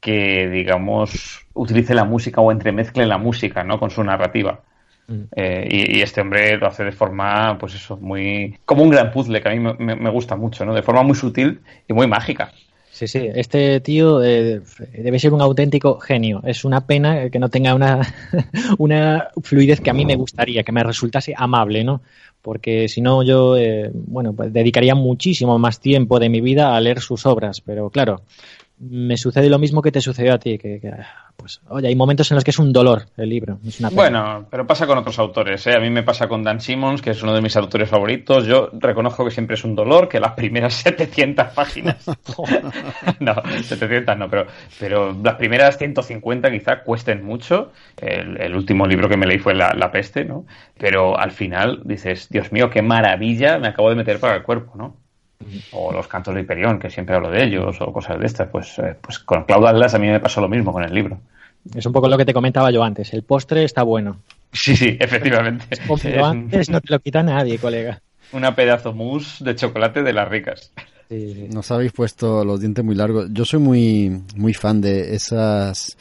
[0.00, 3.78] que, digamos, utilice la música o entremezcle la música, ¿no?
[3.78, 4.60] Con su narrativa.
[5.12, 5.28] Mm.
[5.36, 8.58] Eh, y, este hombre lo hace de forma, pues eso, muy.
[8.64, 10.74] como un gran puzzle que a mí me, gusta mucho, ¿no?
[10.74, 12.52] De forma muy sutil y muy mágica.
[12.90, 14.60] Sí, sí, este tío eh,
[14.92, 16.42] debe ser un auténtico genio.
[16.44, 18.00] Es una pena que no tenga una,
[18.78, 22.02] una fluidez que a mí me gustaría, que me resultase amable, ¿no?
[22.42, 26.80] Porque si no, yo, eh, bueno, pues dedicaría muchísimo más tiempo de mi vida a
[26.80, 27.60] leer sus obras.
[27.60, 28.22] Pero claro,
[28.82, 30.92] me sucede lo mismo que te sucedió a ti, que, que,
[31.36, 33.58] pues, oye, hay momentos en los que es un dolor el libro.
[33.64, 34.02] Es una pena.
[34.02, 35.64] Bueno, pero pasa con otros autores.
[35.68, 35.74] ¿eh?
[35.76, 38.44] A mí me pasa con Dan Simmons, que es uno de mis autores favoritos.
[38.46, 42.04] Yo reconozco que siempre es un dolor, que las primeras 700 páginas.
[43.20, 44.46] no, 700 no, pero,
[44.80, 47.72] pero las primeras 150 quizá cuesten mucho.
[47.96, 50.44] El, el último libro que me leí fue La, La Peste, ¿no?
[50.76, 54.72] Pero al final dices, Dios mío, qué maravilla me acabo de meter para el cuerpo,
[54.76, 55.01] ¿no?
[55.72, 58.78] O los cantos de Hiperión, que siempre hablo de ellos, o cosas de estas, pues,
[58.78, 61.18] eh, pues con Cloud Atlas a mí me pasó lo mismo con el libro.
[61.74, 63.12] Es un poco lo que te comentaba yo antes.
[63.12, 64.18] El postre está bueno.
[64.52, 65.64] Sí, sí, efectivamente.
[66.02, 68.00] Pero antes no te lo quita nadie, colega.
[68.32, 70.72] Una pedazo mousse de chocolate de las ricas.
[71.08, 71.48] Sí, sí.
[71.52, 73.28] Nos habéis puesto los dientes muy largos.
[73.30, 75.96] Yo soy muy, muy fan de esas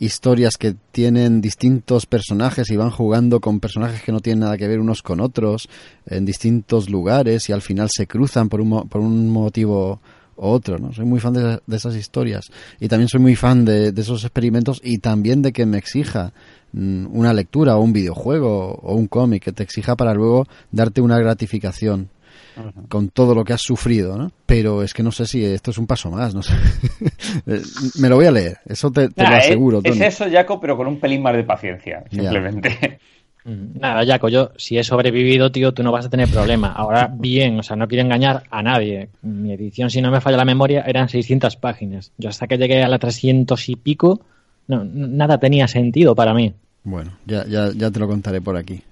[0.00, 4.66] historias que tienen distintos personajes y van jugando con personajes que no tienen nada que
[4.66, 5.68] ver unos con otros
[6.06, 10.00] en distintos lugares y al final se cruzan por un, por un motivo
[10.36, 10.94] u otro, ¿no?
[10.94, 12.50] Soy muy fan de, de esas historias
[12.80, 16.32] y también soy muy fan de, de esos experimentos y también de que me exija
[16.72, 21.02] mm, una lectura o un videojuego o un cómic que te exija para luego darte
[21.02, 22.08] una gratificación
[22.88, 24.30] con todo lo que has sufrido, ¿no?
[24.46, 26.54] Pero es que no sé si esto es un paso más, no sé.
[27.46, 27.62] Eh,
[28.00, 30.60] Me lo voy a leer, eso te, te lo Ah, es- aseguro, es, eso, Jaco,
[30.60, 32.22] pero con un pelín más de paciencia, Ya.
[32.22, 32.98] simplemente.
[33.44, 36.72] Mm, Nada, Jaco, yo si he sobrevivido, tío, tú no vas a tener problema.
[36.72, 39.08] Ahora bien, o sea, no quiero engañar a nadie.
[39.22, 42.12] Mi edición, si no me falla la memoria, eran 600 páginas.
[42.18, 44.20] Yo hasta que llegué a la 300 y pico,
[44.66, 46.52] no, nada tenía sentido para mí.
[46.84, 48.82] Bueno, ya, ya, ya te lo contaré por aquí.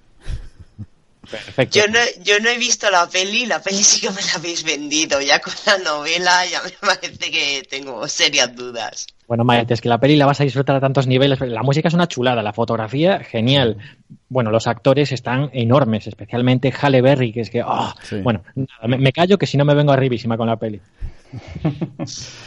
[1.29, 1.77] Perfecto.
[1.79, 4.63] Yo no, yo no he visto la peli, la peli sí que me la habéis
[4.63, 5.21] vendido.
[5.21, 9.07] Ya con la novela ya me parece que tengo serias dudas.
[9.27, 11.39] Bueno, Maete, es que la peli la vas a disfrutar a tantos niveles.
[11.41, 13.77] La música es una chulada, la fotografía, genial.
[14.27, 18.21] Bueno, los actores están enormes, especialmente Halle Berry, que es que, ah, Sí.
[18.21, 20.81] bueno, nada, me, me callo que si no me vengo arribísima con la peli.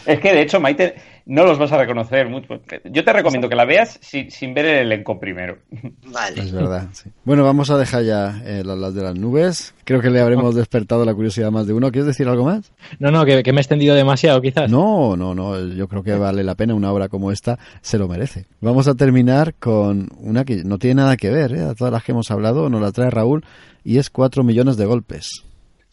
[0.07, 0.97] Es que, de hecho, Maite,
[1.27, 2.61] no los vas a reconocer mucho.
[2.85, 5.59] Yo te recomiendo que la veas sin, sin ver el elenco primero.
[6.07, 6.43] Vale.
[6.43, 7.11] Es verdad, sí.
[7.25, 9.75] Bueno, vamos a dejar ya eh, las, las de las nubes.
[9.85, 11.93] Creo que le habremos despertado la curiosidad a más de uno.
[11.93, 12.73] ¿Quieres decir algo más?
[12.99, 14.71] No, no, que, que me he extendido demasiado, quizás.
[14.71, 15.59] No, no, no.
[15.69, 16.75] Yo creo que vale la pena.
[16.75, 18.47] Una obra como esta se lo merece.
[18.61, 21.63] Vamos a terminar con una que no tiene nada que ver, ¿eh?
[21.63, 23.45] A todas las que hemos hablado, nos la trae Raúl
[23.85, 25.45] y es cuatro millones de golpes.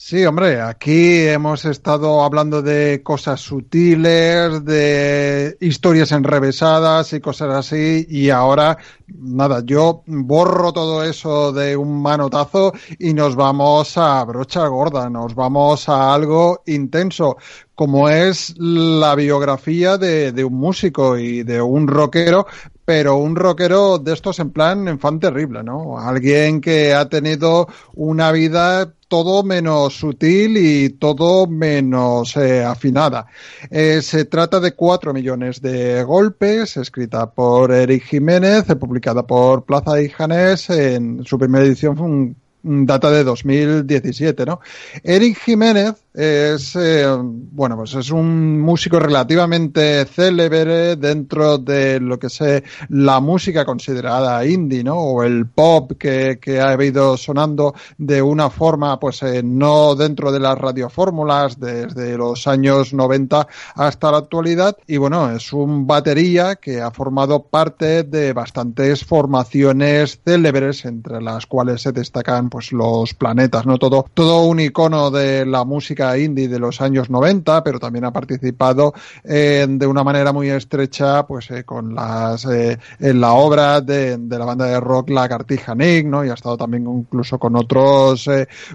[0.01, 8.07] Sí, hombre, aquí hemos estado hablando de cosas sutiles, de historias enrevesadas y cosas así,
[8.09, 8.77] y ahora,
[9.07, 15.35] nada, yo borro todo eso de un manotazo y nos vamos a brocha gorda, nos
[15.35, 17.35] vamos a algo intenso,
[17.75, 22.47] como es la biografía de, un músico y de un rockero,
[22.85, 25.99] pero un rockero de estos en plan en fan terrible, ¿no?
[25.99, 33.25] Alguien que ha tenido una vida todo menos sutil y todo menos eh, afinada.
[33.69, 40.01] Eh, se trata de cuatro millones de golpes, escrita por Eric Jiménez, publicada por Plaza
[40.01, 44.59] y Janés, en su primera edición fue un data de 2017, ¿no?
[45.03, 52.27] Eric Jiménez es, eh, bueno, pues es un músico relativamente célebre dentro de lo que
[52.27, 54.97] es eh, la música considerada indie, ¿no?
[54.97, 60.31] O el pop que, que ha ido sonando de una forma, pues eh, no dentro
[60.31, 64.77] de las radiofórmulas desde los años 90 hasta la actualidad.
[64.87, 71.45] Y bueno, es un batería que ha formado parte de bastantes formaciones célebres, entre las
[71.45, 73.77] cuales se destacan pues los planetas, ¿no?
[73.77, 78.11] Todo, todo un icono de la música indie de los años 90, pero también ha
[78.11, 78.93] participado
[79.23, 84.17] eh, de una manera muy estrecha, pues eh, con las, eh, en la obra de,
[84.17, 86.25] la banda de rock La Cartija Nick, ¿no?
[86.25, 88.29] Y ha estado también incluso con otros,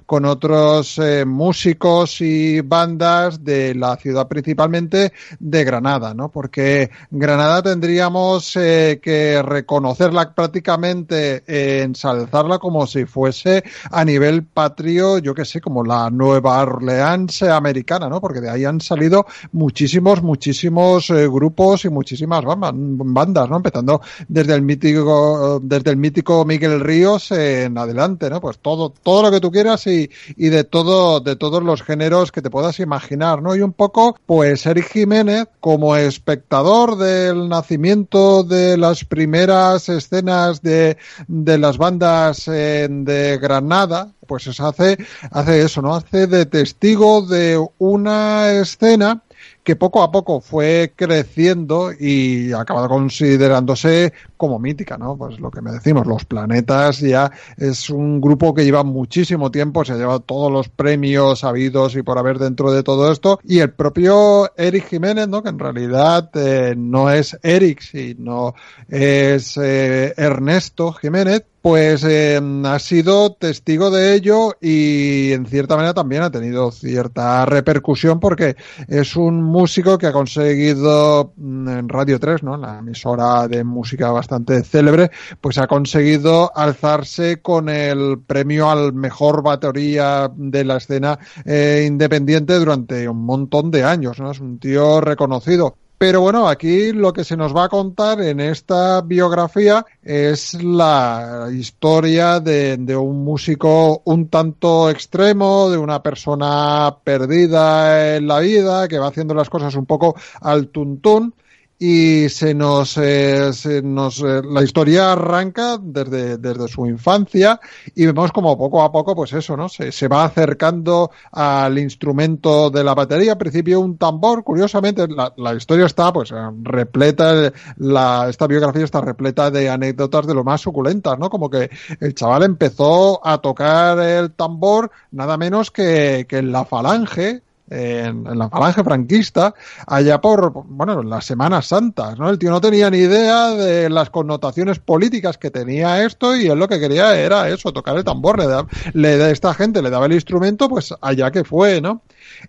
[0.06, 6.30] con otros músicos y bandas de la ciudad principalmente de Granada, ¿no?
[6.30, 11.42] Porque Granada tendríamos que reconocerla prácticamente,
[11.82, 18.08] ensalzarla como si fuese a nivel patrio, yo que sé, como la Nueva Orleans americana,
[18.08, 18.20] ¿no?
[18.20, 23.56] Porque de ahí han salido muchísimos, muchísimos eh, grupos y muchísimas bandas, ¿no?
[23.56, 28.40] Empezando desde el mítico, desde el mítico Miguel Ríos en adelante, ¿no?
[28.40, 32.32] Pues todo, todo lo que tú quieras y, y de todo, de todos los géneros
[32.32, 33.54] que te puedas imaginar, ¿no?
[33.54, 40.96] Y un poco, pues Eric Jiménez, como espectador del nacimiento de las primeras escenas de,
[41.28, 44.98] de las bandas eh, de Granada, pues es hace,
[45.30, 45.94] hace eso, ¿no?
[45.94, 49.22] Hace de testigo de una escena
[49.62, 54.12] que poco a poco fue creciendo y acaba considerándose
[54.44, 55.16] como mítica, ¿no?
[55.16, 59.86] Pues lo que me decimos, los planetas ya es un grupo que lleva muchísimo tiempo,
[59.86, 63.60] se ha llevado todos los premios habidos y por haber dentro de todo esto, y
[63.60, 65.42] el propio Eric Jiménez, ¿no?
[65.42, 68.54] Que en realidad eh, no es Eric, sino
[68.86, 75.94] es eh, Ernesto Jiménez, pues eh, ha sido testigo de ello y en cierta manera
[75.94, 78.56] también ha tenido cierta repercusión porque
[78.86, 82.58] es un músico que ha conseguido mm, en Radio 3, ¿no?
[82.58, 84.33] la emisora de música bastante
[84.64, 91.84] célebre, pues ha conseguido alzarse con el premio al mejor batería de la escena eh,
[91.86, 94.18] independiente durante un montón de años.
[94.18, 94.30] ¿no?
[94.30, 95.76] Es un tío reconocido.
[95.96, 101.48] Pero bueno, aquí lo que se nos va a contar en esta biografía es la
[101.50, 108.98] historia de, un músico un tanto extremo, de una persona perdida en la vida, que
[108.98, 111.32] va haciendo las cosas un poco al tuntún
[111.78, 117.60] y se nos, eh, se nos eh, la historia arranca desde, desde su infancia
[117.94, 122.70] y vemos como poco a poco pues eso no se, se va acercando al instrumento
[122.70, 126.32] de la batería al principio un tambor curiosamente la, la historia está pues
[126.62, 131.70] repleta la esta biografía está repleta de anécdotas de lo más suculentas no como que
[132.00, 137.42] el chaval empezó a tocar el tambor nada menos que, que en la falange
[137.74, 139.54] en, la falange franquista,
[139.86, 142.30] allá por, bueno, las Semanas Santas, ¿no?
[142.30, 146.58] El tío no tenía ni idea de las connotaciones políticas que tenía esto y él
[146.58, 150.06] lo que quería era eso, tocar el tambor, le da, le esta gente le daba
[150.06, 152.02] el instrumento, pues allá que fue, ¿no?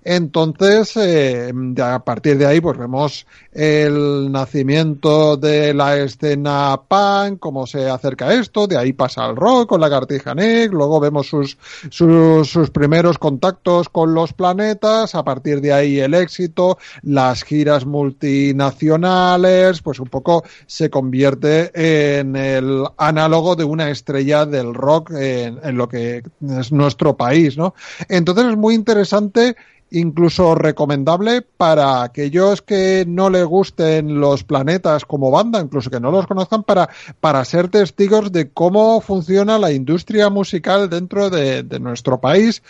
[0.04, 7.66] Entonces, eh, a partir de ahí, pues vemos el nacimiento de la escena punk, cómo
[7.66, 11.58] se acerca esto, de ahí pasa al rock con la Cartija Nick, luego vemos sus,
[11.90, 17.86] sus, sus, primeros contactos con los planetas, a partir de ahí el éxito, las giras
[17.86, 21.72] multinacionales, pues un poco se convierte
[22.20, 26.24] en el análogo de una estrella del rock en, en lo que
[26.60, 27.74] es nuestro país, ¿no?
[28.10, 29.56] Entonces es muy interesante
[29.96, 36.12] incluso recomendable para aquellos que no le gusten los planetas como banda, incluso que no
[36.12, 36.90] los conozcan, para,
[37.20, 42.62] para ser testigos de cómo funciona la industria musical dentro de, nuestro país,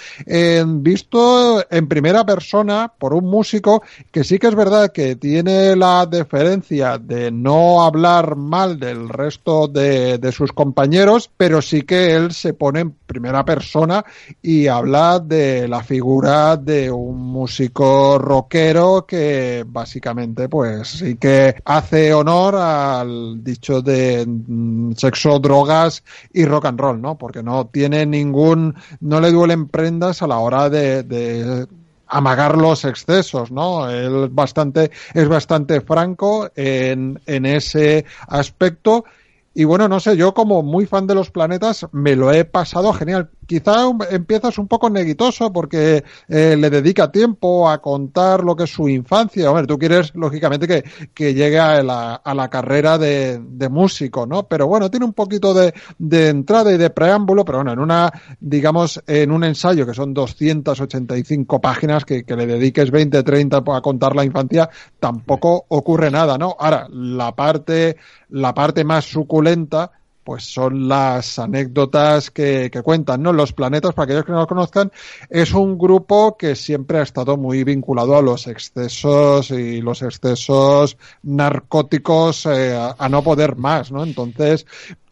[0.66, 6.06] visto en primera persona por un músico que sí que es verdad que tiene la
[6.06, 12.34] deferencia de no hablar mal del resto de, de sus compañeros, pero sí que él
[12.34, 14.04] se pone en primera persona
[14.42, 21.56] y habla de la figura de un un músico rockero que básicamente pues sí que
[21.64, 27.18] hace honor al dicho de mm, sexo, drogas y rock and roll, ¿no?
[27.18, 31.68] Porque no tiene ningún, no le duelen prendas a la hora de, de
[32.08, 33.90] amagar los excesos, ¿no?
[33.90, 39.06] Él bastante, es bastante franco en, en ese aspecto.
[39.54, 42.92] Y bueno, no sé, yo como muy fan de los planetas me lo he pasado
[42.92, 48.64] genial quizá empiezas un poco neguitoso porque eh, le dedica tiempo a contar lo que
[48.64, 49.50] es su infancia.
[49.50, 54.26] Hombre, tú quieres, lógicamente, que, que llegue a la, a la carrera de, de, músico,
[54.26, 54.44] ¿no?
[54.44, 58.12] Pero bueno, tiene un poquito de, de, entrada y de preámbulo, pero bueno, en una,
[58.40, 63.82] digamos, en un ensayo que son 285 páginas que, que le dediques 20, 30 a
[63.82, 64.70] contar la infancia,
[65.00, 66.56] tampoco ocurre nada, ¿no?
[66.60, 67.98] Ahora, la parte,
[68.30, 69.92] la parte más suculenta
[70.26, 73.32] pues son las anécdotas que, que, cuentan, ¿no?
[73.32, 74.92] Los planetas, para aquellos que no lo conozcan,
[75.30, 80.98] es un grupo que siempre ha estado muy vinculado a los excesos y los excesos
[81.22, 84.04] narcóticos eh, a no poder más, ¿no?
[84.04, 84.66] Entonces,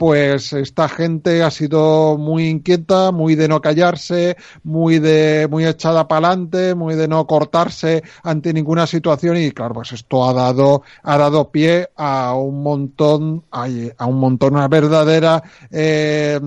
[0.03, 6.09] pues esta gente ha sido muy inquieta, muy de no callarse, muy de muy echada
[6.09, 10.83] para adelante, muy de no cortarse ante ninguna situación y claro, pues esto ha dado
[11.03, 13.67] ha dado pie a un montón a,
[13.97, 16.39] a un montón una verdad verdadera eh,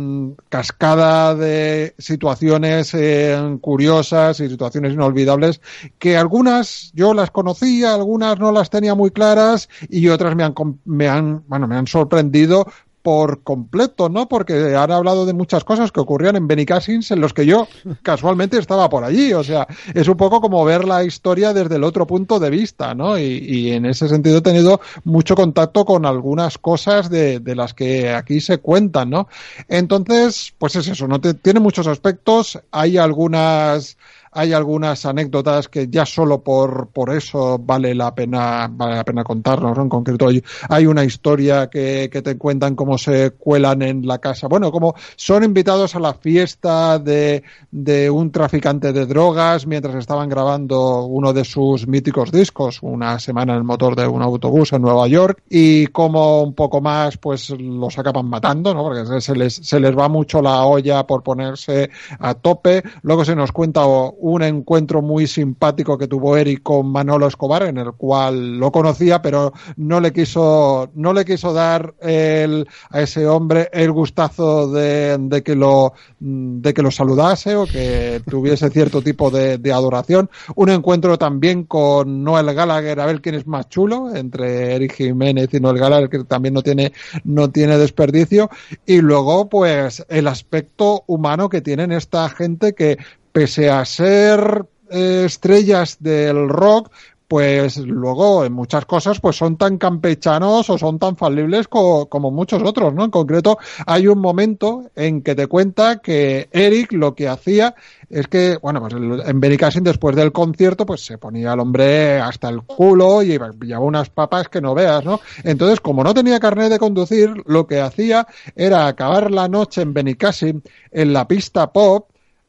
[0.48, 5.60] cascada de situaciones eh, curiosas y situaciones inolvidables
[5.98, 10.54] que algunas yo las conocía, algunas no las tenía muy claras y otras me han,
[10.84, 12.66] me han, bueno, me han sorprendido
[13.06, 14.28] por completo, ¿no?
[14.28, 17.68] Porque han hablado de muchas cosas que ocurrían en Benicasins en los que yo
[18.02, 19.32] casualmente estaba por allí.
[19.32, 22.96] O sea, es un poco como ver la historia desde el otro punto de vista,
[22.96, 23.16] ¿no?
[23.16, 28.10] Y, en ese sentido he tenido mucho contacto con algunas cosas de, de las que
[28.10, 29.28] aquí se cuentan, ¿no?
[29.68, 31.20] Entonces, pues es eso, ¿no?
[31.20, 32.58] tiene muchos aspectos.
[32.72, 33.96] Hay algunas
[34.36, 39.24] hay algunas anécdotas que ya solo por, por eso vale la pena, vale la pena
[39.24, 40.28] contarnos, En concreto
[40.68, 44.46] hay, una historia que, que, te cuentan cómo se cuelan en la casa.
[44.46, 50.28] Bueno, como son invitados a la fiesta de, de un traficante de drogas mientras estaban
[50.28, 54.82] grabando uno de sus míticos discos, una semana en el motor de un autobús en
[54.82, 58.82] Nueva York, y como un poco más, pues los acaban matando, ¿no?
[58.82, 62.82] Porque se les, se les va mucho la olla por ponerse a tope.
[63.02, 63.86] Luego se nos cuenta
[64.26, 69.22] un encuentro muy simpático que tuvo Eric con Manolo Escobar, en el cual lo conocía,
[69.22, 75.16] pero no le quiso, no le quiso dar el, a ese hombre el gustazo de,
[75.16, 80.28] de que lo, de que lo saludase o que tuviese cierto tipo de, de, adoración.
[80.56, 85.54] Un encuentro también con Noel Gallagher, a ver quién es más chulo, entre Eric Jiménez
[85.54, 86.92] y Noel Gallagher, que también no tiene,
[87.22, 88.50] no tiene desperdicio.
[88.86, 92.98] Y luego, pues, el aspecto humano que tienen esta gente que
[93.36, 96.90] pese a ser eh, estrellas del rock,
[97.28, 102.62] pues luego en muchas cosas pues son tan campechanos o son tan falibles como muchos
[102.62, 103.04] otros, ¿no?
[103.04, 107.74] En concreto hay un momento en que te cuenta que Eric lo que hacía
[108.08, 112.48] es que, bueno, pues en Benicassin después del concierto pues se ponía el hombre hasta
[112.48, 115.20] el culo y llevaba unas papas que no veas, ¿no?
[115.44, 119.92] Entonces, como no tenía carnet de conducir, lo que hacía era acabar la noche en
[119.92, 122.08] Benicassin en la pista pop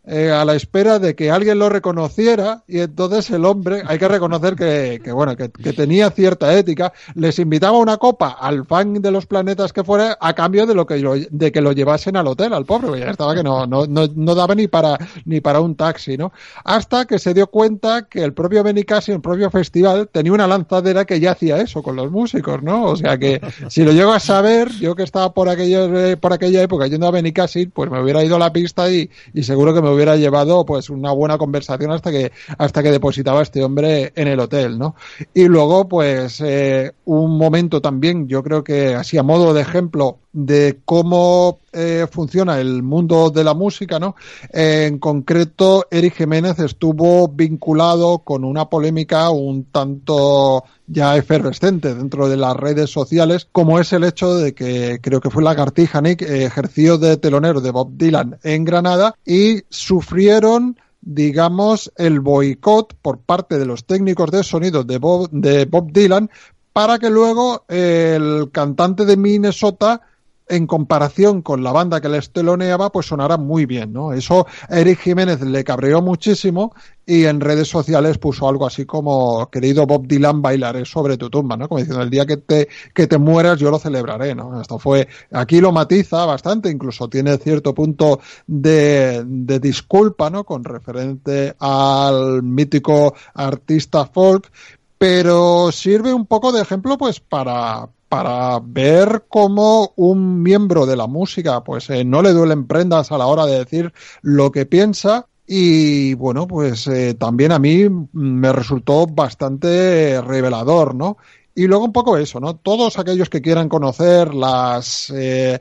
[0.09, 4.07] eh, a la espera de que alguien lo reconociera y entonces el hombre, hay que
[4.07, 9.11] reconocer que, que bueno, que, tenía cierta ética, les invitaba una copa al fan de
[9.11, 12.53] los planetas que fuera a cambio de lo que de que lo llevasen al hotel,
[12.53, 15.59] al pobre, porque ya estaba que no, no, no, no, daba ni para, ni para
[15.59, 16.31] un taxi, ¿no?
[16.63, 21.03] Hasta que se dio cuenta que el propio Benicassi, el propio festival, tenía una lanzadera
[21.03, 22.85] que ya hacía eso con los músicos, ¿no?
[22.85, 26.61] O sea que si lo llego a saber, yo que estaba por aquella, por aquella
[26.61, 29.81] época yendo a Benicassi, pues me hubiera ido a la pista y, y seguro que
[29.81, 34.27] me hubiera llevado pues una buena conversación hasta que hasta que depositaba este hombre en
[34.27, 34.95] el hotel, ¿no?
[35.33, 40.19] Y luego pues eh, un momento también, yo creo que así a modo de ejemplo
[40.33, 44.15] de cómo eh, funciona el mundo de la música, ¿no?
[44.51, 52.37] en concreto, Eric Jiménez estuvo vinculado con una polémica un tanto ya efervescente dentro de
[52.37, 56.97] las redes sociales, como es el hecho de que creo que fue Lagartija Nick ejerció
[56.97, 63.65] de telonero de Bob Dylan en Granada y sufrieron digamos, el boicot por parte de
[63.65, 66.29] los técnicos de sonido de Bob, de Bob Dylan
[66.73, 70.01] para que luego el cantante de Minnesota
[70.49, 74.13] en comparación con la banda que les teloneaba, pues sonara muy bien, ¿no?
[74.13, 76.73] Eso a Eric Jiménez le cabreó muchísimo
[77.05, 81.57] y en redes sociales puso algo así como, querido Bob Dylan, bailaré sobre tu tumba,
[81.57, 81.67] ¿no?
[81.67, 84.59] Como diciendo, el día que te, que te mueras yo lo celebraré, ¿no?
[84.61, 90.43] Esto fue, aquí lo matiza bastante, incluso tiene cierto punto de, de disculpa, ¿no?
[90.43, 94.51] Con referente al mítico artista folk,
[94.97, 101.07] pero sirve un poco de ejemplo pues para, para ver cómo un miembro de la
[101.07, 105.27] música pues eh, no le duelen prendas a la hora de decir lo que piensa.
[105.49, 111.17] Y bueno pues eh, también a mí me resultó bastante revelador no
[111.57, 112.55] y luego un poco eso, ¿no?
[112.55, 115.59] Todos aquellos que quieran conocer las eh,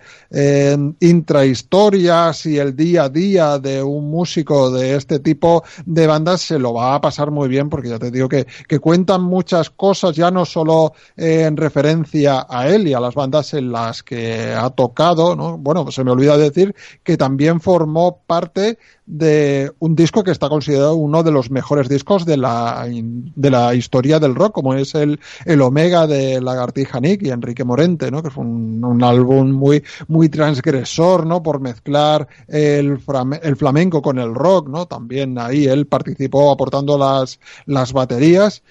[1.00, 6.58] intrahistorias y el día a día de un músico de este tipo de bandas se
[6.58, 10.14] lo va a pasar muy bien porque ya te digo que, que cuentan muchas cosas
[10.14, 14.68] ya no solo en referencia a él y a las bandas en las que ha
[14.68, 15.56] tocado, ¿no?
[15.56, 20.96] Bueno, se me olvida decir que también formó parte de un disco que está considerado
[20.96, 25.20] uno de los mejores discos de la, de la historia del rock, como es el,
[25.44, 28.22] el Omega de Lagartija Nick y Enrique Morente, ¿no?
[28.22, 31.42] que fue un, un álbum muy, muy transgresor, ¿no?
[31.42, 32.98] por mezclar el,
[33.42, 34.86] el flamenco con el rock, ¿no?
[34.86, 38.62] también ahí él participó aportando las, las baterías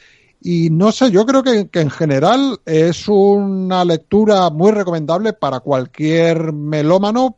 [0.48, 6.54] y no sé, yo creo que, en general es una lectura muy recomendable para cualquier
[6.54, 7.38] melómano,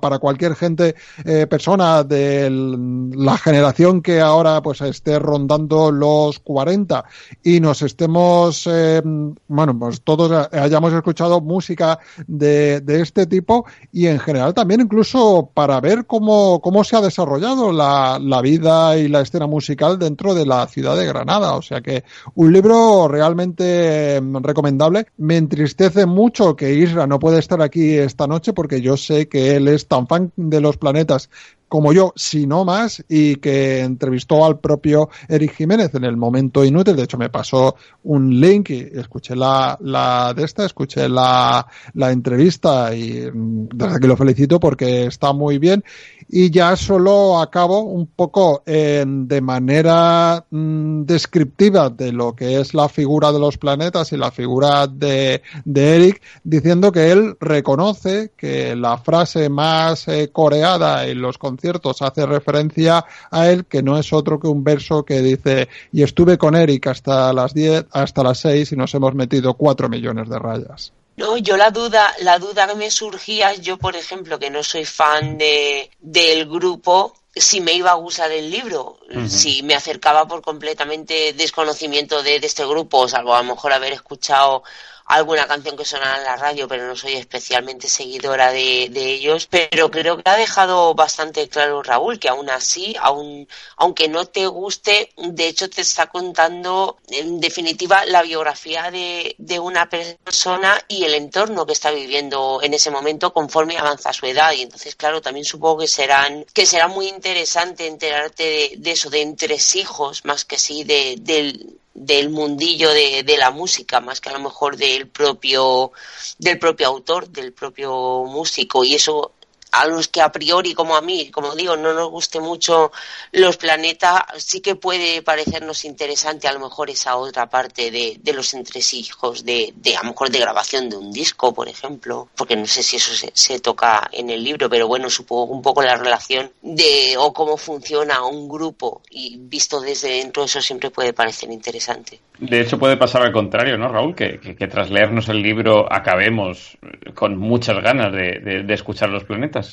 [0.00, 0.94] para cualquier gente,
[1.24, 7.04] eh, persona de la generación que ahora pues esté rondando los 40
[7.42, 9.02] y nos estemos, eh,
[9.48, 15.50] bueno, pues todos hayamos escuchado música de, de, este tipo y en general también incluso
[15.52, 20.34] para ver cómo, cómo se ha desarrollado la, la vida y la escena musical dentro
[20.34, 21.54] de la ciudad de Granada.
[21.54, 22.04] O sea que
[22.34, 25.06] un libro realmente mm, recomendable.
[25.16, 29.43] Me entristece mucho que Isra no puede estar aquí esta noche porque yo sé que
[29.44, 31.30] él es tan fan de los planetas
[31.74, 36.64] como yo, si no más, y que entrevistó al propio Eric Jiménez en el momento
[36.64, 36.94] inútil.
[36.94, 37.74] De hecho, me pasó
[38.04, 43.96] un link y escuché la, la de esta, escuché la, la entrevista y mm, desde
[43.96, 45.82] aquí lo felicito porque está muy bien
[46.28, 52.88] y ya solo acabo un poco de manera mm, descriptiva de lo que es la
[52.88, 58.74] figura de los planetas y la figura de, de Eric, diciendo que él reconoce que
[58.74, 64.12] la frase más eh, coreada en los conciertos hace referencia a él, que no es
[64.12, 68.38] otro que un verso que dice, y estuve con Eric hasta las 10, hasta las
[68.40, 70.92] 6 y nos hemos metido 4 millones de rayas.
[71.16, 74.84] No, yo la duda, la duda que me surgía, yo por ejemplo, que no soy
[74.84, 80.42] fan de, del grupo, si me iba a gustar el libro, si me acercaba por
[80.42, 84.62] completamente desconocimiento de, de, este grupo, salvo a lo mejor haber escuchado
[85.06, 89.46] alguna canción que sonaba en la radio, pero no soy especialmente seguidora de, de, ellos.
[89.46, 94.46] Pero creo que ha dejado bastante claro Raúl que aún así, aun, aunque no te
[94.46, 101.04] guste, de hecho te está contando en definitiva la biografía de, de una persona y
[101.04, 104.52] el entorno que está viviendo en ese momento conforme avanza su edad.
[104.52, 109.10] Y entonces, claro, también supongo que serán, que será muy interesante enterarte de, de eso,
[109.10, 114.28] de entresijos, más que sí de, del del mundillo de, de, la música más que
[114.28, 115.92] a lo mejor del propio
[116.38, 118.84] del propio autor del propio músico.
[118.84, 119.33] Y eso
[119.74, 122.92] a los que a priori, como a mí, como digo, no nos guste mucho
[123.32, 128.32] los planetas, sí que puede parecernos interesante a lo mejor esa otra parte de, de
[128.32, 132.56] los entresijos, de, de, a lo mejor de grabación de un disco, por ejemplo, porque
[132.56, 135.96] no sé si eso se, toca en el libro, pero bueno, supongo un poco la
[135.96, 141.50] relación de o cómo funciona un grupo y visto desde dentro eso siempre puede parecer
[141.50, 142.20] interesante.
[142.38, 144.14] De hecho, puede pasar al contrario, ¿no, Raúl?
[144.14, 144.38] Que,
[144.70, 146.76] tras leernos el libro acabemos
[147.14, 149.63] con muchas ganas de, de escuchar los planetas.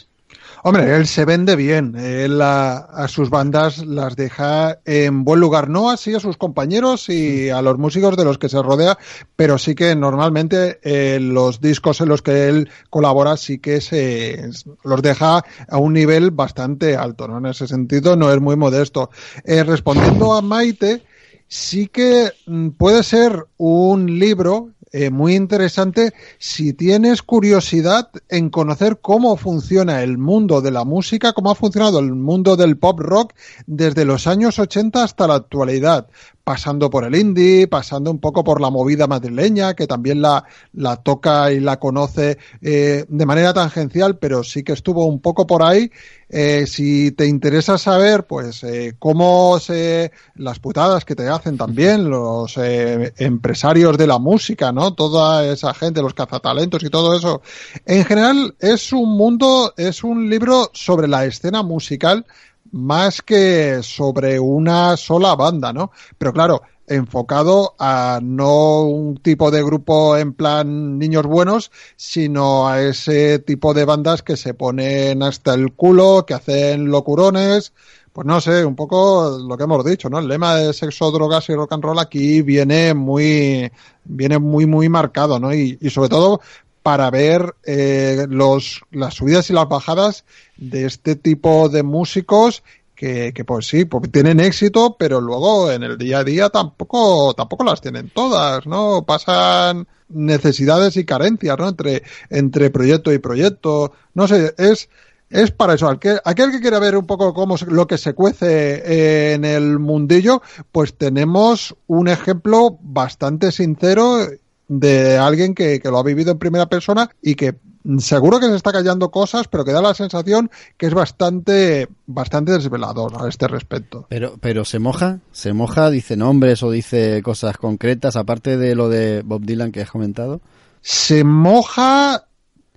[0.64, 1.96] Hombre, él se vende bien.
[1.96, 5.70] Él a, a, sus bandas las deja en buen lugar.
[5.70, 8.98] No así a sus compañeros y a los músicos de los que se rodea,
[9.36, 14.52] pero sí que normalmente eh, los discos en los que él colabora sí que se
[14.84, 17.28] los deja a un nivel bastante alto.
[17.28, 17.40] ¿no?
[17.40, 19.10] En ese sentido, no es muy modesto.
[19.44, 21.02] Eh, respondiendo a Maite,
[21.48, 29.00] sí que mm, puede ser un libro eh, muy interesante si tienes curiosidad en conocer
[29.02, 33.34] cómo funciona el mundo de la música, cómo ha funcionado el mundo del pop rock
[33.66, 36.08] desde los años 80 hasta la actualidad
[36.44, 40.44] pasando por el indie, pasando un poco por la movida madrileña, que también la,
[40.74, 45.46] la toca y la conoce eh, de manera tangencial, pero sí que estuvo un poco
[45.48, 45.92] por ahí.
[46.34, 52.10] Eh, si te interesa saber, pues, eh, cómo se, las putadas que te hacen también
[52.10, 54.94] los eh, empresarios de la música, ¿no?
[54.94, 57.42] Toda esa gente, los cazatalentos y todo eso.
[57.86, 62.26] En general, es un mundo, es un libro sobre la escena musical
[62.72, 65.92] más que sobre una sola banda, ¿no?
[66.18, 72.82] Pero claro, enfocado a no un tipo de grupo en plan niños buenos, sino a
[72.82, 77.74] ese tipo de bandas que se ponen hasta el culo, que hacen locurones,
[78.12, 80.20] pues no sé, un poco lo que hemos dicho, ¿no?
[80.20, 83.72] El lema de sexo, drogas y rock and roll aquí viene muy,
[84.04, 85.54] viene muy, muy marcado, ¿no?
[85.54, 86.42] Y, y sobre todo
[86.84, 90.26] para ver eh, los, las subidas y las bajadas
[90.58, 92.64] de este tipo de músicos
[92.96, 97.34] que, que, pues sí, pues tienen éxito, pero luego en el día a día tampoco,
[97.34, 99.04] tampoco las tienen todas, ¿no?
[99.06, 101.70] Pasan necesidades y carencias, ¿no?
[101.70, 103.94] Entre, entre proyecto y proyecto.
[104.14, 104.90] No sé, es,
[105.32, 105.90] es para eso.
[105.90, 110.44] Aquel, aquel que quiera ver un poco cómo lo que se cuece en el mundillo,
[110.72, 114.28] pues tenemos un ejemplo bastante sincero
[114.72, 117.56] de alguien que, que, lo ha vivido en primera persona y que
[118.00, 122.54] seguro que se está callando cosas, pero que da la sensación que es bastante, bastante
[122.54, 124.06] desvelador a este respecto.
[124.08, 128.88] Pero, pero se moja, se moja, dice nombres o dice cosas concretas, aparte de lo
[128.88, 130.40] de Bob Dylan que has comentado.
[130.80, 132.28] Se moja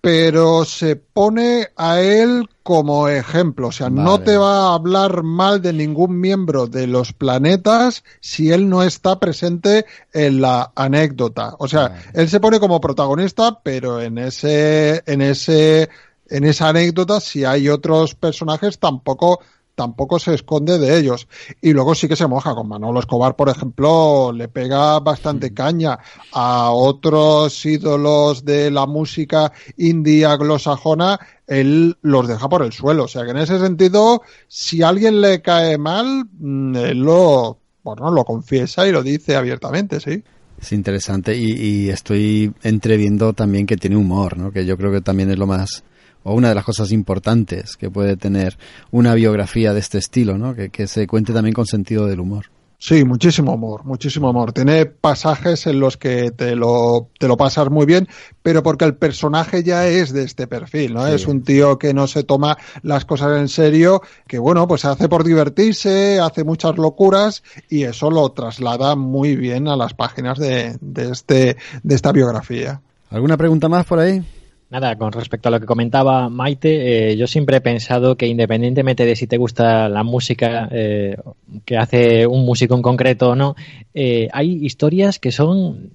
[0.04, 3.68] pero se pone a él como ejemplo.
[3.68, 4.02] O sea, vale.
[4.02, 8.82] no te va a hablar mal de ningún miembro de los planetas si él no
[8.82, 11.56] está presente en la anécdota.
[11.58, 12.02] O sea, vale.
[12.12, 15.88] él se pone como protagonista, pero en ese, en ese,
[16.28, 19.40] en esa anécdota, si hay otros personajes, tampoco
[19.74, 21.28] tampoco se esconde de ellos.
[21.60, 25.98] Y luego sí que se moja con Manolo Escobar, por ejemplo, le pega bastante caña
[26.32, 33.04] a otros ídolos de la música indie anglosajona, él los deja por el suelo.
[33.04, 37.58] O sea que en ese sentido, si a alguien le cae mal, mm, él lo,
[37.82, 40.22] bueno, lo confiesa y lo dice abiertamente, sí.
[40.60, 44.52] Es interesante y, y estoy entreviendo también que tiene humor, ¿no?
[44.52, 45.82] Que yo creo que también es lo más
[46.24, 48.58] o una de las cosas importantes que puede tener
[48.90, 50.54] una biografía de este estilo, ¿no?
[50.54, 52.46] Que, que se cuente también con sentido del humor.
[52.86, 54.52] Sí, muchísimo amor, muchísimo amor.
[54.52, 58.06] Tiene pasajes en los que te lo, te lo pasas muy bien,
[58.42, 61.06] pero porque el personaje ya es de este perfil, ¿no?
[61.06, 65.08] Es un tío que no se toma las cosas en serio, que bueno, pues hace
[65.08, 70.76] por divertirse, hace muchas locuras y eso lo traslada muy bien a las páginas de,
[70.82, 72.82] de, este, de esta biografía.
[73.08, 74.22] ¿Alguna pregunta más por ahí?
[74.70, 79.04] Nada, con respecto a lo que comentaba Maite, eh, yo siempre he pensado que independientemente
[79.04, 81.16] de si te gusta la música eh,
[81.64, 83.54] que hace un músico en concreto o no,
[83.92, 85.90] eh, hay historias que son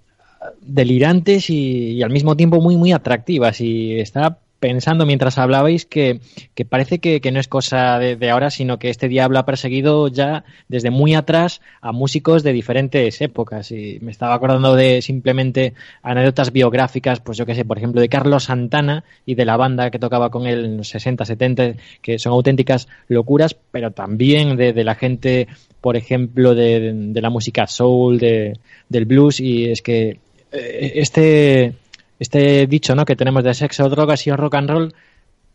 [0.62, 3.60] delirantes y, y, al mismo tiempo muy, muy atractivas.
[3.60, 6.20] Y está pensando mientras hablabais que,
[6.54, 10.08] que parece que, que, no es cosa de, ahora, sino que este diablo ha perseguido
[10.08, 13.72] ya desde muy atrás a músicos de diferentes épocas.
[13.72, 18.10] Y me estaba acordando de simplemente anécdotas biográficas, pues yo que sé, por ejemplo, de
[18.10, 22.20] Carlos Santana y de la banda que tocaba con él en los 60, 70, que
[22.20, 25.48] son auténticas locuras, pero también de, la gente,
[25.82, 28.58] por ejemplo, de, de la música soul, de,
[28.90, 30.20] del blues, y es que
[30.52, 31.74] eh, este
[32.20, 33.06] este dicho ¿no?
[33.06, 34.96] que tenemos de sexo, drogas y rock and roll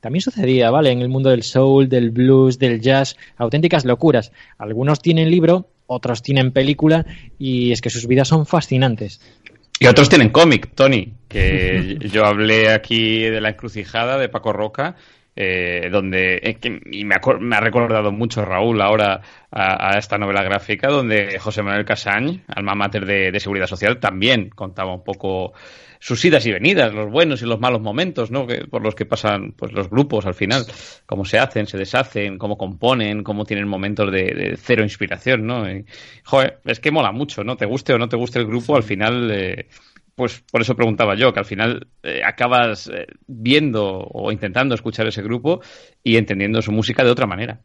[0.05, 0.91] también sucedía, ¿vale?
[0.91, 4.33] En el mundo del soul, del blues, del jazz, auténticas locuras.
[4.59, 7.07] Algunos tienen libro, otros tienen película
[7.39, 9.23] y es que sus vidas son fascinantes.
[9.81, 14.97] Y otros tienen cómic, Tony, que yo hablé aquí de la encrucijada de Paco Roca,
[15.37, 16.59] eh, donde
[16.93, 19.21] y me, me, ha recordado mucho Raúl ahora
[19.51, 24.51] a, a, esta novela gráfica, donde José Manuel Casañ, alma mater de, Seguridad Social, también
[24.51, 25.53] contaba un poco
[25.99, 28.47] sus idas y venidas, los buenos y los malos momentos, ¿no?
[28.47, 30.67] Que, por los que pasan pues los grupos al final,
[31.07, 35.65] cómo se hacen, se deshacen, cómo componen, cómo tienen momentos de, cero inspiración, ¿no?
[36.25, 37.57] Joder, es que mola mucho, ¿no?
[37.57, 39.67] Te guste o no te guste el grupo, al final, eh,
[40.15, 45.07] pues por eso preguntaba yo, que al final eh, acabas eh, viendo o intentando escuchar
[45.07, 45.61] ese grupo
[46.03, 47.61] y entendiendo su música de otra manera.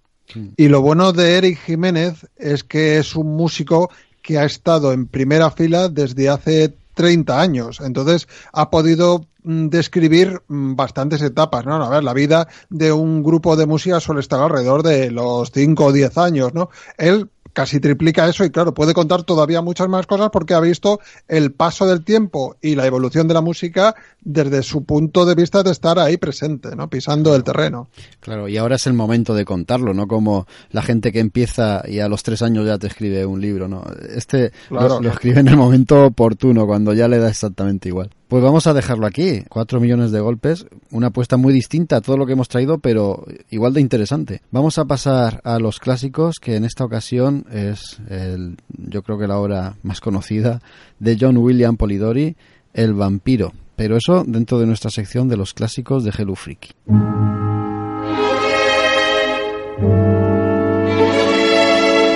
[0.58, 3.90] Y lo bueno de Eric Jiménez es que es un músico
[4.22, 7.80] que ha estado en primera fila desde hace 30 años.
[7.82, 11.76] Entonces ha podido describir bastantes etapas, ¿no?
[11.84, 15.86] A ver, la vida de un grupo de música suele estar alrededor de los 5
[15.86, 16.70] o 10 años, ¿no?
[16.98, 21.00] Él casi triplica eso y claro, puede contar todavía muchas más cosas porque ha visto
[21.28, 25.64] el paso del tiempo y la evolución de la música desde su punto de vista
[25.64, 26.90] de estar ahí presente, ¿no?
[26.90, 27.90] Pisando el terreno.
[28.20, 30.08] Claro, y ahora es el momento de contarlo, ¿no?
[30.08, 33.68] Como la gente que empieza y a los tres años ya te escribe un libro,
[33.68, 33.84] ¿no?
[34.10, 38.10] Este claro, lo, lo escribe en el momento oportuno, cuando ya le da exactamente igual.
[38.30, 39.44] Pues vamos a dejarlo aquí.
[39.50, 40.68] Cuatro millones de golpes.
[40.92, 44.44] Una apuesta muy distinta a todo lo que hemos traído, pero igual de interesante.
[44.52, 49.28] Vamos a pasar a los clásicos, que en esta ocasión es el, yo creo que
[49.28, 50.62] la obra más conocida
[51.00, 52.36] de John William Polidori,
[52.74, 53.54] El vampiro.
[53.76, 56.72] Pero eso dentro de nuestra sección de los clásicos de Hello Freaky.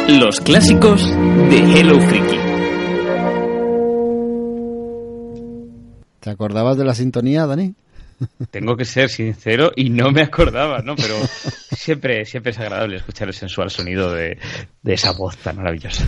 [0.10, 1.02] Los clásicos
[1.50, 2.38] de Hello Freaky.
[6.20, 7.74] ¿Te acordabas de la sintonía, Dani?
[8.52, 10.96] Tengo que ser sincero y no me acordaba, ¿no?
[10.96, 11.16] Pero
[11.84, 14.38] siempre, siempre es agradable escuchar el sensual sonido de,
[14.82, 16.06] de esa voz tan maravillosa.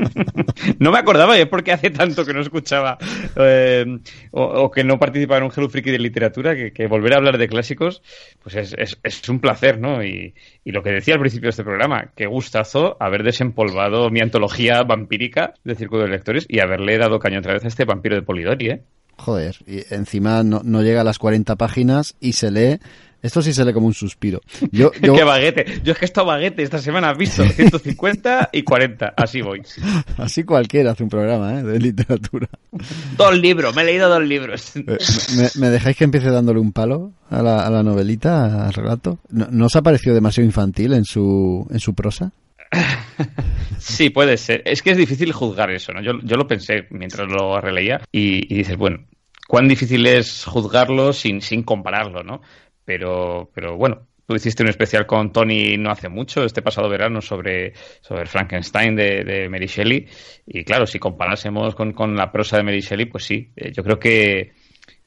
[0.78, 2.96] no me acordaba, es porque hace tanto que no escuchaba
[3.36, 3.84] eh,
[4.30, 7.46] o, que no participaba en un Hello Freaky de literatura que, volver a hablar de
[7.46, 8.02] clásicos,
[8.42, 10.02] pues es, es, un placer, ¿no?
[10.02, 14.20] Y, y, lo que decía al principio de este programa, qué gustazo haber desempolvado mi
[14.20, 18.16] antología vampírica de Círculo de Lectores y haberle dado caño otra vez a este vampiro
[18.16, 18.82] de Polidori, ¿eh?
[19.18, 22.78] Joder, y encima no, no, llega a las 40 páginas y se lee.
[23.22, 24.40] Esto sí se lee como un suspiro.
[24.72, 25.14] Yo, yo...
[25.14, 25.80] ¡Qué baguete!
[25.82, 29.62] Yo es que he estado baguete esta semana, has visto, 150 y 40, así voy.
[30.18, 31.62] Así cualquiera hace un programa ¿eh?
[31.62, 32.48] de literatura.
[33.16, 34.76] Dos libros, me he leído dos libros.
[34.76, 34.98] Eh,
[35.36, 39.18] ¿Me, me dejáis que empiece dándole un palo a la, a la novelita, al relato?
[39.30, 42.32] ¿No, ¿No os ha parecido demasiado infantil en su, en su prosa?
[43.78, 44.62] Sí, puede ser.
[44.64, 46.02] Es que es difícil juzgar eso, ¿no?
[46.02, 49.04] Yo, yo lo pensé mientras lo releía y, y, dices, bueno,
[49.46, 52.40] cuán difícil es juzgarlo sin, sin compararlo, ¿no?
[52.86, 57.20] Pero, pero bueno, tú hiciste un especial con Tony no hace mucho, este pasado verano,
[57.20, 60.06] sobre, sobre Frankenstein de, de Mary Shelley.
[60.46, 63.84] Y claro, si comparásemos con, con la prosa de Mary Shelley, pues sí, eh, yo
[63.84, 64.52] creo que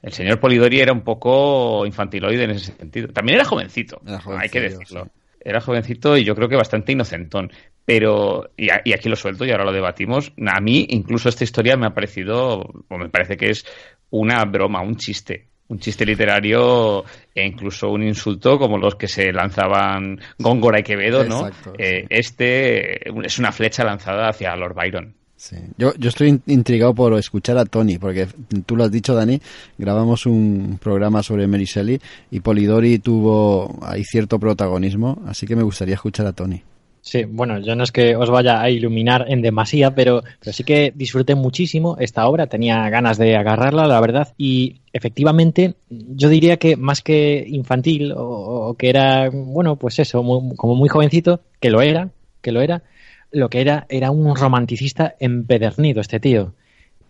[0.01, 3.07] el señor Polidori era un poco infantiloide en ese sentido.
[3.07, 5.05] También era jovencito, era jovencito hay que decirlo.
[5.05, 5.11] Sí
[5.41, 7.51] era jovencito y yo creo que bastante inocentón.
[7.85, 11.75] Pero, y, y, aquí lo suelto y ahora lo debatimos, a mí incluso esta historia
[11.75, 13.65] me ha parecido, o me parece que es
[14.11, 15.47] una broma, un chiste.
[15.69, 21.23] Un chiste literario e incluso un insulto como los que se lanzaban Góngora y Quevedo,
[21.23, 21.47] ¿no?
[21.47, 22.07] Exacto, eh, sí.
[22.09, 25.13] Este es una flecha lanzada hacia Lord Byron.
[25.35, 25.55] Sí.
[25.77, 28.27] Yo, yo estoy in- intrigado por escuchar a Tony, porque
[28.65, 29.39] tú lo has dicho, Dani,
[29.77, 35.63] grabamos un programa sobre Mary Shelley y Polidori tuvo ahí cierto protagonismo, así que me
[35.63, 36.61] gustaría escuchar a Tony.
[37.01, 40.63] Sí, bueno, yo no es que os vaya a iluminar en demasía, pero, pero sí
[40.63, 46.57] que disfruté muchísimo esta obra, tenía ganas de agarrarla, la verdad, y efectivamente yo diría
[46.57, 50.21] que más que infantil o, que era, bueno, pues eso,
[50.55, 52.09] como muy jovencito, que lo era,
[52.41, 52.83] que lo era,
[53.31, 56.53] lo que era era un romanticista empedernido este tío.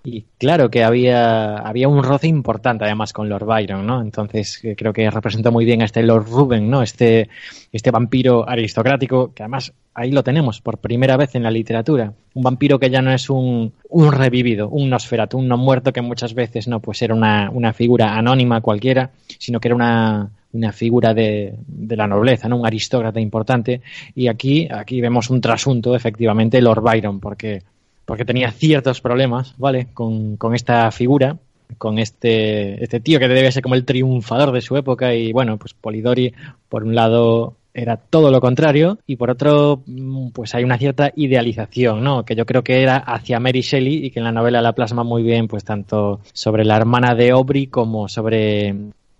[0.03, 4.01] Y claro que había, había un roce importante además con Lord Byron, ¿no?
[4.01, 6.81] Entonces eh, creo que representa muy bien a este Lord Ruben, ¿no?
[6.81, 7.29] Este,
[7.71, 12.13] este vampiro aristocrático, que además ahí lo tenemos por primera vez en la literatura.
[12.33, 16.01] Un vampiro que ya no es un, un revivido, un Nosferatu, un no muerto que
[16.01, 20.71] muchas veces no pues era una, una figura anónima cualquiera, sino que era una, una
[20.71, 22.57] figura de, de la nobleza, ¿no?
[22.57, 23.81] un aristócrata importante.
[24.15, 27.63] Y aquí, aquí vemos un trasunto, efectivamente, Lord Byron, porque,
[28.09, 29.89] porque tenía ciertos problemas, ¿vale?
[29.93, 31.37] Con, con esta figura,
[31.77, 35.13] con este, este tío que debe ser como el triunfador de su época.
[35.13, 36.33] Y bueno, pues Polidori,
[36.69, 41.11] por un lado, era todo lo contrario y por otro mm, pues hay una cierta
[41.15, 44.59] idealización no que yo creo que era hacia Mary Shelley y que en la novela
[44.63, 48.73] la plasma muy bien pues tanto sobre la hermana de Aubrey como sobre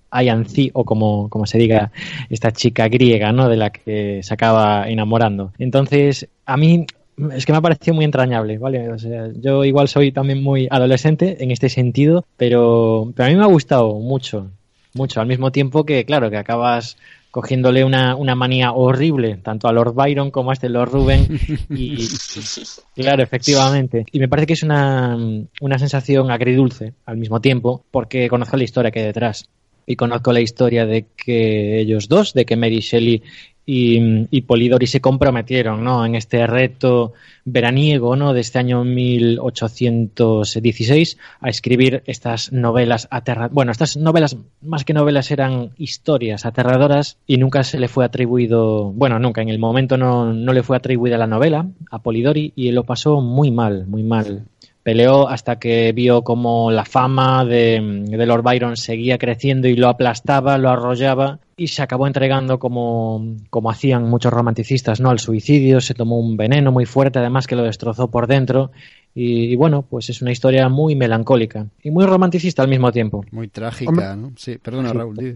[0.10, 1.92] Ayanzi o como, como se diga
[2.32, 6.88] esta chica griega no de la que se acaba enamorando entonces a mí
[7.34, 8.92] es que me ha parecido muy entrañable, ¿vale?
[8.92, 13.36] O sea, yo igual soy también muy adolescente en este sentido, pero, pero a mí
[13.36, 14.52] me ha gustado mucho,
[14.94, 16.98] mucho, al mismo tiempo que, claro, que acabas
[17.32, 21.28] cogiéndole una, una manía horrible, tanto a Lord Byron como a este Lord Ruben,
[21.70, 22.08] y
[22.96, 24.06] claro, efectivamente.
[24.12, 25.16] Y me parece que es una,
[25.62, 29.48] una sensación agridulce al mismo tiempo, porque conozco la historia que hay detrás.
[29.90, 33.24] Y conozco la historia de que ellos dos, de que Mary Shelley
[33.66, 36.06] y, y, Polidori se comprometieron ¿no?
[36.06, 37.14] en este reto
[37.44, 38.34] veraniego ¿no?
[38.34, 43.56] de este año 1816 a escribir estas novelas aterradoras.
[43.56, 48.92] Bueno, estas novelas, más que novelas, eran historias aterradoras y nunca se le fue atribuido,
[48.92, 52.72] bueno, nunca, en el momento no, no le fue atribuida la novela a Polidori y
[52.72, 54.46] lo pasó muy mal, muy mal
[54.90, 59.88] peleó hasta que vio como la fama de, de, Lord Byron seguía creciendo y lo
[59.88, 65.12] aplastaba, lo arrollaba y se acabó entregando como, como hacían muchos romanticistas, ¿no?
[65.12, 68.72] Al suicidio, se tomó un veneno muy fuerte, además que lo destrozó por dentro.
[69.22, 73.26] Y, y bueno, pues es una historia muy melancólica y muy romanticista al mismo tiempo.
[73.32, 74.32] Muy trágica, hombre, ¿no?
[74.38, 75.36] Sí, perdona, Raúl.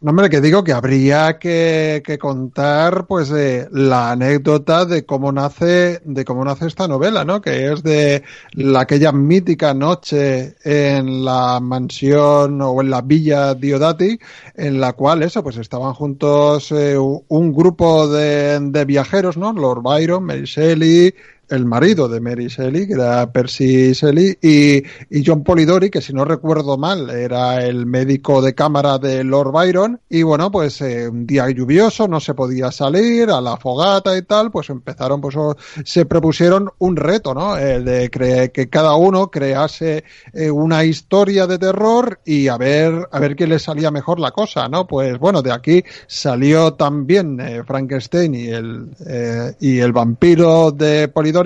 [0.00, 5.30] No, hombre, que digo que habría que, que contar, pues, eh, la anécdota de cómo
[5.30, 7.42] nace, de cómo nace esta novela, ¿no?
[7.42, 8.22] Que es de
[8.52, 14.18] la, aquella mítica noche en la mansión o en la villa Diodati,
[14.54, 19.52] en la cual eso, pues estaban juntos eh, un grupo de, de, viajeros, ¿no?
[19.52, 21.12] Lord Byron, Mary Shelley,
[21.48, 24.78] el marido de Mary Shelley, que era Percy Shelley, y,
[25.10, 29.52] y, John Polidori, que si no recuerdo mal era el médico de cámara de Lord
[29.52, 34.16] Byron, y bueno, pues eh, un día lluvioso, no se podía salir, a la fogata
[34.16, 35.36] y tal, pues empezaron, pues
[35.84, 37.56] se propusieron un reto, ¿no?
[37.56, 38.10] El de
[38.52, 43.50] que cada uno crease eh, una historia de terror y a ver, a ver quién
[43.50, 44.86] le salía mejor la cosa, ¿no?
[44.86, 48.88] Pues bueno, de aquí salió también eh, Frankenstein y el,
[49.60, 51.37] y el vampiro de Polidori,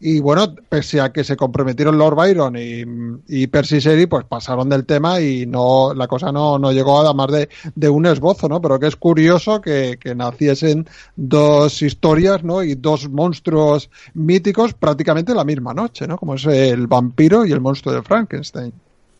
[0.00, 2.84] y bueno, pese a que se comprometieron Lord Byron y,
[3.28, 7.14] y Percy Shelley, pues pasaron del tema y no la cosa no, no llegó a
[7.14, 8.60] más de, de, un esbozo, ¿no?
[8.60, 12.62] Pero que es curioso que, que, naciesen dos historias, ¿no?
[12.62, 16.16] Y dos monstruos míticos prácticamente la misma noche, ¿no?
[16.16, 18.72] Como es el vampiro y el monstruo de Frankenstein.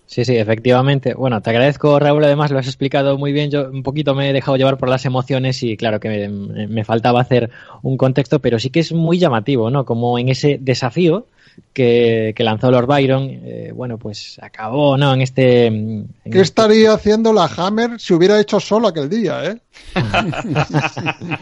[0.07, 1.15] Sí, sí, efectivamente.
[1.15, 3.51] Bueno, te agradezco, Raúl, además lo has explicado muy bien.
[3.51, 6.85] Yo un poquito me he dejado llevar por las emociones y claro que me, me
[6.85, 7.51] faltaba hacer
[7.83, 9.85] un contexto, pero sí que es muy llamativo, ¿no?
[9.85, 11.27] Como en ese desafío
[11.73, 15.15] que, que lanzó Lord Byron, eh, bueno, pues acabó, ¿no?
[15.15, 15.67] En este...
[15.67, 16.41] En ¿Qué este...
[16.43, 19.59] estaría haciendo la Hammer si hubiera hecho solo aquel día, eh?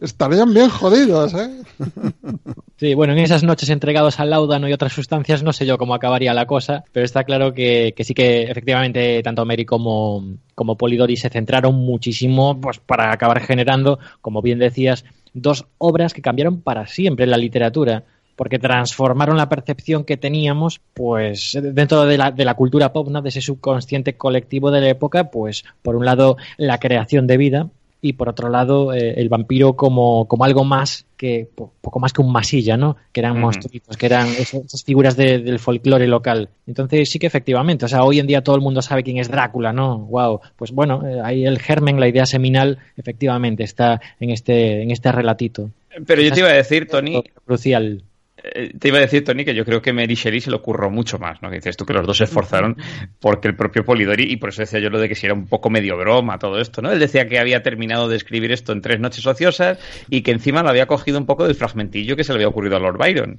[0.00, 1.62] Estarían bien jodidos, ¿eh?
[2.78, 5.94] Sí, bueno, en esas noches entregados al láudano y otras sustancias no sé yo cómo
[5.94, 11.16] acabaría la cosa, pero está claro que, sí que efectivamente tanto Mary como, como Polidori
[11.16, 16.86] se centraron muchísimo pues, para acabar generando, como bien decías, dos obras que cambiaron para
[16.86, 18.04] siempre la literatura
[18.36, 23.08] porque transformaron la percepción que teníamos, pues, dentro de la, de la cultura pop.
[23.08, 27.68] De ese subconsciente colectivo de la época, pues, por un lado, la creación de vida,
[28.00, 32.22] y por otro lado eh, el vampiro como, como algo más que poco más que
[32.22, 32.96] un masilla, ¿no?
[33.12, 36.48] Que eran monstruitos, que eran esas, esas figuras de, del folclore local.
[36.66, 39.28] Entonces sí que efectivamente, o sea, hoy en día todo el mundo sabe quién es
[39.28, 39.98] Drácula, ¿no?
[39.98, 44.92] Wow, pues bueno, eh, ahí el germen, la idea seminal, efectivamente está en este en
[44.92, 45.70] este relatito.
[46.06, 48.04] Pero yo te iba a decir, Tony, crucial.
[48.42, 50.90] Eh, te iba a decir, Tony, que yo creo que Mary Shelley se lo ocurrió
[50.90, 51.50] mucho más, ¿no?
[51.50, 52.76] Que dices tú que los dos se esforzaron
[53.20, 55.46] porque el propio Polidori, y por eso decía yo lo de que si era un
[55.46, 56.92] poco medio broma todo esto, ¿no?
[56.92, 59.78] Él decía que había terminado de escribir esto en tres noches ociosas
[60.08, 62.76] y que encima lo había cogido un poco del fragmentillo que se le había ocurrido
[62.76, 63.38] a Lord Byron.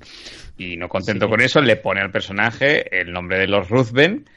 [0.58, 4.30] Y no contento con eso, le pone al personaje el nombre de Lord Ruthven,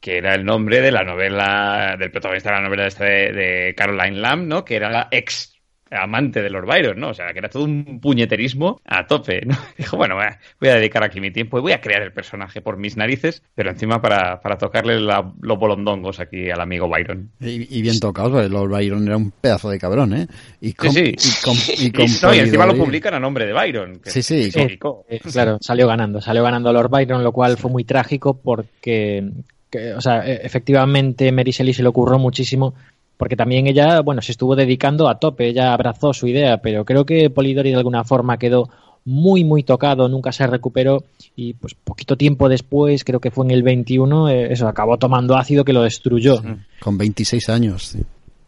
[0.00, 3.74] que era el nombre de la novela, del protagonista de la novela esta de, de
[3.74, 4.64] Caroline Lamb, ¿no?
[4.64, 5.55] Que era la ex
[5.90, 7.10] amante de Lord Byron, ¿no?
[7.10, 9.56] O sea, que era todo un puñeterismo a tope, ¿no?
[9.78, 10.16] Dijo, bueno,
[10.60, 13.42] voy a dedicar aquí mi tiempo y voy a crear el personaje por mis narices,
[13.54, 17.30] pero encima para, para tocarle la, los bolondongos aquí al amigo Byron.
[17.40, 20.26] Y, y bien tocado, porque Lord Byron era un pedazo de cabrón, ¿eh?
[20.60, 21.30] Y, con, sí, sí.
[21.30, 21.56] y, con,
[21.86, 24.00] y, con no, y encima lo publican a nombre de Byron.
[24.04, 24.50] sí, sí.
[24.56, 29.28] Eh, claro, salió ganando, salió ganando Lord Byron, lo cual fue muy trágico porque,
[29.70, 32.74] que, o sea, e, efectivamente Mary Shelley se le ocurrió muchísimo
[33.16, 37.06] porque también ella, bueno, se estuvo dedicando a tope, ella abrazó su idea, pero creo
[37.06, 38.68] que Polidori de alguna forma quedó
[39.06, 41.04] muy, muy tocado, nunca se recuperó
[41.36, 45.36] y pues poquito tiempo después, creo que fue en el 21, eh, eso, acabó tomando
[45.36, 46.42] ácido que lo destruyó.
[46.80, 48.00] Con 26 años, sí.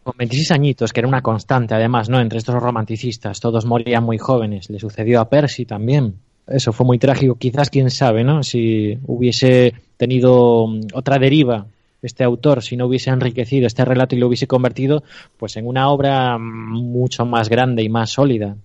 [0.02, 2.20] Con 26 añitos, que era una constante además, ¿no?
[2.20, 6.16] Entre estos romanticistas, todos morían muy jóvenes, le sucedió a Percy también.
[6.46, 8.42] Eso fue muy trágico, quizás quién sabe, ¿no?
[8.42, 11.66] Si hubiese tenido otra deriva
[12.02, 15.02] este autor si no hubiese enriquecido este relato y lo hubiese convertido
[15.36, 18.56] pues en una obra mucho más grande y más sólida.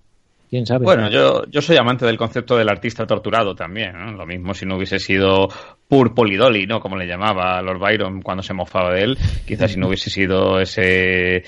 [0.50, 0.84] ¿Quién sabe?
[0.84, 4.16] Bueno, yo, yo soy amante del concepto del artista torturado también.
[4.16, 5.48] Lo mismo si no hubiese sido
[5.88, 6.78] Pur Polidoli, ¿no?
[6.78, 9.18] Como le llamaba Lord Byron cuando se mofaba de él.
[9.44, 11.42] Quizás si no hubiese sido ese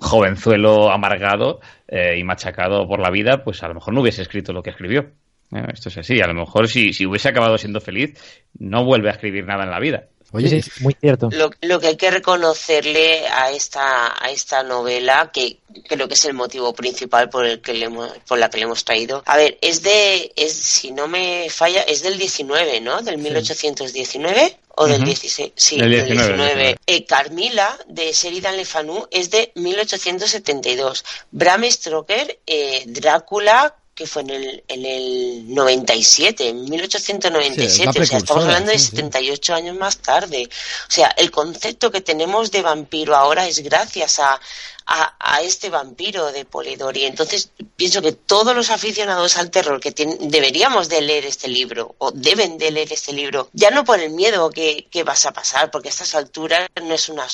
[0.00, 4.52] jovenzuelo amargado eh, y machacado por la vida, pues a lo mejor no hubiese escrito
[4.52, 5.12] lo que escribió.
[5.52, 6.20] Eh, esto es así.
[6.20, 9.78] A lo mejor si hubiese acabado siendo feliz, no vuelve a escribir nada en la
[9.78, 10.08] vida.
[10.32, 11.30] Oye, sí, muy cierto.
[11.32, 16.24] Lo, lo, que hay que reconocerle a esta, a esta novela, que creo que es
[16.26, 19.22] el motivo principal por el que le hemos, por la que le hemos traído.
[19.24, 23.00] A ver, es de, es, si no me falla, es del 19, ¿no?
[23.00, 26.22] Del 1819 o del 16, sí, del 19.
[26.22, 26.54] 19.
[26.54, 26.76] 19.
[26.86, 31.04] Eh, Carmila de Sheridan Le Fanu es de 1872.
[31.30, 38.06] Bram Stoker, eh, Drácula que fue en el, en el 97, en 1897, Sí, o
[38.06, 38.96] sea, estamos hablando de sí, sí.
[38.96, 40.48] 78 años más tarde.
[40.88, 44.40] O sea, el concepto que tenemos de vampiro ahora es gracias a,
[44.86, 47.06] a, a este vampiro de Polidori.
[47.06, 51.96] Entonces, pienso que todos los aficionados al terror que tienen, deberíamos de leer este libro,
[51.98, 55.32] o deben de leer este libro, ya no por el miedo que, que vas a
[55.32, 57.26] pasar, porque a estas alturas no es una,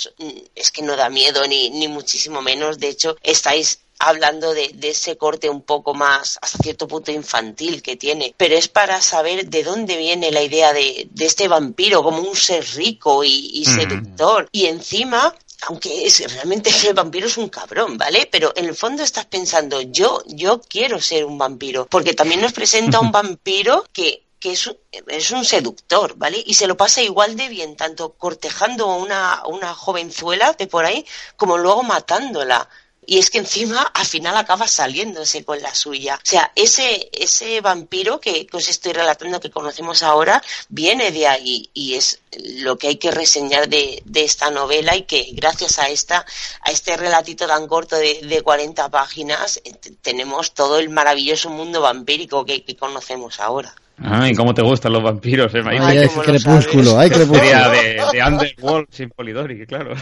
[0.54, 2.78] es que no da miedo ni, ni muchísimo menos.
[2.78, 7.82] De hecho, estáis hablando de, de, ese corte un poco más hasta cierto punto infantil
[7.82, 12.02] que tiene, pero es para saber de dónde viene la idea de, de este vampiro
[12.02, 14.44] como un ser rico y, y seductor.
[14.44, 14.48] Mm.
[14.52, 15.34] Y encima
[15.66, 18.28] aunque es, realmente el vampiro es un cabrón, ¿vale?
[18.30, 22.52] Pero en el fondo estás pensando, yo, yo quiero ser un vampiro, porque también nos
[22.52, 24.76] presenta un vampiro que que es un,
[25.08, 26.36] es un, seductor, ¿vale?
[26.44, 30.84] Y se lo pasa igual de bien, tanto cortejando a una, una jovenzuela de por
[30.84, 31.06] ahí,
[31.36, 32.68] como luego matándola
[33.06, 36.16] y es que encima al final acaba saliéndose con la suya.
[36.16, 41.70] O sea, ese, ese vampiro que, os estoy relatando que conocemos ahora viene de ahí
[41.74, 42.20] y es
[42.62, 46.24] lo que hay que reseñar de, de, esta novela y que gracias a esta
[46.60, 49.72] a este relatito tan corto de, de 40 páginas eh,
[50.02, 53.74] tenemos todo el maravilloso mundo vampírico que, que conocemos ahora.
[54.02, 57.70] Ay, ¿cómo te gustan los vampiros, eh, Ay, hay crepúsculo, hay crepúsculo.
[57.70, 59.94] De, de Underworld sin Polidori, claro.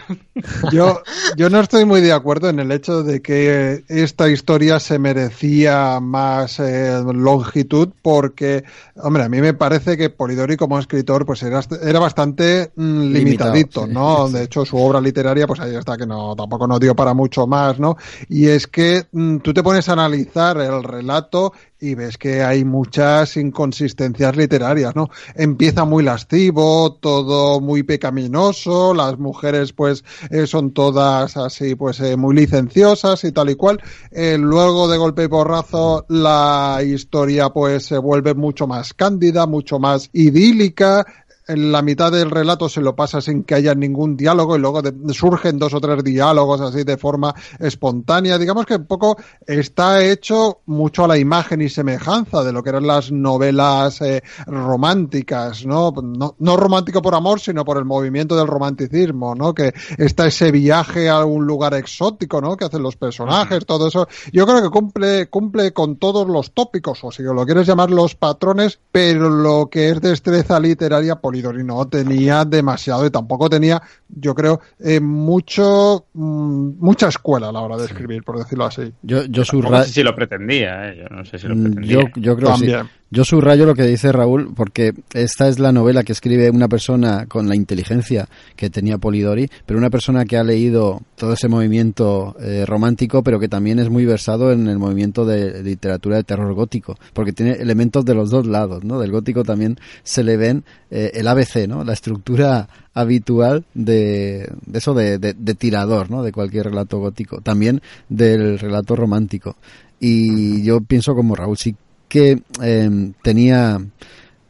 [0.72, 1.02] Yo,
[1.36, 6.00] yo no estoy muy de acuerdo en el hecho de que esta historia se merecía
[6.00, 8.64] más eh, longitud porque,
[8.96, 13.86] hombre, a mí me parece que Polidori como escritor pues era, era bastante mm, limitadito,
[13.86, 14.28] Limitado, sí, ¿no?
[14.30, 17.46] De hecho, su obra literaria pues ahí está que no tampoco nos dio para mucho
[17.46, 17.96] más, ¿no?
[18.30, 21.52] Y es que mm, tú te pones a analizar el relato
[21.82, 25.10] y ves que hay muchas inconsistencias literarias, ¿no?
[25.34, 32.16] Empieza muy lascivo, todo muy pecaminoso, las mujeres pues eh, son todas así pues eh,
[32.16, 33.82] muy licenciosas y tal y cual.
[34.12, 39.80] Eh, luego de golpe y porrazo la historia pues se vuelve mucho más cándida, mucho
[39.80, 41.04] más idílica,
[41.48, 44.82] en la mitad del relato se lo pasa sin que haya ningún diálogo y luego
[44.82, 48.38] de, surgen dos o tres diálogos así de forma espontánea.
[48.38, 49.16] Digamos que un poco
[49.46, 54.22] está hecho mucho a la imagen y semejanza de lo que eran las novelas eh,
[54.46, 55.92] románticas, ¿no?
[56.02, 56.36] ¿no?
[56.38, 59.54] No romántico por amor, sino por el movimiento del romanticismo, ¿no?
[59.54, 62.56] Que está ese viaje a un lugar exótico, ¿no?
[62.56, 64.08] Que hacen los personajes, todo eso.
[64.32, 68.14] Yo creo que cumple, cumple con todos los tópicos, o si lo quieres llamar los
[68.14, 74.34] patrones, pero lo que es destreza literaria, Polidori no tenía demasiado y tampoco tenía, yo
[74.34, 78.92] creo, eh, mucho mmm, mucha escuela a la hora de escribir, por decirlo así.
[79.02, 80.98] Yo, yo no sé si lo pretendía, ¿eh?
[80.98, 81.94] yo no sé si lo pretendía.
[81.94, 82.82] Yo, yo creo También.
[82.82, 82.88] sí.
[83.14, 87.26] Yo subrayo lo que dice Raúl porque esta es la novela que escribe una persona
[87.26, 88.26] con la inteligencia
[88.56, 93.38] que tenía Polidori, pero una persona que ha leído todo ese movimiento eh, romántico, pero
[93.38, 97.52] que también es muy versado en el movimiento de literatura de terror gótico, porque tiene
[97.52, 98.98] elementos de los dos lados, ¿no?
[98.98, 101.84] Del gótico también se le ven eh, el ABC, ¿no?
[101.84, 106.22] La estructura habitual de, eso de, de, tirador, ¿no?
[106.22, 109.56] De cualquier relato gótico, también del relato romántico.
[110.00, 111.76] Y yo pienso como Raúl, sí
[112.12, 113.80] que em, tenía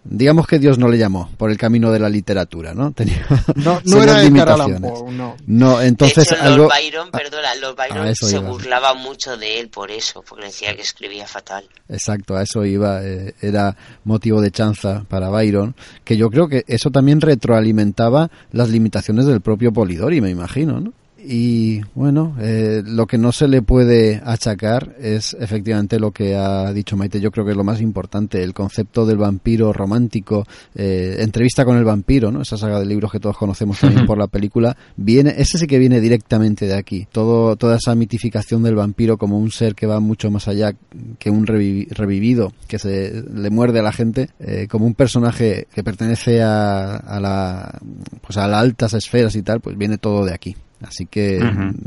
[0.02, 2.90] digamos que Dios no le llamó por el camino de la literatura, ¿no?
[2.96, 3.24] Tenía
[3.54, 4.80] no, no era limitaciones.
[5.12, 5.36] no.
[5.46, 9.92] no, entonces de algo Lord Byron, perdona, Lord Byron se burlaba mucho de él por
[9.92, 11.68] eso, porque decía que escribía fatal.
[11.88, 16.64] Exacto, a eso iba, eh, era motivo de chanza para Byron, que yo creo que
[16.66, 20.92] eso también retroalimentaba las limitaciones del propio Polidori, me imagino, ¿no?
[21.24, 26.72] Y bueno, eh, lo que no se le puede achacar es efectivamente lo que ha
[26.72, 27.20] dicho Maite.
[27.20, 30.44] Yo creo que es lo más importante, el concepto del vampiro romántico,
[30.74, 32.42] eh, entrevista con el vampiro, ¿no?
[32.42, 35.78] Esa saga de libros que todos conocemos también por la película, viene, ese sí que
[35.78, 37.06] viene directamente de aquí.
[37.12, 40.72] Todo, toda esa mitificación del vampiro como un ser que va mucho más allá
[41.20, 45.84] que un revivido, que se le muerde a la gente, eh, como un personaje que
[45.84, 47.78] pertenece a, a la,
[48.20, 50.56] pues a las altas esferas y tal, pues viene todo de aquí.
[50.82, 51.40] Así que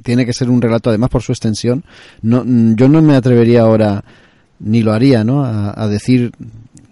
[0.04, 1.84] tiene que ser un relato, además por su extensión.
[2.22, 2.44] No,
[2.76, 4.04] yo no me atrevería ahora,
[4.60, 5.44] ni lo haría, ¿no?
[5.46, 6.32] A, decir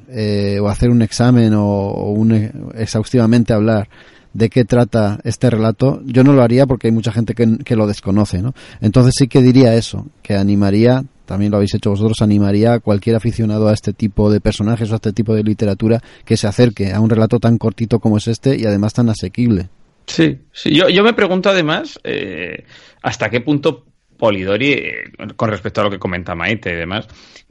[0.09, 3.87] eh, o hacer un examen o, un, exhaustivamente hablar
[4.33, 6.01] de qué trata este relato.
[6.05, 8.53] Yo no lo haría porque hay mucha gente que, que lo desconoce, ¿no?
[8.81, 13.15] Entonces sí que diría eso, que animaría también lo habéis hecho vosotros, animaría a cualquier
[13.15, 16.91] aficionado a este tipo de personajes o a este tipo de literatura que se acerque
[16.91, 19.69] a un relato tan cortito como es este y además tan asequible.
[20.07, 20.75] Sí, sí.
[20.75, 22.65] Yo, yo me pregunto además eh,
[23.01, 23.85] hasta qué punto
[24.17, 24.93] Polidori, eh,
[25.35, 27.07] con respecto a lo que comenta Maite y demás,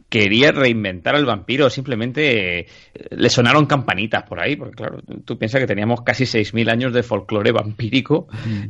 [0.09, 2.67] quería reinventar al vampiro, simplemente eh,
[3.11, 7.03] le sonaron campanitas por ahí, porque claro, tú, piensas que teníamos casi 6.000 años de
[7.03, 8.63] folclore vampírico, mm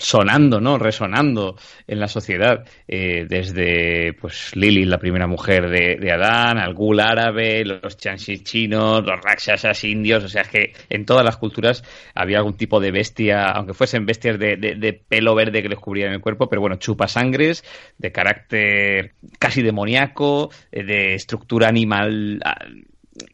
[0.00, 0.78] sonando, ¿no?
[0.78, 1.56] Resonando
[1.86, 7.64] en la sociedad, eh, desde pues Lili, la primera mujer de, Adán, al Gul árabe,
[7.64, 12.38] los chanshi chinos, los rakshasas indios, o sea, es que en todas las culturas había
[12.38, 16.48] algún tipo de bestia, aunque fuesen bestias de, pelo verde que les cubrían el cuerpo,
[16.48, 17.64] pero bueno, chupasangres,
[17.98, 22.64] de carácter casi demoníaco, eh, de estructura animal ah,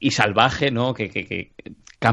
[0.01, 0.95] y salvaje, ¿no?
[0.95, 1.53] Que, que, que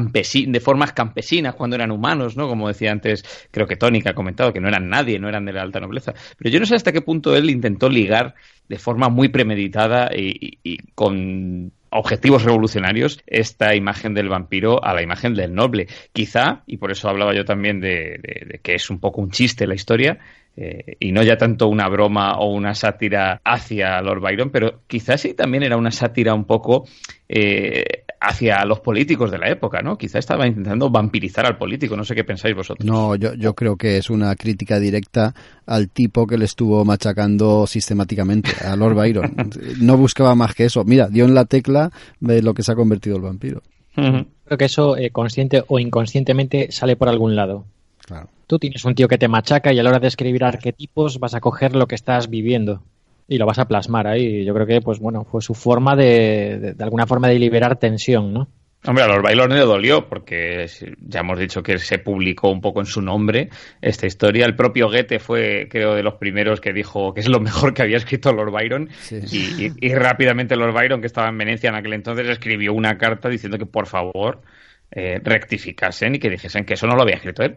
[0.00, 2.48] de formas campesinas cuando eran humanos, ¿no?
[2.48, 5.52] Como decía antes, creo que que ha comentado, que no eran nadie, no eran de
[5.52, 6.14] la alta nobleza.
[6.38, 8.34] Pero yo no sé hasta qué punto él intentó ligar
[8.68, 15.34] de forma muy premeditada y, con objetivos revolucionarios esta imagen del vampiro a la imagen
[15.34, 15.86] del noble.
[16.12, 19.74] Quizá, y por eso hablaba yo también de que es un poco un chiste la
[19.74, 20.18] historia,
[20.56, 25.20] eh, y no ya tanto una broma o una sátira hacia Lord Byron, pero quizás
[25.20, 26.86] sí también era una sátira un poco
[27.28, 29.98] eh, hacia los políticos de la época, ¿no?
[29.98, 32.86] Quizás estaba intentando vampirizar al político, no sé qué pensáis vosotros.
[32.86, 35.34] No, yo, yo creo que es una crítica directa
[35.66, 39.34] al tipo que le estuvo machacando sistemáticamente, a Lord Byron.
[39.80, 40.84] no buscaba más que eso.
[40.84, 41.90] Mira, dio en la tecla
[42.20, 43.62] de lo que se ha convertido el vampiro.
[43.94, 47.66] Creo que eso, eh, consciente o inconscientemente, sale por algún lado.
[48.06, 48.28] Claro.
[48.46, 51.34] Tú tienes un tío que te machaca y a la hora de escribir arquetipos vas
[51.34, 52.82] a coger lo que estás viviendo
[53.26, 54.44] y lo vas a plasmar ahí.
[54.44, 58.32] Yo creo que, pues bueno, fue su forma de, de, alguna forma de liberar tensión,
[58.32, 58.48] ¿no?
[58.86, 60.66] Hombre, a los bailones le dolió porque
[61.00, 63.48] ya hemos dicho que se publicó un poco en su nombre
[63.80, 64.44] esta historia.
[64.44, 67.80] El propio Goethe fue, creo, de los primeros que dijo que es lo mejor que
[67.80, 68.90] había escrito Lord Byron.
[69.30, 73.56] Y, rápidamente Lord Byron, que estaba en Venecia en aquel entonces, escribió una carta diciendo
[73.56, 74.42] que por favor
[74.90, 77.56] eh, rectificasen y que dijesen que eso no lo había escrito él.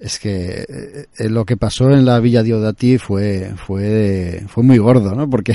[0.00, 0.64] Es que
[1.18, 5.28] eh, lo que pasó en la Villa Diodati fue, fue, fue muy gordo, ¿no?
[5.28, 5.52] Porque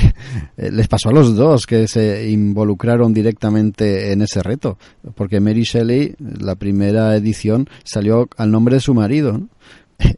[0.56, 4.78] eh, les pasó a los dos que se involucraron directamente en ese reto.
[5.14, 9.42] Porque Mary Shelley, la primera edición, salió al nombre de su marido,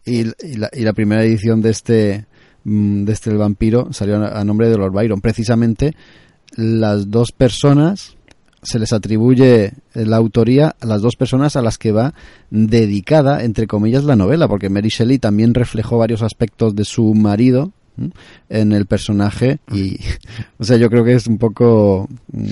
[0.05, 0.25] y,
[0.57, 2.27] la, y, la, primera edición de este,
[2.65, 5.21] mm, de este El Vampiro salió a nombre de Lord Byron.
[5.21, 5.95] Precisamente
[6.57, 8.17] las dos personas
[8.63, 12.15] se les atribuye la autoría a las dos personas a las que va
[12.51, 17.73] dedicada, entre comillas, la novela, porque Mary Shelley también reflejó varios aspectos de su marido
[18.49, 19.99] en el personaje y,
[20.59, 22.09] o sea, yo creo que es un poco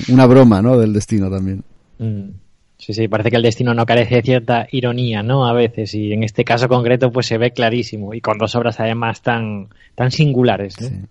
[0.09, 0.79] una broma, ¿no?
[0.79, 1.63] Del destino también.
[1.99, 2.31] Mm.
[2.79, 5.49] Sí, sí, parece que el destino no carece de cierta ironía, ¿no?
[5.49, 8.79] A veces, y en este caso concreto, pues se ve clarísimo, y con dos obras
[8.79, 9.67] además tan,
[9.97, 11.09] tan singulares, ¿no?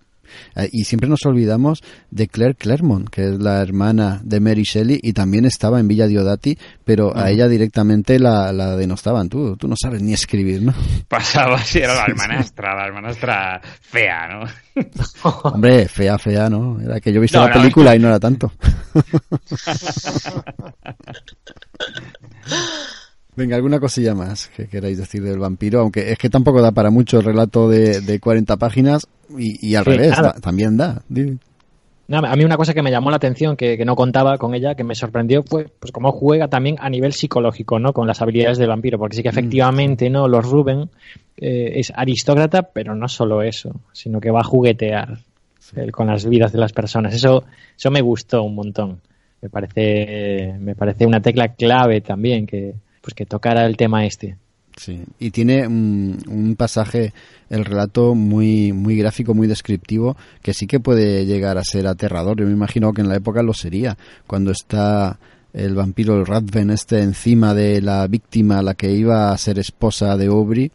[0.56, 5.00] Eh, Y siempre nos olvidamos de Claire Claremont, que es la hermana de Mary Shelley
[5.02, 9.28] y también estaba en Villa Diodati, pero a ella directamente la, la denostaban.
[9.28, 10.74] Tú, tú no sabes ni escribir, ¿no?
[11.08, 14.44] Pasaba así, era la hermanastra, la hermanastra fea, ¿no?
[15.44, 16.80] Hombre, fea, fea, ¿no?
[16.80, 18.52] Era que yo he visto No, la no, película y no era tanto.
[23.38, 26.90] Venga, alguna cosilla más que queráis decir del vampiro, aunque es que tampoco da para
[26.90, 29.06] mucho el relato de, de 40 páginas
[29.38, 31.02] y, y al Sí, revés, da- también da.
[32.10, 34.74] A mí una cosa que me llamó la atención, que, que no contaba con ella,
[34.74, 37.92] que me sorprendió, fue pues cómo juega también a nivel psicológico, ¿no?
[37.92, 40.26] Con las habilidades del vampiro, porque sí que efectivamente, ¿no?
[40.26, 40.88] Los Ruben
[41.36, 45.18] eh, es aristócrata, pero no solo eso, sino que va a juguetear
[45.76, 47.14] eh, con las vidas de las personas.
[47.14, 47.44] Eso,
[47.76, 49.00] eso me gustó un montón.
[49.42, 52.74] Me parece, me parece una tecla clave también que,
[53.08, 54.36] pues que tocara el tema este.
[54.76, 57.12] Sí, y tiene un, un pasaje,
[57.50, 62.38] el relato muy, muy gráfico, muy descriptivo, que sí que puede llegar a ser aterrador.
[62.38, 65.18] Yo me imagino que en la época lo sería, cuando está
[65.54, 70.16] el vampiro, el Radven, este encima de la víctima, la que iba a ser esposa
[70.16, 70.70] de Aubrey, ¿eh?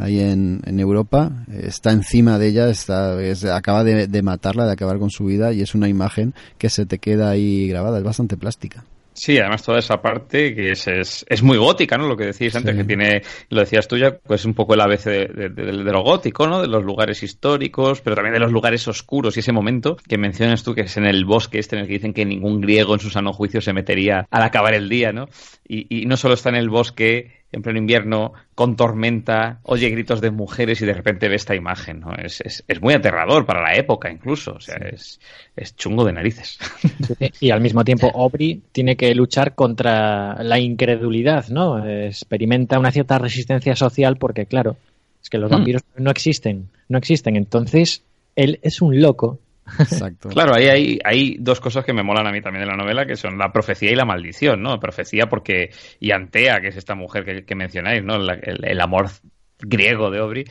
[0.00, 4.72] Ahí en, en Europa, está encima de ella, está, es- acaba de, de matarla, de
[4.72, 8.04] acabar con su vida, y es una imagen que se te queda ahí grabada, es
[8.04, 8.84] bastante plástica.
[9.18, 12.06] Sí, además toda esa parte que es, es, es muy gótica, ¿no?
[12.06, 12.78] Lo que decíais antes, Sí.
[12.78, 15.92] que tiene, lo decías tú ya, pues un poco el ABC de, de- de- de
[15.92, 16.60] lo gótico, ¿no?
[16.60, 20.62] De los lugares históricos, pero también de los lugares oscuros y ese momento que mencionas
[20.62, 23.00] tú, que es en el bosque este en el que dicen que ningún griego en
[23.00, 25.28] su sano juicio se metería al acabar el día, ¿no?
[25.66, 30.20] Y, y no solo está en el bosque en pleno invierno, con tormenta, oye gritos
[30.20, 32.14] de mujeres y de repente ve esta imagen, ¿no?
[32.14, 35.18] Es, es, es muy aterrador para la época incluso, o sea, es,
[35.56, 36.58] es chungo de narices.
[37.40, 41.84] Y al mismo tiempo, Aubrey tiene que luchar contra la incredulidad, ¿no?
[41.86, 44.76] Experimenta una cierta resistencia social porque, claro,
[45.22, 45.54] es que los Hmm.
[45.54, 47.36] vampiros no existen, no existen.
[47.36, 48.02] Entonces,
[48.36, 49.38] él es un loco.
[49.78, 50.28] Exacto.
[50.28, 53.16] Claro, ahí hay, dos cosas que me molan a mí también de la novela, que
[53.16, 54.78] son la profecía y la maldición, ¿no?
[54.78, 55.70] Profecía porque,
[56.00, 58.16] y que es esta mujer que, mencionáis, ¿no?
[58.16, 59.08] El, el amor
[59.58, 60.44] griego de Aubrey,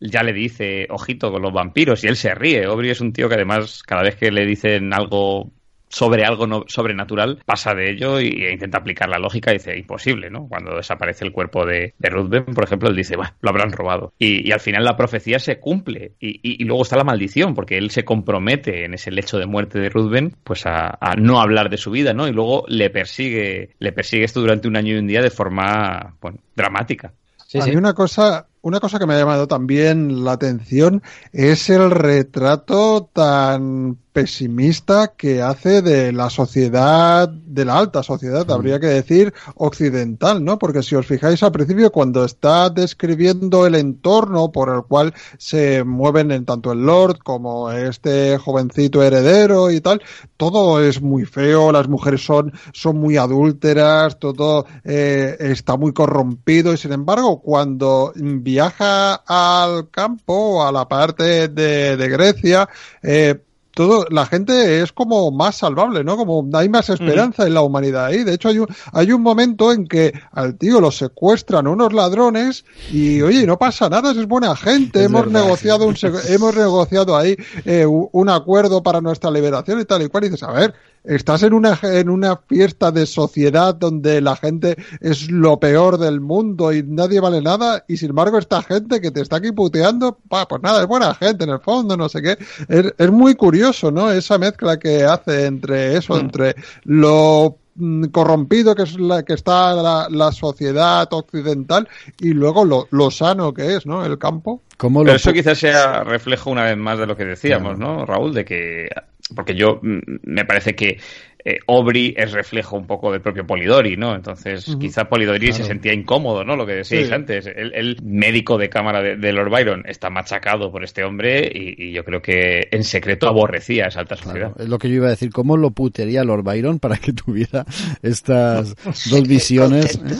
[0.00, 2.64] ya le dice, ojito con los vampiros, y él se ríe.
[2.64, 5.52] Aubrey es un tío que además, cada vez que le dicen algo
[5.92, 9.76] sobre algo no- sobrenatural, pasa de ello y, e intenta aplicar la lógica y dice,
[9.78, 10.48] imposible, ¿no?
[10.48, 14.12] Cuando desaparece el cuerpo de, de Ruthven, por ejemplo, él dice, bueno, lo habrán robado.
[14.18, 16.12] Y, y al final la profecía se cumple.
[16.18, 19.46] Y, y- y luego está la maldición, porque él se compromete en ese lecho de
[19.46, 22.26] muerte de Ruthven, pues a, a no hablar de su vida, ¿no?
[22.26, 26.16] Y luego le persigue, le persigue esto durante un año y un día de forma,
[26.20, 27.12] bueno, dramática.
[27.46, 31.02] Sí, mí una cosa, una cosa que me ha llamado también la atención
[31.32, 38.78] es el retrato tan pesimista que hace de la sociedad, de la alta sociedad, habría
[38.78, 40.58] que decir occidental, ¿no?
[40.58, 45.84] Porque si os fijáis al principio, cuando está describiendo el entorno por el cual se
[45.84, 50.02] mueven en tanto el Lord como este jovencito heredero y tal,
[50.36, 56.72] todo es muy feo, las mujeres son, son muy adúlteras, todo eh, está muy corrompido
[56.72, 62.68] y sin embargo cuando viaja al campo, a la parte de, de Grecia,
[63.02, 63.40] eh,
[63.74, 66.16] todo, la gente es como más salvable, ¿no?
[66.16, 68.22] Como hay más esperanza en la humanidad ahí.
[68.24, 72.64] De hecho, hay un, hay un momento en que al tío lo secuestran unos ladrones
[72.90, 75.00] y, oye, no pasa nada, es buena gente.
[75.00, 75.96] Es hemos verdad, negociado un,
[76.28, 80.24] hemos negociado ahí eh, un acuerdo para nuestra liberación y tal y cual.
[80.24, 80.74] Y dices, a ver,
[81.04, 86.20] estás en una, en una fiesta de sociedad donde la gente es lo peor del
[86.20, 90.18] mundo y nadie vale nada y sin embargo esta gente que te está aquí puteando,
[90.28, 92.38] pa, pues nada, es buena gente en el fondo, no sé qué.
[92.68, 94.10] Es, es muy curioso, ¿no?
[94.10, 97.61] Esa mezcla que hace entre eso, entre lo mm,
[98.10, 101.88] corrompido que es la que está la, la sociedad occidental
[102.20, 104.04] y luego lo, lo sano que es, ¿no?
[104.04, 104.62] El campo.
[104.76, 108.34] ¿Cómo Pero eso quizás sea reflejo una vez más de lo que decíamos, ¿no, Raúl?
[108.34, 108.88] De que,
[109.34, 110.98] porque yo mm, me parece que
[111.44, 114.14] eh, Aubrey es reflejo un poco del propio Polidori, ¿no?
[114.14, 114.78] Entonces, Ujú.
[114.78, 116.54] quizá Polidori se sentía incómodo, ¿no?
[116.56, 117.12] Lo que decíais Sí.
[117.14, 117.46] antes.
[117.46, 121.88] El, el médico de cámara de, de Lord Byron está machacado por este hombre y,
[121.88, 124.48] y yo creo que en secreto aborrecía a esa alta sociedad.
[124.52, 125.30] Claro, es lo que yo iba a decir.
[125.30, 127.64] ¿Cómo lo putería Lord Byron para que tuviera
[128.02, 128.74] estas
[129.10, 130.00] dos visiones?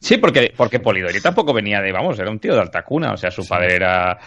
[0.00, 3.16] Sí, porque, porque Polidori tampoco venía de, vamos, era un tío de alta cuna, o
[3.16, 4.18] sea, su padre era,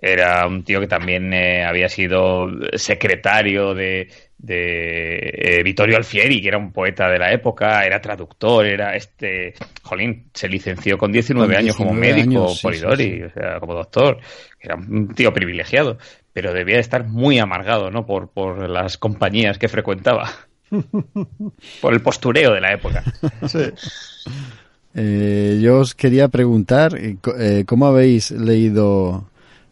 [0.00, 4.08] era un tío que también eh, había sido secretario de,
[4.38, 9.54] de eh, Vittorio Alfieri, que era un poeta de la época, era traductor, era este,
[9.82, 13.22] jolín, se licenció con 19, Con años como 19 médico, años, sí, Polidori, sí, sí.
[13.22, 14.18] o sea, como doctor,
[14.60, 15.98] era un tío privilegiado,
[16.32, 18.04] pero debía de estar muy amargado, ¿no?
[18.06, 20.30] Por, por las compañías que frecuentaba.
[21.80, 23.04] por el postureo de la época.
[24.96, 29.28] Eh, yo os quería preguntar eh, cómo habéis leído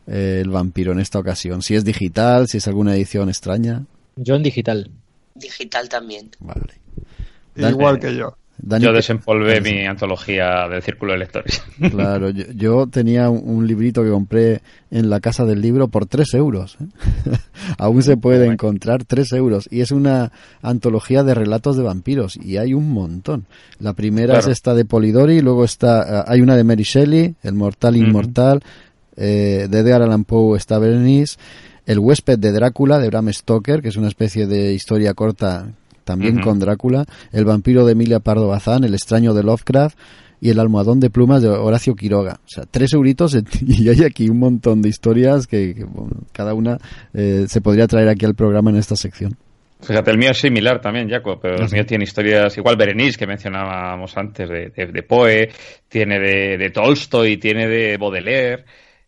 [0.06, 1.62] el vampiro en esta ocasión?
[1.62, 3.84] Si es digital, si es alguna edición extraña.
[4.16, 4.90] Yo en digital.
[5.34, 6.30] Digital también.
[6.40, 6.74] Vale.
[7.56, 8.36] Igual que yo.
[8.64, 11.62] Dani, Yo ¿qué- desempolvé mi antología del Círculo de Lectores.
[11.90, 14.60] Claro, yo, yo tenía un, un librito que compré
[14.90, 16.76] en la casa del libro por 3 euros.
[16.80, 16.84] ¿eh?
[17.78, 18.52] Aún se puede Bueno.
[18.52, 19.68] encontrar 3 euros.
[19.72, 20.30] Y es una
[20.60, 22.36] antología de relatos de vampiros.
[22.36, 23.46] Y hay un montón.
[23.80, 24.40] La primera Claro.
[24.40, 27.96] es esta de Polidori, luego está, eh, hay una de Mary Shelley, El Mortal.
[27.96, 28.60] Inmortal,
[29.16, 31.36] eh, de Edgar Allan Poe está Berenice,
[31.86, 35.72] El huésped de Drácula, de Bram Stoker, que es una especie de historia corta
[36.04, 39.98] también con Drácula, El vampiro de Emilia Pardo Bazán, El extraño de Lovecraft
[40.40, 42.40] y El almohadón de plumas de Horacio Quiroga.
[42.44, 46.54] O sea, tres euritos y hay aquí un montón de historias que, que, bueno, cada
[46.54, 46.78] una
[47.14, 49.36] eh, se podría traer aquí al programa en esta sección.
[49.80, 53.26] Fíjate, el mío es similar también, Jaco, pero el mío tiene historias, igual Berenice, que
[53.26, 55.48] mencionábamos antes, de, de, de Poe,
[55.88, 58.64] tiene de, de Tolstoy, tiene de Baudelaire,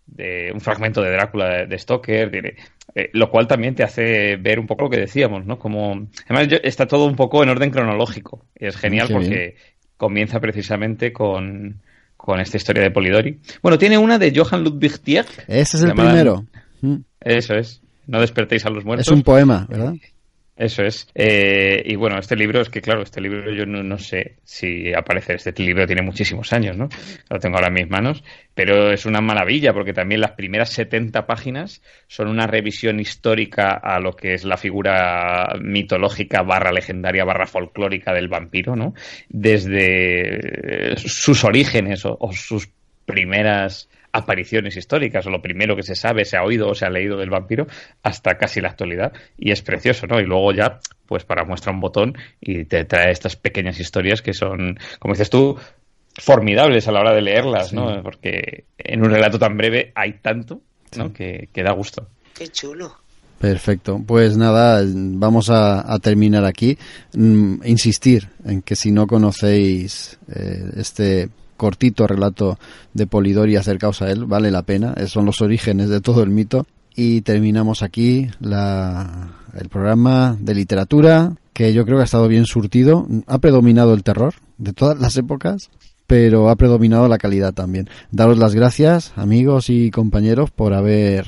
[0.07, 2.55] de un fragmento de Drácula de, de Stoker,
[2.95, 5.59] eh, lo cual también te hace ver un poco lo que decíamos, ¿no?
[5.59, 9.57] Como, además yo- está todo un poco en orden cronológico, y es genial Qué porque
[9.97, 11.81] comienza precisamente con,
[12.17, 13.39] con esta historia de Polidori.
[13.63, 15.45] Bueno, tiene una de Johann Ludwig Tieck.
[15.49, 16.45] Ese es el primero.
[16.83, 16.97] Mm.
[17.21, 17.81] Eso es.
[18.07, 19.07] No despertéis a los muertos.
[19.07, 19.95] Es un poema, ¿verdad?
[20.57, 21.09] Eso es.
[21.17, 24.95] Eh, y bueno, este libro es que, claro, este libro yo no, no sé si
[24.95, 25.35] aparece.
[25.35, 26.89] Este libro tiene muchísimos años, ¿no?
[27.29, 28.23] Lo tengo ahora en mis manos.
[28.55, 33.99] Pero es una maravilla porque también las primeras 70 páginas son una revisión histórica a
[33.99, 38.95] lo que es la figura mitológica barra legendaria barra folclórica del vampiro, ¿no?
[39.29, 42.69] Desde eh, sus orígenes o, o sus
[43.07, 46.91] primeras apariciones históricas o lo primero que se sabe, se ha oído o se ha
[46.91, 47.67] leído del vampiro
[48.05, 50.21] hasta casi la actualidad y es precioso, ¿no?
[50.21, 54.33] Y luego ya, pues para muestra un botón y te trae estas pequeñas historias que
[54.33, 55.59] son, como dices tú,
[56.17, 58.03] formidables a la hora de leerlas, ¿no?
[58.05, 60.61] Porque en un relato tan breve hay tanto,
[60.97, 61.13] ¿no?
[61.13, 62.07] Que, que da gusto.
[62.39, 62.95] Qué chulo.
[63.41, 64.01] Perfecto.
[64.07, 66.79] Pues nada, vamos a, a terminar aquí.
[67.15, 72.59] Mm, insistir en que si no conocéis eh, este cortito relato
[72.93, 74.95] de Polidori acercaos a él, vale la pena.
[74.97, 76.67] Eh, Son los orígenes de todo el mito.
[76.97, 82.47] Y terminamos aquí la, el programa de literatura, que yo creo que ha estado bien
[82.47, 83.07] surtido.
[83.27, 85.71] Ha predominado el terror de todas las épocas,
[86.07, 87.89] pero ha predominado la calidad también.
[88.11, 91.27] Daros las gracias, amigos y compañeros, por haber,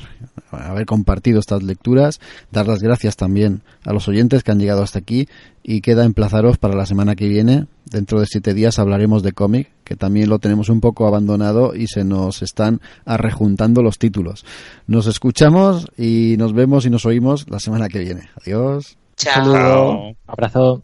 [0.51, 2.19] haber compartido estas lecturas.
[2.51, 5.27] Dar las gracias también a los oyentes que han llegado hasta aquí
[5.63, 7.65] y queda emplazaros para la semana que viene.
[7.85, 11.87] Dentro de siete días hablaremos de cómic, que también lo tenemos un poco abandonado y
[11.87, 14.45] se nos están arrejuntando los títulos.
[14.85, 18.29] Nos escuchamos y nos vemos y nos oímos la semana que viene.
[18.41, 18.97] Adiós.
[19.15, 19.53] Chao.
[19.53, 20.15] Chao.
[20.27, 20.83] Abrazo.